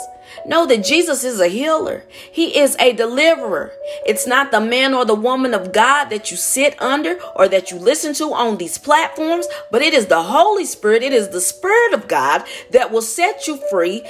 Know 0.46 0.66
that 0.66 0.84
Jesus 0.84 1.24
is 1.24 1.40
a 1.40 1.48
healer. 1.48 2.04
He 2.30 2.58
is 2.58 2.76
a 2.78 2.92
deliverer. 2.92 3.72
It's 4.06 4.26
not 4.26 4.50
the 4.50 4.60
man 4.60 4.94
or 4.94 5.04
the 5.04 5.14
woman 5.14 5.54
of 5.54 5.72
God 5.72 6.06
that 6.06 6.30
you 6.30 6.36
sit 6.36 6.80
under 6.80 7.20
or 7.36 7.48
that 7.48 7.70
you 7.70 7.78
listen 7.78 8.14
to 8.14 8.32
on 8.34 8.58
these 8.58 8.78
platforms, 8.78 9.46
but 9.70 9.82
it 9.82 9.94
is 9.94 10.06
the 10.06 10.22
Holy 10.22 10.64
Spirit. 10.64 11.02
It 11.02 11.12
is 11.12 11.28
the 11.28 11.40
Spirit 11.40 11.94
of 11.94 12.08
God 12.08 12.44
that 12.70 12.90
will 12.90 13.02
set 13.02 13.46
you 13.46 13.60
free. 13.70 14.02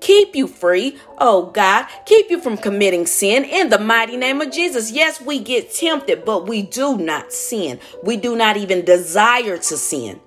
Keep 0.00 0.36
you 0.36 0.46
free. 0.46 0.98
Oh 1.18 1.50
God, 1.50 1.86
keep 2.04 2.30
you 2.30 2.40
from 2.40 2.56
committing 2.56 3.06
sin 3.06 3.44
in 3.44 3.70
the 3.70 3.78
mighty 3.78 4.16
name 4.16 4.40
of 4.40 4.52
Jesus. 4.52 4.90
Yes, 4.92 5.20
we 5.20 5.38
get 5.38 5.72
tempted, 5.72 6.24
but 6.24 6.46
we 6.46 6.62
do 6.62 6.96
not 6.96 7.32
sin. 7.32 7.80
We 8.02 8.16
do 8.16 8.36
not 8.36 8.56
even 8.56 8.84
desire 8.84 9.58
to 9.58 9.76
sin. 9.76 10.20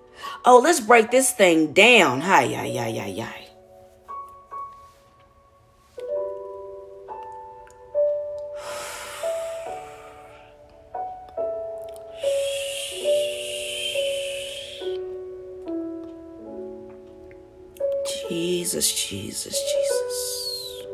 Oh, 0.46 0.60
let's 0.60 0.80
break 0.80 1.12
this 1.12 1.32
thing 1.32 1.74
down. 1.74 2.22
Hi, 2.22 2.48
hi, 2.48 2.72
hi, 2.72 2.92
hi, 2.92 3.16
hi. 3.22 3.39
Jesus, 18.30 18.92
Jesus, 18.94 19.58
Jesus. 19.74 20.86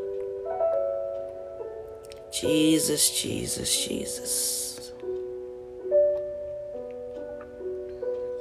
Jesus, 2.32 3.10
Jesus, 3.10 3.86
Jesus. 3.86 4.92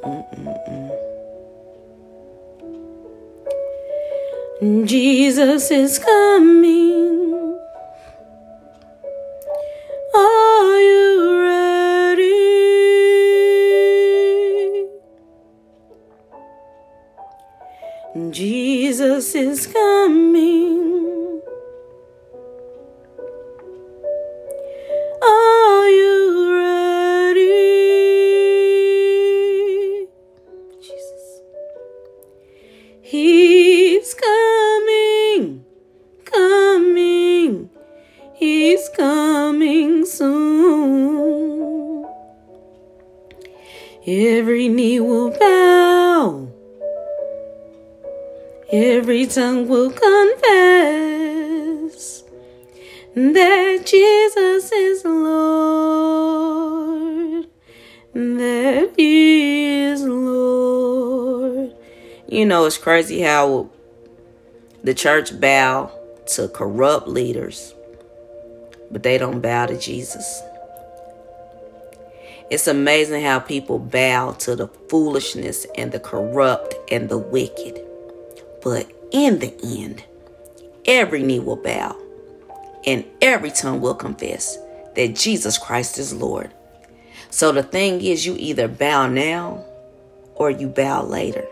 Mm-mm-mm. 0.01 0.91
Jesus 4.87 5.71
is 5.71 5.99
coming. 5.99 6.94
Is 19.35 19.67
coming. 19.67 19.94
Tongue 49.35 49.67
will 49.67 49.91
confess 49.91 50.13
that 53.13 53.83
Jesus 53.85 54.71
is 54.71 55.03
Lord, 55.03 56.65
that 58.13 58.93
He 58.95 59.81
is 59.81 60.03
Lord. 60.03 61.75
You 62.29 62.45
know, 62.45 62.63
it's 62.63 62.77
crazy 62.77 63.19
how 63.19 63.69
the 64.85 64.93
church 64.93 65.37
bow 65.37 65.91
to 66.27 66.47
corrupt 66.47 67.09
leaders, 67.09 67.73
but 68.89 69.03
they 69.03 69.17
don't 69.17 69.41
bow 69.41 69.65
to 69.65 69.77
Jesus. 69.77 70.41
It's 72.49 72.67
amazing 72.67 73.21
how 73.25 73.39
people 73.39 73.79
bow 73.79 74.31
to 74.39 74.55
the 74.55 74.69
foolishness 74.89 75.67
and 75.77 75.91
the 75.91 75.99
corrupt 75.99 76.73
and 76.89 77.09
the 77.09 77.17
wicked. 77.17 77.81
But 78.63 78.94
in 79.15 79.39
the 79.39 79.55
end, 79.63 80.03
every 80.85 81.23
knee 81.23 81.39
will 81.39 81.55
bow 81.55 81.95
and 82.85 83.05
every 83.21 83.49
tongue 83.49 83.79
will 83.79 83.95
confess 83.95 84.57
that 84.95 85.15
Jesus 85.15 85.57
Christ 85.57 85.97
is 85.97 86.13
Lord. 86.13 86.53
So 87.29 87.53
the 87.53 87.63
thing 87.63 88.01
is, 88.01 88.25
you 88.25 88.35
either 88.37 88.67
bow 88.67 89.07
now 89.07 89.63
or 90.35 90.49
you 90.49 90.67
bow 90.67 91.03
later. 91.05 91.45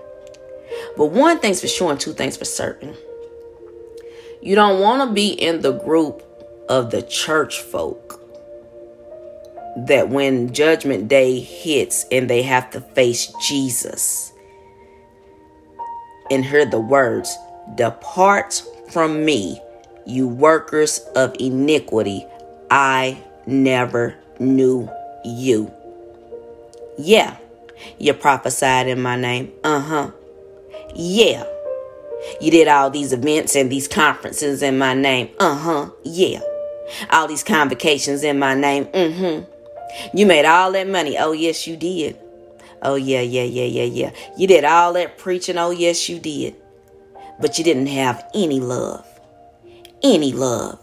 But 0.97 1.07
one 1.07 1.39
thing's 1.39 1.61
for 1.61 1.69
sure 1.69 1.91
and 1.91 1.99
two 1.99 2.11
things 2.11 2.35
for 2.35 2.45
certain. 2.45 2.95
You 4.41 4.55
don't 4.55 4.81
want 4.81 5.07
to 5.07 5.13
be 5.13 5.29
in 5.29 5.61
the 5.61 5.71
group 5.71 6.21
of 6.67 6.91
the 6.91 7.01
church 7.01 7.61
folk 7.61 8.19
that 9.87 10.09
when 10.09 10.53
judgment 10.53 11.07
day 11.07 11.39
hits 11.39 12.05
and 12.11 12.29
they 12.29 12.41
have 12.41 12.69
to 12.71 12.81
face 12.81 13.33
Jesus 13.41 14.33
and 16.29 16.43
hear 16.43 16.65
the 16.65 16.79
words, 16.79 17.35
Depart 17.75 18.63
from 18.91 19.25
me, 19.25 19.59
you 20.05 20.27
workers 20.27 20.99
of 21.15 21.35
iniquity. 21.39 22.25
I 22.69 23.17
never 23.45 24.15
knew 24.39 24.89
you. 25.23 25.71
Yeah, 26.97 27.37
you 27.97 28.13
prophesied 28.13 28.87
in 28.87 29.01
my 29.01 29.15
name. 29.15 29.51
Uh 29.63 29.79
huh. 29.79 30.11
Yeah. 30.95 31.45
You 32.39 32.51
did 32.51 32.67
all 32.67 32.89
these 32.89 33.11
events 33.11 33.55
and 33.55 33.71
these 33.71 33.87
conferences 33.87 34.61
in 34.61 34.77
my 34.77 34.93
name. 34.93 35.29
Uh 35.39 35.55
huh. 35.55 35.89
Yeah. 36.03 36.41
All 37.09 37.27
these 37.27 37.43
convocations 37.43 38.23
in 38.23 38.39
my 38.39 38.53
name. 38.53 38.85
Mm 38.85 39.13
hmm. 39.43 39.53
You 40.13 40.25
made 40.25 40.45
all 40.45 40.71
that 40.71 40.87
money. 40.87 41.17
Oh, 41.17 41.31
yes, 41.33 41.67
you 41.67 41.77
did. 41.77 42.17
Oh, 42.81 42.95
yeah, 42.95 43.21
yeah, 43.21 43.43
yeah, 43.43 43.65
yeah, 43.65 43.83
yeah. 43.83 44.11
You 44.37 44.47
did 44.47 44.65
all 44.65 44.93
that 44.93 45.17
preaching. 45.17 45.57
Oh, 45.57 45.71
yes, 45.71 46.09
you 46.09 46.19
did. 46.19 46.55
But 47.39 47.57
you 47.57 47.63
didn't 47.63 47.87
have 47.87 48.23
any 48.33 48.59
love. 48.59 49.07
Any 50.03 50.31
love. 50.31 50.79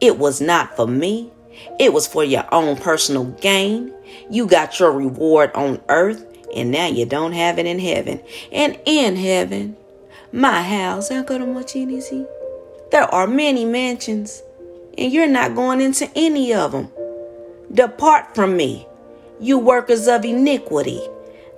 It 0.00 0.18
was 0.18 0.40
not 0.40 0.76
for 0.76 0.86
me. 0.86 1.30
It 1.78 1.92
was 1.92 2.06
for 2.06 2.24
your 2.24 2.44
own 2.52 2.76
personal 2.76 3.24
gain. 3.24 3.92
You 4.30 4.46
got 4.46 4.78
your 4.78 4.92
reward 4.92 5.52
on 5.54 5.80
earth, 5.88 6.24
and 6.54 6.70
now 6.70 6.86
you 6.86 7.06
don't 7.06 7.32
have 7.32 7.58
it 7.58 7.66
in 7.66 7.78
heaven. 7.78 8.20
And 8.52 8.78
in 8.84 9.16
heaven, 9.16 9.76
my 10.32 10.62
house, 10.62 11.08
there 11.08 11.24
are 13.14 13.26
many 13.26 13.64
mansions, 13.64 14.42
and 14.98 15.12
you're 15.12 15.26
not 15.26 15.54
going 15.54 15.80
into 15.80 16.10
any 16.14 16.52
of 16.52 16.72
them. 16.72 16.90
Depart 17.72 18.34
from 18.34 18.56
me, 18.56 18.86
you 19.40 19.58
workers 19.58 20.06
of 20.06 20.24
iniquity. 20.24 21.00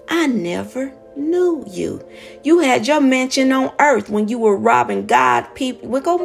I 0.09 0.27
never 0.27 0.93
knew 1.19 1.65
you. 1.67 2.05
You 2.45 2.61
had 2.61 2.87
your 2.87 3.01
mansion 3.01 3.53
on 3.53 3.73
earth 3.81 4.09
when 4.09 4.29
you 4.29 4.39
were 4.39 4.57
robbing 4.57 5.07
God 5.07 5.43
people. 5.55 5.89
We 5.89 6.01
go 6.01 6.17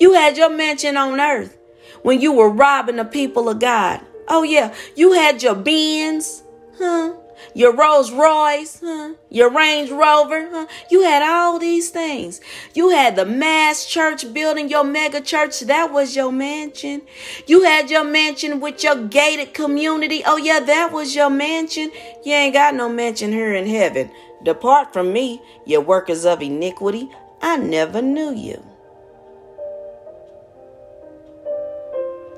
You 0.00 0.14
had 0.14 0.36
your 0.36 0.50
mansion 0.50 0.96
on 0.96 1.20
earth 1.20 1.56
when 2.02 2.20
you 2.20 2.32
were 2.32 2.50
robbing 2.50 2.96
the 2.96 3.04
people 3.04 3.48
of 3.48 3.60
God. 3.60 4.00
Oh 4.28 4.42
yeah, 4.42 4.74
you 4.96 5.12
had 5.12 5.42
your 5.42 5.54
Benz, 5.54 6.42
huh? 6.78 7.14
Your 7.58 7.74
Rolls 7.74 8.12
Royce, 8.12 8.78
huh? 8.84 9.14
Your 9.30 9.50
Range 9.50 9.90
Rover, 9.90 10.48
huh? 10.48 10.68
You 10.92 11.02
had 11.02 11.22
all 11.22 11.58
these 11.58 11.90
things. 11.90 12.40
You 12.72 12.90
had 12.90 13.16
the 13.16 13.26
mass 13.26 13.84
church 13.84 14.32
building, 14.32 14.68
your 14.68 14.84
mega 14.84 15.20
church. 15.20 15.58
That 15.62 15.92
was 15.92 16.14
your 16.14 16.30
mansion. 16.30 17.02
You 17.48 17.64
had 17.64 17.90
your 17.90 18.04
mansion 18.04 18.60
with 18.60 18.84
your 18.84 19.08
gated 19.08 19.54
community. 19.54 20.22
Oh 20.24 20.36
yeah, 20.36 20.60
that 20.60 20.92
was 20.92 21.16
your 21.16 21.30
mansion. 21.30 21.90
You 22.24 22.32
ain't 22.32 22.54
got 22.54 22.76
no 22.76 22.88
mansion 22.88 23.32
here 23.32 23.52
in 23.52 23.66
heaven. 23.66 24.08
Depart 24.44 24.92
from 24.92 25.12
me, 25.12 25.42
you 25.66 25.80
workers 25.80 26.24
of 26.24 26.40
iniquity. 26.40 27.10
I 27.42 27.56
never 27.56 28.00
knew 28.00 28.32
you. 28.36 28.64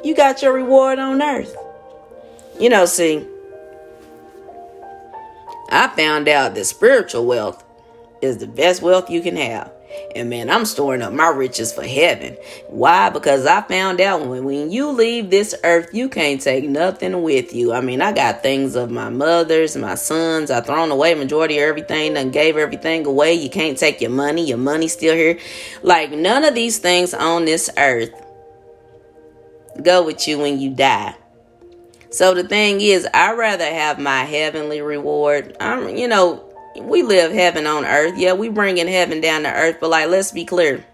You 0.02 0.14
got 0.14 0.40
your 0.40 0.54
reward 0.54 0.98
on 0.98 1.20
earth. 1.20 1.54
You 2.58 2.70
know, 2.70 2.86
see, 2.86 3.26
I 5.70 5.88
found 5.88 6.28
out 6.28 6.54
that 6.54 6.64
spiritual 6.64 7.26
wealth 7.26 7.64
is 8.22 8.38
the 8.38 8.46
best 8.46 8.82
wealth 8.82 9.10
you 9.10 9.20
can 9.20 9.36
have. 9.36 9.72
And 10.14 10.30
man, 10.30 10.50
I'm 10.50 10.64
storing 10.64 11.02
up 11.02 11.12
my 11.12 11.28
riches 11.28 11.72
for 11.72 11.82
heaven. 11.82 12.36
Why? 12.68 13.10
Because 13.10 13.46
I 13.46 13.60
found 13.62 14.00
out 14.00 14.26
when, 14.26 14.44
when 14.44 14.70
you 14.70 14.90
leave 14.90 15.30
this 15.30 15.54
earth, 15.64 15.90
you 15.92 16.08
can't 16.08 16.40
take 16.40 16.64
nothing 16.64 17.22
with 17.22 17.52
you. 17.54 17.72
I 17.72 17.80
mean, 17.80 18.00
I 18.00 18.12
got 18.12 18.42
things 18.42 18.76
of 18.76 18.90
my 18.90 19.08
mother's, 19.08 19.76
my 19.76 19.96
sons. 19.96 20.50
I 20.50 20.60
thrown 20.60 20.90
away 20.90 21.14
majority 21.14 21.58
of 21.58 21.64
everything, 21.64 22.14
done 22.14 22.30
gave 22.30 22.56
everything 22.56 23.06
away. 23.06 23.34
You 23.34 23.50
can't 23.50 23.78
take 23.78 24.00
your 24.00 24.10
money. 24.10 24.46
Your 24.46 24.58
money's 24.58 24.92
still 24.92 25.14
here. 25.14 25.38
Like 25.82 26.12
none 26.12 26.44
of 26.44 26.54
these 26.54 26.78
things 26.78 27.12
on 27.12 27.44
this 27.44 27.68
earth 27.76 28.12
go 29.82 30.04
with 30.04 30.26
you 30.28 30.38
when 30.38 30.60
you 30.60 30.70
die. 30.70 31.16
So 32.10 32.34
the 32.34 32.42
thing 32.42 32.80
is, 32.80 33.06
I 33.14 33.34
rather 33.34 33.64
have 33.64 33.98
my 33.98 34.24
heavenly 34.24 34.82
reward. 34.82 35.56
I'm, 35.60 35.96
you 35.96 36.08
know, 36.08 36.44
we 36.80 37.02
live 37.02 37.32
heaven 37.32 37.66
on 37.66 37.84
earth. 37.84 38.18
Yeah, 38.18 38.32
we 38.32 38.48
bringing 38.48 38.88
heaven 38.88 39.20
down 39.20 39.44
to 39.44 39.52
earth, 39.52 39.76
but 39.80 39.90
like, 39.90 40.08
let's 40.08 40.32
be 40.32 40.44
clear. 40.44 40.84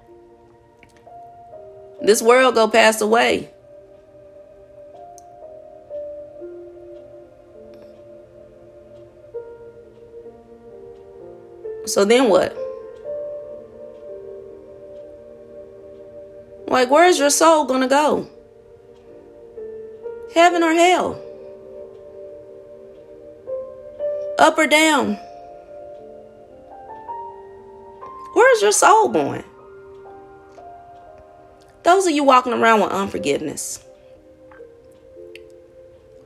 This 2.02 2.20
world 2.20 2.54
go 2.54 2.68
pass 2.68 3.00
away. 3.00 3.50
So 11.86 12.04
then 12.04 12.28
what? 12.28 12.54
Like, 16.66 16.90
where's 16.90 17.18
your 17.18 17.30
soul 17.30 17.64
gonna 17.64 17.88
go? 17.88 18.28
Heaven 20.34 20.62
or 20.62 20.72
hell? 20.72 21.22
Up 24.38 24.58
or 24.58 24.66
down? 24.66 25.18
Where's 28.34 28.62
your 28.62 28.72
soul 28.72 29.08
going? 29.08 29.44
Those 31.84 32.06
of 32.06 32.12
you 32.12 32.24
walking 32.24 32.52
around 32.52 32.80
with 32.80 32.90
unforgiveness. 32.90 33.82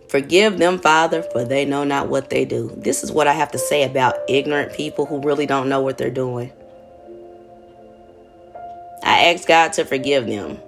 Forgive 0.08 0.58
them, 0.58 0.80
Father, 0.80 1.22
for 1.22 1.44
they 1.44 1.64
know 1.64 1.84
not 1.84 2.08
what 2.08 2.30
they 2.30 2.44
do. 2.44 2.72
This 2.76 3.04
is 3.04 3.12
what 3.12 3.28
I 3.28 3.32
have 3.32 3.52
to 3.52 3.58
say 3.58 3.84
about 3.84 4.16
ignorant 4.28 4.72
people 4.72 5.06
who 5.06 5.20
really 5.20 5.46
don't 5.46 5.68
know 5.68 5.80
what 5.80 5.98
they're 5.98 6.10
doing. 6.10 6.50
I 9.04 9.26
ask 9.26 9.46
God 9.46 9.72
to 9.74 9.84
forgive 9.84 10.26
them 10.26 10.58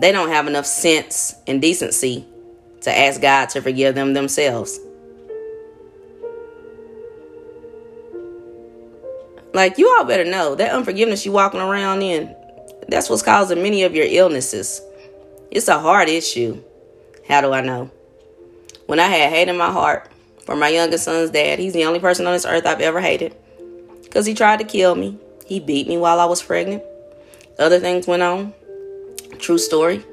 they 0.00 0.12
don't 0.12 0.30
have 0.30 0.46
enough 0.46 0.66
sense 0.66 1.34
and 1.46 1.60
decency 1.60 2.26
to 2.82 2.96
ask 2.96 3.20
God 3.20 3.50
to 3.50 3.62
forgive 3.62 3.94
them 3.94 4.14
themselves. 4.14 4.80
Like, 9.52 9.78
you 9.78 9.94
all 9.98 10.04
better 10.04 10.24
know 10.24 10.54
that 10.54 10.72
unforgiveness 10.72 11.26
you 11.26 11.32
walking 11.32 11.60
around 11.60 12.02
in, 12.02 12.34
that's 12.88 13.10
what's 13.10 13.22
causing 13.22 13.62
many 13.62 13.82
of 13.82 13.94
your 13.94 14.06
illnesses. 14.08 14.80
It's 15.50 15.68
a 15.68 15.78
heart 15.78 16.08
issue. 16.08 16.62
How 17.28 17.40
do 17.40 17.52
I 17.52 17.60
know? 17.60 17.90
When 18.86 19.00
I 19.00 19.06
had 19.06 19.30
hate 19.30 19.48
in 19.48 19.56
my 19.56 19.70
heart 19.70 20.08
for 20.44 20.56
my 20.56 20.68
youngest 20.68 21.04
son's 21.04 21.30
dad, 21.30 21.58
he's 21.58 21.72
the 21.72 21.84
only 21.84 22.00
person 22.00 22.26
on 22.26 22.32
this 22.32 22.46
earth 22.46 22.66
I've 22.66 22.80
ever 22.80 23.00
hated. 23.00 23.36
Because 24.02 24.26
he 24.26 24.34
tried 24.34 24.58
to 24.60 24.64
kill 24.64 24.94
me. 24.94 25.18
He 25.46 25.60
beat 25.60 25.88
me 25.88 25.98
while 25.98 26.20
I 26.20 26.24
was 26.24 26.42
pregnant. 26.42 26.82
Other 27.58 27.80
things 27.80 28.06
went 28.06 28.22
on. 28.22 28.54
True 29.40 29.58
story. 29.58 30.04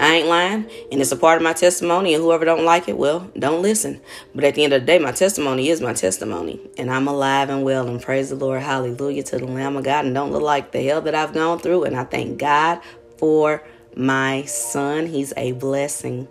I 0.00 0.14
ain't 0.14 0.28
lying, 0.28 0.70
and 0.90 1.00
it's 1.02 1.12
a 1.12 1.16
part 1.16 1.36
of 1.36 1.42
my 1.42 1.52
testimony. 1.52 2.14
And 2.14 2.22
whoever 2.22 2.46
don't 2.46 2.64
like 2.64 2.88
it, 2.88 2.96
well, 2.96 3.30
don't 3.38 3.60
listen. 3.60 4.00
But 4.34 4.44
at 4.44 4.54
the 4.54 4.64
end 4.64 4.72
of 4.72 4.80
the 4.80 4.86
day, 4.86 4.98
my 4.98 5.12
testimony 5.12 5.68
is 5.68 5.82
my 5.82 5.92
testimony, 5.92 6.58
and 6.78 6.90
I'm 6.90 7.06
alive 7.06 7.50
and 7.50 7.62
well. 7.62 7.86
And 7.86 8.00
praise 8.00 8.30
the 8.30 8.36
Lord, 8.36 8.62
Hallelujah 8.62 9.22
to 9.24 9.38
the 9.38 9.46
Lamb 9.46 9.76
of 9.76 9.84
God. 9.84 10.06
And 10.06 10.14
don't 10.14 10.32
look 10.32 10.42
like 10.42 10.72
the 10.72 10.82
hell 10.82 11.02
that 11.02 11.14
I've 11.14 11.34
gone 11.34 11.58
through. 11.58 11.84
And 11.84 11.96
I 11.96 12.04
thank 12.04 12.38
God 12.38 12.80
for 13.18 13.62
my 13.94 14.44
son. 14.44 15.06
He's 15.06 15.34
a 15.36 15.52
blessing. 15.52 16.26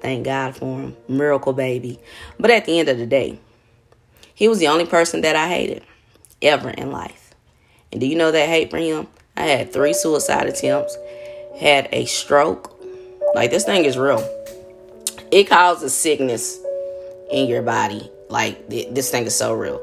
Thank 0.00 0.24
God 0.24 0.56
for 0.56 0.80
him, 0.80 0.96
miracle 1.08 1.52
baby. 1.52 2.00
But 2.40 2.50
at 2.50 2.64
the 2.64 2.78
end 2.78 2.88
of 2.88 2.96
the 2.96 3.06
day, 3.06 3.38
he 4.34 4.48
was 4.48 4.60
the 4.60 4.68
only 4.68 4.86
person 4.86 5.20
that 5.22 5.36
I 5.36 5.48
hated 5.48 5.84
ever 6.40 6.70
in 6.70 6.90
life. 6.90 7.34
And 7.92 8.00
do 8.00 8.06
you 8.06 8.16
know 8.16 8.30
that 8.30 8.48
hate 8.48 8.70
for 8.70 8.78
him? 8.78 9.08
I 9.36 9.42
had 9.42 9.72
three 9.72 9.92
suicide 9.92 10.46
attempts 10.46 10.96
had 11.58 11.88
a 11.92 12.04
stroke. 12.06 12.74
Like 13.34 13.50
this 13.50 13.64
thing 13.64 13.84
is 13.84 13.98
real. 13.98 14.26
It 15.30 15.44
causes 15.44 15.94
sickness 15.94 16.58
in 17.30 17.48
your 17.48 17.62
body. 17.62 18.10
Like 18.28 18.68
this 18.68 19.10
thing 19.10 19.24
is 19.24 19.34
so 19.34 19.52
real. 19.52 19.82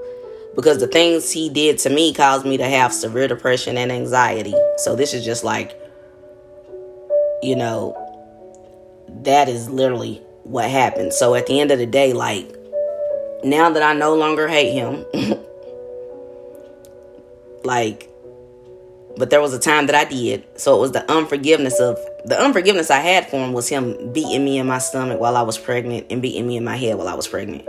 Because 0.55 0.79
the 0.79 0.87
things 0.87 1.31
he 1.31 1.49
did 1.49 1.79
to 1.79 1.89
me 1.89 2.13
caused 2.13 2.45
me 2.45 2.57
to 2.57 2.67
have 2.67 2.93
severe 2.93 3.27
depression 3.27 3.77
and 3.77 3.91
anxiety. 3.91 4.55
So 4.77 4.95
this 4.95 5.13
is 5.13 5.25
just 5.25 5.43
like, 5.43 5.77
you 7.43 7.55
know, 7.57 8.01
that 9.23 9.49
is 9.49 9.69
literally 9.69 10.21
what 10.43 10.69
happened. 10.69 11.11
So 11.11 11.35
at 11.35 11.47
the 11.47 11.59
end 11.59 11.71
of 11.71 11.79
the 11.79 11.85
day, 11.85 12.13
like, 12.13 12.55
now 13.43 13.69
that 13.69 13.83
I 13.83 13.93
no 13.93 14.15
longer 14.15 14.47
hate 14.47 14.71
him, 14.71 15.05
like, 17.63 18.09
but 19.17 19.29
there 19.29 19.41
was 19.41 19.53
a 19.53 19.59
time 19.59 19.87
that 19.87 19.95
I 19.95 20.05
did. 20.05 20.43
So 20.59 20.75
it 20.77 20.79
was 20.79 20.91
the 20.91 21.09
unforgiveness 21.11 21.79
of 21.79 21.97
the 22.25 22.39
unforgiveness 22.39 22.89
I 22.89 22.99
had 22.99 23.29
for 23.29 23.37
him 23.37 23.53
was 23.53 23.69
him 23.69 24.11
beating 24.11 24.43
me 24.43 24.57
in 24.57 24.67
my 24.67 24.79
stomach 24.79 25.19
while 25.19 25.37
I 25.37 25.43
was 25.43 25.57
pregnant 25.57 26.07
and 26.09 26.21
beating 26.21 26.47
me 26.47 26.57
in 26.57 26.63
my 26.63 26.75
head 26.75 26.97
while 26.97 27.07
I 27.07 27.13
was 27.13 27.27
pregnant. 27.27 27.67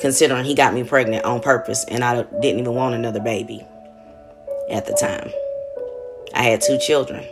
Considering 0.00 0.44
he 0.44 0.54
got 0.54 0.74
me 0.74 0.84
pregnant 0.84 1.24
on 1.24 1.40
purpose 1.40 1.84
and 1.88 2.04
I 2.04 2.22
didn't 2.22 2.60
even 2.60 2.74
want 2.74 2.94
another 2.94 3.20
baby 3.20 3.66
at 4.70 4.86
the 4.86 4.92
time. 4.92 5.32
I 6.34 6.42
had 6.42 6.60
two 6.60 6.78
children. 6.78 7.24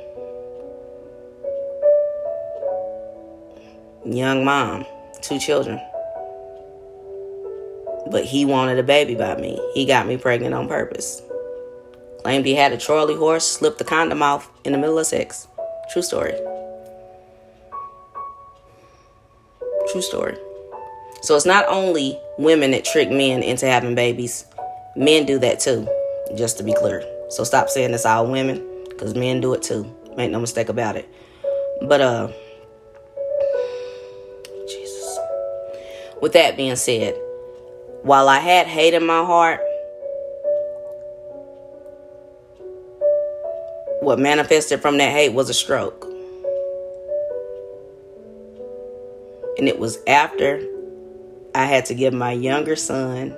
Young 4.04 4.44
mom, 4.44 4.86
two 5.20 5.38
children. 5.38 5.80
But 8.10 8.24
he 8.24 8.44
wanted 8.44 8.78
a 8.78 8.84
baby 8.84 9.14
by 9.14 9.36
me. 9.36 9.60
He 9.74 9.84
got 9.84 10.06
me 10.06 10.16
pregnant 10.16 10.54
on 10.54 10.68
purpose. 10.68 11.22
Claimed 12.26 12.44
he 12.44 12.56
had 12.56 12.72
a 12.72 12.76
Charlie 12.76 13.14
horse, 13.14 13.46
slipped 13.46 13.78
the 13.78 13.84
condom 13.84 14.20
off 14.20 14.50
in 14.64 14.72
the 14.72 14.78
middle 14.78 14.98
of 14.98 15.06
sex. 15.06 15.46
True 15.92 16.02
story. 16.02 16.34
True 19.92 20.02
story. 20.02 20.36
So 21.22 21.36
it's 21.36 21.46
not 21.46 21.64
only 21.68 22.18
women 22.36 22.72
that 22.72 22.84
trick 22.84 23.12
men 23.12 23.44
into 23.44 23.66
having 23.66 23.94
babies, 23.94 24.44
men 24.96 25.24
do 25.24 25.38
that 25.38 25.60
too, 25.60 25.88
just 26.36 26.58
to 26.58 26.64
be 26.64 26.74
clear. 26.74 27.04
So 27.28 27.44
stop 27.44 27.68
saying 27.68 27.94
it's 27.94 28.04
all 28.04 28.26
women, 28.26 28.66
because 28.88 29.14
men 29.14 29.40
do 29.40 29.54
it 29.54 29.62
too. 29.62 29.84
Make 30.16 30.32
no 30.32 30.40
mistake 30.40 30.68
about 30.68 30.96
it. 30.96 31.08
But, 31.82 32.00
uh, 32.00 32.32
Jesus. 34.66 35.18
With 36.20 36.32
that 36.32 36.56
being 36.56 36.74
said, 36.74 37.14
while 38.02 38.28
I 38.28 38.40
had 38.40 38.66
hate 38.66 38.94
in 38.94 39.06
my 39.06 39.24
heart, 39.24 39.60
what 44.00 44.18
manifested 44.18 44.80
from 44.80 44.98
that 44.98 45.10
hate 45.10 45.32
was 45.32 45.48
a 45.48 45.54
stroke. 45.54 46.04
And 49.58 49.68
it 49.68 49.78
was 49.78 49.98
after 50.06 50.62
I 51.54 51.64
had 51.64 51.86
to 51.86 51.94
give 51.94 52.12
my 52.12 52.32
younger 52.32 52.76
son 52.76 53.36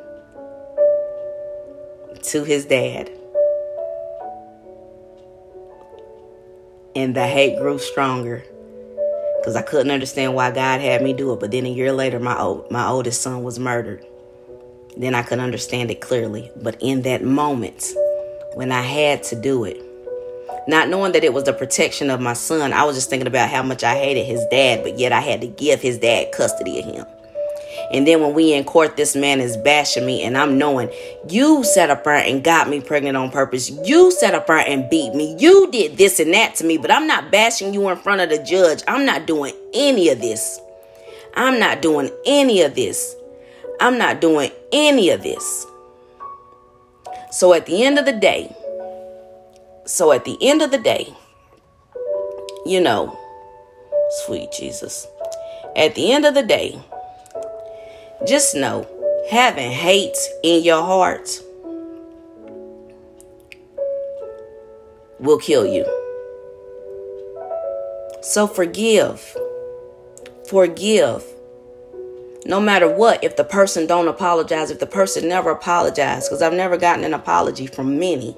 to 2.23 2.45
his 2.45 2.67
dad. 2.67 3.11
And 6.97 7.15
the 7.15 7.27
hate 7.27 7.59
grew 7.59 7.79
stronger 7.79 8.45
because 9.39 9.55
I 9.55 9.63
couldn't 9.63 9.93
understand 9.93 10.35
why 10.35 10.51
God 10.51 10.81
had 10.81 11.01
me 11.01 11.13
do 11.13 11.33
it. 11.33 11.39
But 11.39 11.53
then 11.53 11.65
a 11.65 11.71
year 11.71 11.93
later, 11.93 12.19
my 12.19 12.37
old, 12.37 12.69
my 12.73 12.89
oldest 12.89 13.23
son 13.23 13.45
was 13.45 13.61
murdered. 13.61 14.05
Then 14.97 15.15
I 15.15 15.23
could 15.23 15.39
understand 15.39 15.93
it 15.93 16.01
clearly. 16.01 16.51
But 16.61 16.77
in 16.81 17.03
that 17.03 17.23
moment, 17.23 17.95
when 18.55 18.73
I 18.73 18.83
had 18.83 19.23
to 19.25 19.41
do 19.41 19.65
it, 19.65 19.81
not 20.69 20.91
knowing 20.91 21.13
that 21.13 21.25
it 21.25 21.33
was 21.33 21.45
the 21.45 21.55
protection 21.55 22.11
of 22.11 22.21
my 22.21 22.35
son, 22.35 22.75
I 22.75 22.85
was 22.85 22.95
just 22.95 23.09
thinking 23.09 23.27
about 23.27 23.49
how 23.49 23.63
much 23.63 23.83
I 23.83 23.97
hated 23.97 24.27
his 24.27 24.45
dad, 24.51 24.83
but 24.83 24.99
yet 24.99 25.13
I 25.13 25.21
had 25.21 25.41
to 25.41 25.47
give 25.47 25.81
his 25.81 25.99
dad 25.99 26.31
custody 26.31 26.79
of 26.79 26.85
him. 26.85 27.07
And 27.91 28.07
then 28.07 28.21
when 28.21 28.35
we 28.35 28.53
in 28.53 28.65
court, 28.65 28.97
this 28.97 29.17
man 29.17 29.41
is 29.41 29.57
bashing 29.57 30.05
me, 30.05 30.23
and 30.23 30.37
I'm 30.37 30.59
knowing 30.59 30.91
you 31.27 31.65
sat 31.65 31.89
up 31.89 32.05
there 32.05 32.17
and 32.17 32.45
got 32.45 32.69
me 32.69 32.83
pregnant 32.83 33.17
on 33.17 33.31
purpose. 33.31 33.71
You 33.71 34.11
sat 34.11 34.35
up 34.35 34.47
there 34.47 34.59
and 34.59 34.91
beat 34.91 35.15
me. 35.15 35.37
You 35.39 35.71
did 35.71 35.97
this 35.97 36.21
and 36.21 36.35
that 36.35 36.55
to 36.57 36.65
me, 36.65 36.77
but 36.77 36.91
I'm 36.91 37.07
not 37.07 37.33
bashing 37.33 37.73
you 37.73 37.89
in 37.89 37.97
front 37.97 38.21
of 38.21 38.29
the 38.29 38.43
judge. 38.43 38.83
I'm 38.87 39.07
not 39.07 39.27
doing 39.27 39.55
any 39.73 40.11
of 40.11 40.21
this. 40.21 40.61
I'm 41.35 41.59
not 41.59 41.81
doing 41.81 42.11
any 42.27 42.61
of 42.61 42.75
this. 42.75 43.17
I'm 43.81 43.97
not 43.97 44.21
doing 44.21 44.51
any 44.71 45.09
of 45.09 45.23
this. 45.23 45.67
So 47.31 47.55
at 47.55 47.65
the 47.65 47.85
end 47.85 47.99
of 47.99 48.05
the 48.05 48.13
day, 48.13 48.55
so 49.89 50.13
at 50.13 50.27
the 50.27 50.37
end 50.43 50.61
of 50.61 50.71
the 50.71 50.79
day, 50.79 51.15
you 52.67 52.79
know, 52.79 53.19
sweet 54.27 54.53
Jesus, 54.53 55.07
at 55.75 55.95
the 55.95 56.13
end 56.13 56.27
of 56.27 56.35
the 56.35 56.43
day, 56.43 56.79
just 58.27 58.55
know 58.55 58.87
having 59.31 59.73
hate 59.73 60.19
in 60.43 60.63
your 60.63 60.83
heart 60.83 61.31
will 65.19 65.39
kill 65.39 65.67
you. 65.67 65.87
So 68.21 68.47
forgive. 68.47 69.37
Forgive. 70.51 71.25
No 72.45 72.61
matter 72.61 72.95
what, 72.95 73.25
if 73.25 73.37
the 73.37 73.45
person 73.45 73.87
don't 73.87 74.09
apologize, 74.09 74.71
if 74.71 74.81
the 74.81 74.87
person 74.87 75.29
never 75.29 75.51
apologized, 75.51 76.29
because 76.29 76.43
I've 76.43 76.53
never 76.53 76.77
gotten 76.77 77.05
an 77.05 77.15
apology 77.15 77.67
from 77.67 77.99
many 77.99 78.37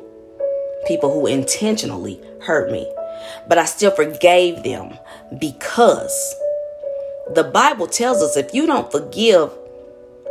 people 0.86 1.12
who 1.12 1.26
intentionally 1.26 2.20
hurt 2.42 2.70
me. 2.70 2.90
But 3.48 3.58
I 3.58 3.64
still 3.64 3.90
forgave 3.90 4.62
them 4.62 4.98
because 5.38 6.36
the 7.34 7.44
Bible 7.44 7.86
tells 7.86 8.22
us 8.22 8.36
if 8.36 8.54
you 8.54 8.66
don't 8.66 8.90
forgive 8.90 9.52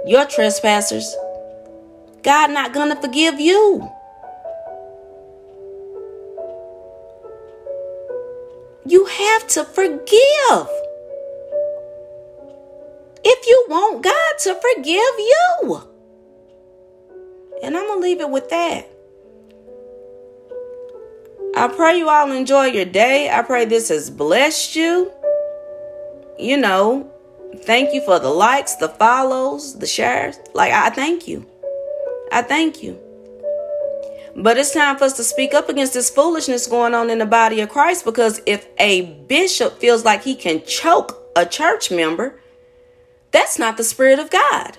your 0.05 0.25
trespassers, 0.25 1.15
God 2.23 2.51
not 2.51 2.73
going 2.73 2.89
to 2.89 3.01
forgive 3.01 3.39
you. 3.39 3.89
You 8.85 9.05
have 9.05 9.47
to 9.49 9.63
forgive. 9.65 10.67
If 13.23 13.47
you 13.47 13.65
want 13.69 14.03
God 14.03 14.33
to 14.39 14.55
forgive 14.55 14.95
you. 14.97 15.81
And 17.61 17.77
I'm 17.77 17.85
going 17.85 17.99
to 17.99 18.03
leave 18.03 18.21
it 18.21 18.29
with 18.29 18.49
that. 18.49 18.89
I 21.59 21.67
pray 21.67 21.97
you 21.97 22.07
all 22.07 22.31
enjoy 22.31 22.67
your 22.67 22.85
day. 22.85 23.29
I 23.29 23.41
pray 23.41 23.65
this 23.65 23.89
has 23.89 24.09
blessed 24.09 24.77
you. 24.77 25.11
You 26.39 26.55
know, 26.55 27.11
thank 27.63 27.93
you 27.93 27.99
for 27.99 28.17
the 28.17 28.29
likes, 28.29 28.75
the 28.75 28.87
follows, 28.87 29.77
the 29.77 29.85
shares. 29.85 30.39
Like, 30.53 30.71
I 30.71 30.89
thank 30.89 31.27
you. 31.27 31.45
I 32.31 32.43
thank 32.43 32.81
you. 32.81 32.97
But 34.37 34.57
it's 34.57 34.73
time 34.73 34.95
for 34.95 35.03
us 35.03 35.17
to 35.17 35.23
speak 35.25 35.53
up 35.53 35.67
against 35.67 35.93
this 35.93 36.09
foolishness 36.09 36.65
going 36.65 36.93
on 36.93 37.09
in 37.09 37.17
the 37.17 37.25
body 37.25 37.59
of 37.59 37.67
Christ 37.67 38.05
because 38.05 38.39
if 38.45 38.65
a 38.77 39.01
bishop 39.27 39.79
feels 39.79 40.05
like 40.05 40.23
he 40.23 40.35
can 40.35 40.63
choke 40.65 41.29
a 41.35 41.45
church 41.45 41.91
member, 41.91 42.39
that's 43.31 43.59
not 43.59 43.75
the 43.75 43.83
Spirit 43.83 44.19
of 44.19 44.29
God. 44.29 44.77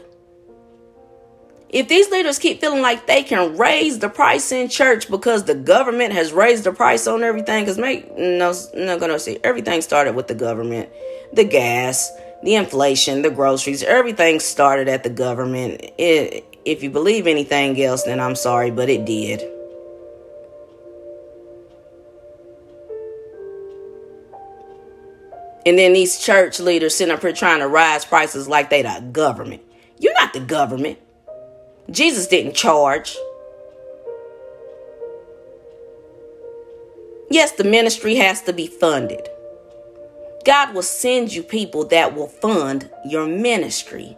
If 1.73 1.87
these 1.87 2.11
leaders 2.11 2.41
keep 2.41 2.61
feeling 2.61 2.83
like 2.83 3.07
they 3.07 3.23
can 3.23 3.57
raise 3.57 4.01
the 4.01 4.09
price 4.09 4.51
in 4.51 4.69
church 4.69 5.09
because 5.09 5.45
the 5.45 5.55
government 5.55 6.13
has 6.13 6.33
raised 6.33 6.65
the 6.65 6.73
price 6.73 7.07
on 7.07 7.23
everything, 7.23 7.63
because 7.65 7.79
make 7.79 8.11
no, 8.19 8.53
not 8.75 8.99
gonna 8.99 9.21
see 9.21 9.39
everything 9.45 9.81
started 9.81 10.17
with 10.17 10.27
the 10.27 10.35
government, 10.35 10.89
the 11.33 11.45
gas, 11.45 12.11
the 12.43 12.57
inflation, 12.57 13.23
the 13.23 13.31
groceries, 13.31 13.85
everything 13.85 14.41
started 14.41 14.89
at 14.89 15.05
the 15.05 15.11
government. 15.11 15.81
It, 15.97 16.45
if 16.65 16.83
you 16.83 16.91
believe 16.91 17.29
anything 17.29 17.81
else, 17.81 18.03
then 18.03 18.19
I'm 18.19 18.35
sorry, 18.35 18.73
but 18.73 18.89
it 18.89 19.05
did. 19.05 19.41
And 25.65 25.79
then 25.79 25.93
these 25.93 26.19
church 26.19 26.59
leaders 26.59 26.97
sitting 26.97 27.15
up 27.15 27.21
here 27.21 27.33
trying 27.33 27.61
to 27.61 27.69
rise 27.69 28.05
prices 28.05 28.49
like 28.49 28.71
they 28.71 28.83
the 28.83 29.07
government. 29.13 29.63
You're 29.99 30.15
not 30.15 30.33
the 30.33 30.41
government. 30.41 30.99
Jesus 31.91 32.29
didn't 32.29 32.55
charge. 32.55 33.17
Yes, 37.31 37.53
the 37.53 37.65
ministry 37.65 38.17
has 38.17 38.43
to 38.43 38.53
be 38.53 38.69
funded. 38.69 39.29
God 40.45 40.75
will 40.75 40.83
send 40.83 41.33
you 41.33 41.43
people 41.43 41.85
that 41.87 42.15
will 42.15 42.29
fund 42.29 42.91
your 43.05 43.27
ministry. 43.27 44.17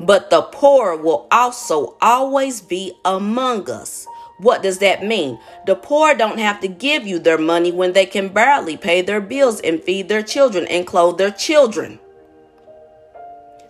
But 0.00 0.30
the 0.30 0.42
poor 0.42 0.96
will 0.96 1.28
also 1.30 1.96
always 2.02 2.60
be 2.60 2.92
among 3.04 3.70
us. 3.70 4.06
What 4.38 4.62
does 4.62 4.78
that 4.78 5.04
mean? 5.04 5.38
The 5.66 5.76
poor 5.76 6.14
don't 6.14 6.38
have 6.38 6.60
to 6.60 6.68
give 6.68 7.06
you 7.06 7.20
their 7.20 7.38
money 7.38 7.70
when 7.70 7.92
they 7.92 8.06
can 8.06 8.28
barely 8.28 8.76
pay 8.76 9.02
their 9.02 9.20
bills 9.20 9.60
and 9.60 9.82
feed 9.82 10.08
their 10.08 10.22
children 10.22 10.66
and 10.66 10.86
clothe 10.86 11.18
their 11.18 11.30
children. 11.30 12.00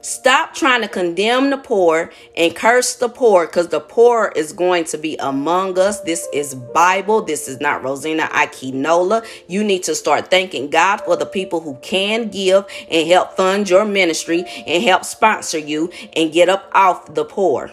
Stop 0.03 0.53
trying 0.53 0.83
to 0.83 0.89
condemn 0.89 1.51
the 1.51 1.57
poor 1.57 2.11
and 2.37 2.57
curse 2.57 2.97
the 2.97 3.09
poor 3.09 3.47
because 3.47 3.69
the 3.69 3.79
poor 3.79 4.33
is 4.35 4.53
going 4.53 4.83
to 4.87 4.99
be 4.99 5.17
among 5.19 5.79
us. 5.79 6.01
This 6.01 6.27
is 6.33 6.57
Bible. 6.57 7.23
This 7.23 7.47
is 7.47 7.61
not 7.61 7.85
Rosina 7.85 8.25
Akinola. 8.25 9.25
You 9.47 9.63
need 9.63 9.85
to 9.85 9.95
start 9.95 10.29
thanking 10.29 10.71
God 10.71 10.97
for 11.03 11.15
the 11.15 11.25
people 11.25 11.61
who 11.61 11.77
can 11.83 12.31
give 12.31 12.65
and 12.91 13.07
help 13.07 13.37
fund 13.37 13.71
your 13.71 13.85
ministry 13.85 14.45
and 14.67 14.83
help 14.83 15.05
sponsor 15.05 15.59
you 15.59 15.93
and 16.17 16.33
get 16.33 16.49
up 16.49 16.69
off 16.75 17.15
the 17.15 17.25
poor 17.25 17.71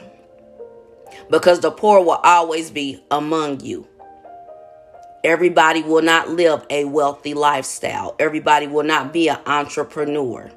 because 1.32 1.62
the 1.62 1.72
poor 1.72 2.00
will 2.00 2.22
always 2.24 2.70
be 2.70 3.04
among 3.10 3.62
you. 3.62 3.88
Everybody 5.24 5.82
will 5.82 6.04
not 6.04 6.30
live 6.30 6.64
a 6.70 6.86
wealthy 6.86 7.34
lifestyle. 7.34 8.16
Everybody 8.20 8.68
will 8.68 8.86
not 8.86 9.12
be 9.12 9.30
an 9.30 9.40
entrepreneur. 9.48 10.52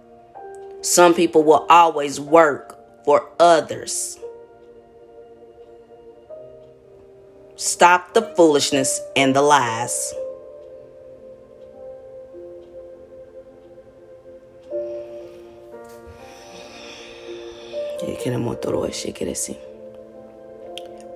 Some 0.82 1.14
people 1.14 1.44
will 1.44 1.64
always 1.70 2.20
work 2.20 2.76
for 3.04 3.28
others. 3.38 4.18
Stop 7.54 8.14
the 8.14 8.22
foolishness 8.36 9.00
and 9.14 9.34
the 9.34 9.42
lies. 9.42 10.12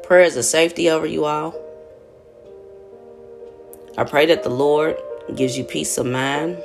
Prayers 0.05 0.37
of 0.37 0.45
safety 0.45 0.89
over 0.89 1.07
you 1.07 1.25
all. 1.25 1.53
I 3.99 4.05
pray 4.05 4.27
that 4.27 4.45
the 4.45 4.51
Lord 4.51 4.97
gives 5.35 5.59
you 5.59 5.65
peace 5.65 5.99
of 5.99 6.07
mind. 6.07 6.63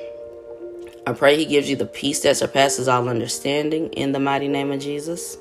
I 1.08 1.14
pray 1.14 1.36
He 1.36 1.46
gives 1.46 1.68
you 1.68 1.76
the 1.76 1.88
peace 1.88 2.20
that 2.22 2.38
surpasses 2.38 2.88
all 2.88 3.10
understanding 3.10 3.88
in 3.94 4.12
the 4.12 4.20
mighty 4.20 4.48
name 4.48 4.72
of 4.72 4.80
Jesus. 4.80 5.36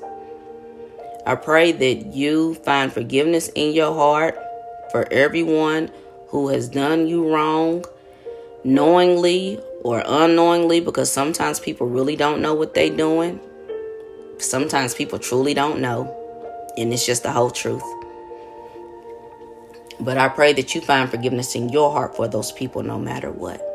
I 1.25 1.35
pray 1.35 1.71
that 1.71 2.15
you 2.15 2.55
find 2.55 2.91
forgiveness 2.91 3.49
in 3.49 3.73
your 3.73 3.93
heart 3.93 4.35
for 4.91 5.07
everyone 5.13 5.91
who 6.29 6.47
has 6.49 6.67
done 6.67 7.05
you 7.05 7.31
wrong, 7.31 7.85
knowingly 8.63 9.59
or 9.83 10.01
unknowingly, 10.03 10.79
because 10.79 11.11
sometimes 11.11 11.59
people 11.59 11.85
really 11.85 12.15
don't 12.15 12.41
know 12.41 12.55
what 12.55 12.73
they're 12.73 12.95
doing. 12.95 13.39
Sometimes 14.39 14.95
people 14.95 15.19
truly 15.19 15.53
don't 15.53 15.79
know, 15.79 16.09
and 16.75 16.91
it's 16.91 17.05
just 17.05 17.21
the 17.21 17.31
whole 17.31 17.51
truth. 17.51 17.83
But 19.99 20.17
I 20.17 20.27
pray 20.29 20.53
that 20.53 20.73
you 20.73 20.81
find 20.81 21.07
forgiveness 21.07 21.53
in 21.53 21.69
your 21.69 21.91
heart 21.91 22.15
for 22.15 22.27
those 22.27 22.51
people 22.51 22.81
no 22.81 22.97
matter 22.97 23.31
what. 23.31 23.70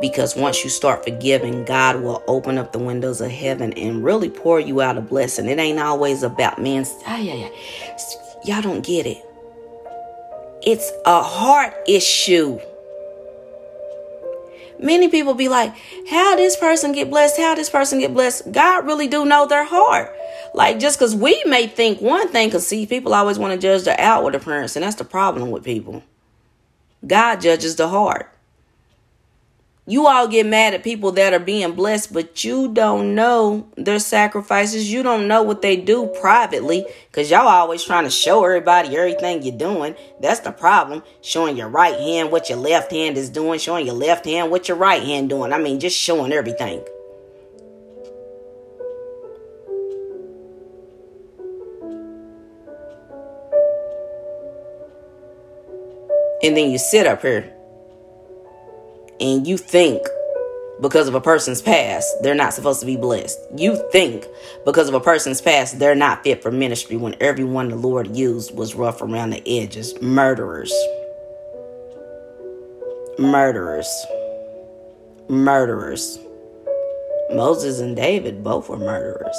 Because 0.00 0.34
once 0.34 0.64
you 0.64 0.70
start 0.70 1.04
forgiving, 1.04 1.64
God 1.64 2.02
will 2.02 2.22
open 2.26 2.56
up 2.56 2.72
the 2.72 2.78
windows 2.78 3.20
of 3.20 3.30
heaven 3.30 3.72
and 3.74 4.02
really 4.02 4.30
pour 4.30 4.58
you 4.58 4.80
out 4.80 4.96
a 4.96 5.00
blessing. 5.00 5.46
It 5.46 5.58
ain't 5.58 5.78
always 5.78 6.22
about 6.22 6.60
man. 6.60 6.86
Ah, 7.06 7.18
yeah, 7.18 7.34
yeah. 7.34 7.48
Y'all 8.44 8.62
don't 8.62 8.84
get 8.84 9.04
it. 9.04 9.22
It's 10.62 10.90
a 11.04 11.22
heart 11.22 11.74
issue. 11.86 12.58
Many 14.78 15.08
people 15.08 15.34
be 15.34 15.48
like, 15.48 15.74
how 16.08 16.36
this 16.36 16.56
person 16.56 16.92
get 16.92 17.10
blessed? 17.10 17.38
How 17.38 17.54
this 17.54 17.68
person 17.68 17.98
get 17.98 18.14
blessed? 18.14 18.50
God 18.50 18.86
really 18.86 19.08
do 19.08 19.26
know 19.26 19.46
their 19.46 19.64
heart. 19.64 20.14
Like 20.54 20.78
just 20.78 20.98
because 20.98 21.14
we 21.14 21.42
may 21.46 21.66
think 21.66 22.00
one 22.00 22.28
thing, 22.28 22.48
because 22.48 22.66
see, 22.66 22.86
people 22.86 23.12
always 23.12 23.38
want 23.38 23.52
to 23.52 23.58
judge 23.58 23.84
the 23.84 24.00
outward 24.00 24.34
appearance, 24.34 24.76
and 24.76 24.82
that's 24.82 24.96
the 24.96 25.04
problem 25.04 25.50
with 25.50 25.64
people. 25.64 26.02
God 27.06 27.42
judges 27.42 27.76
the 27.76 27.88
heart. 27.88 28.32
You 29.90 30.06
all 30.06 30.28
get 30.28 30.46
mad 30.46 30.72
at 30.72 30.84
people 30.84 31.10
that 31.12 31.32
are 31.32 31.40
being 31.40 31.72
blessed, 31.72 32.12
but 32.12 32.44
you 32.44 32.72
don't 32.72 33.16
know 33.16 33.66
their 33.76 33.98
sacrifices. 33.98 34.88
You 34.88 35.02
don't 35.02 35.26
know 35.26 35.42
what 35.42 35.62
they 35.62 35.74
do 35.74 36.06
privately 36.20 36.86
because 37.10 37.28
y'all 37.28 37.48
always 37.48 37.82
trying 37.82 38.04
to 38.04 38.10
show 38.10 38.44
everybody 38.44 38.96
everything 38.96 39.42
you're 39.42 39.58
doing. 39.58 39.96
That's 40.20 40.38
the 40.38 40.52
problem. 40.52 41.02
Showing 41.22 41.56
your 41.56 41.66
right 41.66 41.98
hand 41.98 42.30
what 42.30 42.48
your 42.48 42.58
left 42.58 42.92
hand 42.92 43.18
is 43.18 43.30
doing, 43.30 43.58
showing 43.58 43.84
your 43.84 43.96
left 43.96 44.26
hand 44.26 44.52
what 44.52 44.68
your 44.68 44.76
right 44.76 45.02
hand 45.02 45.28
doing. 45.28 45.52
I 45.52 45.58
mean, 45.58 45.80
just 45.80 45.98
showing 45.98 46.32
everything. 46.32 46.84
And 56.44 56.56
then 56.56 56.70
you 56.70 56.78
sit 56.78 57.08
up 57.08 57.22
here 57.22 57.52
and 59.20 59.46
you 59.46 59.56
think 59.56 60.02
because 60.80 61.08
of 61.08 61.14
a 61.14 61.20
person's 61.20 61.60
past, 61.60 62.22
they're 62.22 62.34
not 62.34 62.54
supposed 62.54 62.80
to 62.80 62.86
be 62.86 62.96
blessed. 62.96 63.38
You 63.54 63.76
think 63.92 64.24
because 64.64 64.88
of 64.88 64.94
a 64.94 65.00
person's 65.00 65.40
past, 65.42 65.78
they're 65.78 65.94
not 65.94 66.24
fit 66.24 66.42
for 66.42 66.50
ministry 66.50 66.96
when 66.96 67.14
everyone 67.20 67.68
the 67.68 67.76
Lord 67.76 68.16
used 68.16 68.56
was 68.56 68.74
rough 68.74 69.02
around 69.02 69.30
the 69.30 69.42
edges. 69.46 70.00
Murderers. 70.00 70.72
Murderers. 73.18 74.06
Murderers. 75.28 76.18
Moses 77.34 77.80
and 77.80 77.94
David 77.94 78.42
both 78.42 78.68
were 78.68 78.78
murderers. 78.78 79.36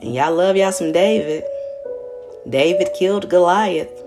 And 0.00 0.14
y'all 0.14 0.34
love 0.34 0.56
y'all 0.56 0.72
some 0.72 0.90
David. 0.90 1.44
David 2.48 2.88
killed 2.98 3.28
Goliath. 3.28 4.01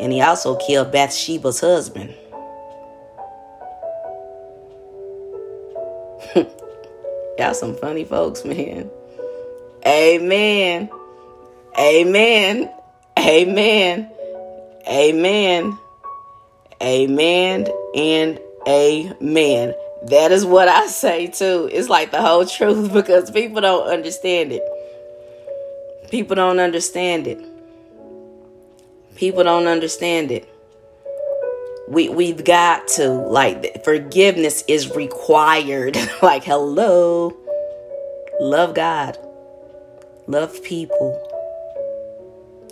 And 0.00 0.12
he 0.12 0.20
also 0.20 0.56
killed 0.56 0.90
Bathsheba's 0.90 1.60
husband. 1.60 2.14
Y'all 7.38 7.54
some 7.54 7.76
funny 7.76 8.04
folks, 8.04 8.44
man. 8.44 8.90
Amen. 9.86 10.90
Amen. 11.78 12.70
Amen. 13.18 14.10
Amen. 14.88 15.78
Amen 16.82 17.68
and 17.94 18.40
amen. 18.66 19.74
That 20.04 20.32
is 20.32 20.46
what 20.46 20.68
I 20.68 20.86
say 20.86 21.26
too. 21.26 21.68
It's 21.70 21.90
like 21.90 22.10
the 22.10 22.22
whole 22.22 22.46
truth 22.46 22.92
because 22.94 23.30
people 23.30 23.60
don't 23.60 23.88
understand 23.88 24.52
it. 24.52 24.62
People 26.10 26.36
don't 26.36 26.58
understand 26.58 27.26
it. 27.26 27.38
People 29.20 29.44
don't 29.44 29.66
understand 29.66 30.30
it. 30.30 30.48
We 31.88 32.08
we've 32.08 32.42
got 32.42 32.88
to 32.96 33.10
like 33.10 33.84
forgiveness 33.84 34.64
is 34.66 34.96
required. 34.96 35.98
like 36.22 36.42
hello. 36.42 37.36
Love 38.40 38.74
God. 38.74 39.18
Love 40.26 40.62
people. 40.62 41.20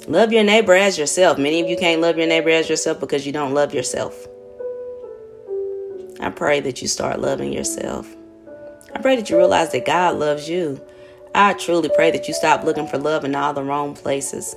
Love 0.06 0.32
your 0.32 0.42
neighbor 0.42 0.72
as 0.72 0.96
yourself. 0.96 1.36
Many 1.36 1.60
of 1.60 1.68
you 1.68 1.76
can't 1.76 2.00
love 2.00 2.16
your 2.16 2.26
neighbor 2.26 2.48
as 2.48 2.70
yourself 2.70 2.98
because 2.98 3.26
you 3.26 3.32
don't 3.32 3.52
love 3.52 3.74
yourself. 3.74 4.26
I 6.18 6.30
pray 6.30 6.60
that 6.60 6.80
you 6.80 6.88
start 6.88 7.20
loving 7.20 7.52
yourself. 7.52 8.08
I 8.94 9.02
pray 9.02 9.16
that 9.16 9.28
you 9.28 9.36
realize 9.36 9.72
that 9.72 9.84
God 9.84 10.16
loves 10.16 10.48
you. 10.48 10.80
I 11.34 11.52
truly 11.52 11.90
pray 11.94 12.10
that 12.10 12.26
you 12.26 12.32
stop 12.32 12.64
looking 12.64 12.86
for 12.86 12.96
love 12.96 13.26
in 13.26 13.34
all 13.34 13.52
the 13.52 13.62
wrong 13.62 13.94
places 13.94 14.56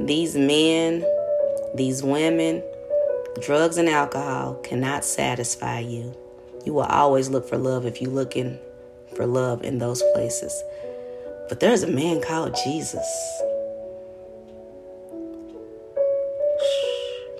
these 0.00 0.36
men, 0.36 1.04
these 1.74 2.02
women, 2.04 2.62
drugs 3.40 3.78
and 3.78 3.88
alcohol 3.88 4.54
cannot 4.62 5.04
satisfy 5.04 5.80
you. 5.80 6.16
You 6.64 6.74
will 6.74 6.82
always 6.82 7.28
look 7.28 7.48
for 7.48 7.58
love 7.58 7.84
if 7.84 8.00
you're 8.00 8.10
looking 8.10 8.58
for 9.16 9.26
love 9.26 9.64
in 9.64 9.78
those 9.78 10.02
places. 10.14 10.62
But 11.48 11.60
there's 11.60 11.82
a 11.82 11.88
man 11.88 12.20
called 12.20 12.56
Jesus. 12.64 13.06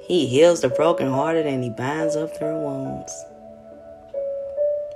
He 0.02 0.26
heals 0.26 0.62
the 0.62 0.70
brokenhearted 0.70 1.46
and 1.46 1.62
he 1.62 1.70
binds 1.70 2.16
up 2.16 2.38
their 2.38 2.54
wounds. 2.54 3.12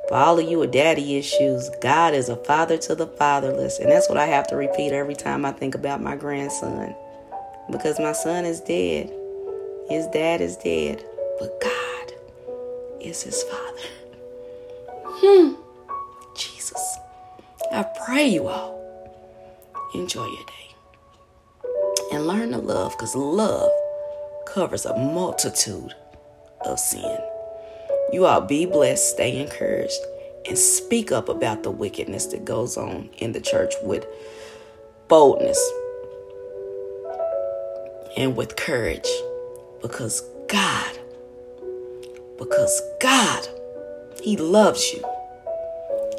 For 0.08 0.14
all 0.16 0.38
of 0.38 0.48
you 0.48 0.58
with 0.58 0.72
daddy 0.72 1.16
issues, 1.16 1.70
God 1.80 2.12
is 2.12 2.28
a 2.28 2.36
father 2.36 2.76
to 2.78 2.94
the 2.94 3.06
fatherless. 3.06 3.78
And 3.78 3.90
that's 3.90 4.08
what 4.08 4.18
I 4.18 4.26
have 4.26 4.48
to 4.48 4.56
repeat 4.56 4.92
every 4.92 5.14
time 5.14 5.44
I 5.44 5.52
think 5.52 5.74
about 5.74 6.02
my 6.02 6.16
grandson 6.16 6.94
because 7.72 7.98
my 7.98 8.12
son 8.12 8.44
is 8.44 8.60
dead. 8.60 9.10
His 9.88 10.06
dad 10.08 10.40
is 10.40 10.56
dead, 10.58 11.04
but 11.40 11.60
God 11.60 12.12
is 13.00 13.22
his 13.22 13.42
father. 13.42 13.88
Hmm. 15.04 15.54
Jesus. 16.36 16.98
I 17.72 17.84
pray 18.04 18.28
you 18.28 18.48
all 18.48 18.78
enjoy 19.94 20.26
your 20.26 20.46
day 20.46 20.74
and 22.12 22.26
learn 22.26 22.50
to 22.52 22.58
love 22.58 22.92
because 22.92 23.16
love 23.16 23.70
covers 24.46 24.84
a 24.84 24.96
multitude 24.96 25.94
of 26.66 26.78
sin. 26.78 27.18
You 28.12 28.26
all 28.26 28.42
be 28.42 28.66
blessed, 28.66 29.10
stay 29.10 29.40
encouraged, 29.40 29.98
and 30.46 30.58
speak 30.58 31.10
up 31.12 31.28
about 31.28 31.62
the 31.62 31.70
wickedness 31.70 32.26
that 32.26 32.44
goes 32.44 32.76
on 32.76 33.08
in 33.18 33.32
the 33.32 33.40
church 33.40 33.72
with 33.82 34.06
boldness 35.08 35.58
and 38.16 38.36
with 38.36 38.56
courage 38.56 39.08
because 39.80 40.22
God, 40.48 40.98
because 42.38 42.82
God, 43.00 43.48
He 44.22 44.36
loves 44.36 44.92
you. 44.92 45.04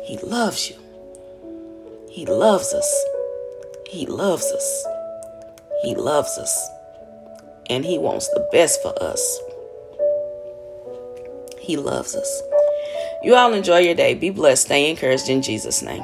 He 0.04 0.18
loves 0.18 0.70
you. 0.70 0.76
He 2.10 2.26
loves 2.26 2.74
us. 2.74 3.06
He 3.88 4.06
loves 4.06 4.52
us. 4.52 4.86
He 5.84 5.96
loves 5.96 6.38
us. 6.38 6.70
And 7.70 7.86
He 7.86 7.98
wants 7.98 8.28
the 8.30 8.48
best 8.52 8.82
for 8.82 8.94
us. 9.02 9.40
He 11.60 11.78
loves 11.78 12.16
us. 12.16 12.42
You 13.24 13.36
all 13.36 13.54
enjoy 13.54 13.80
your 13.80 13.96
day. 13.96 14.16
Be 14.16 14.30
blessed. 14.30 14.64
Stay 14.64 14.90
encouraged 14.90 15.30
in 15.30 15.42
Jesus' 15.42 15.82
name. 15.82 16.04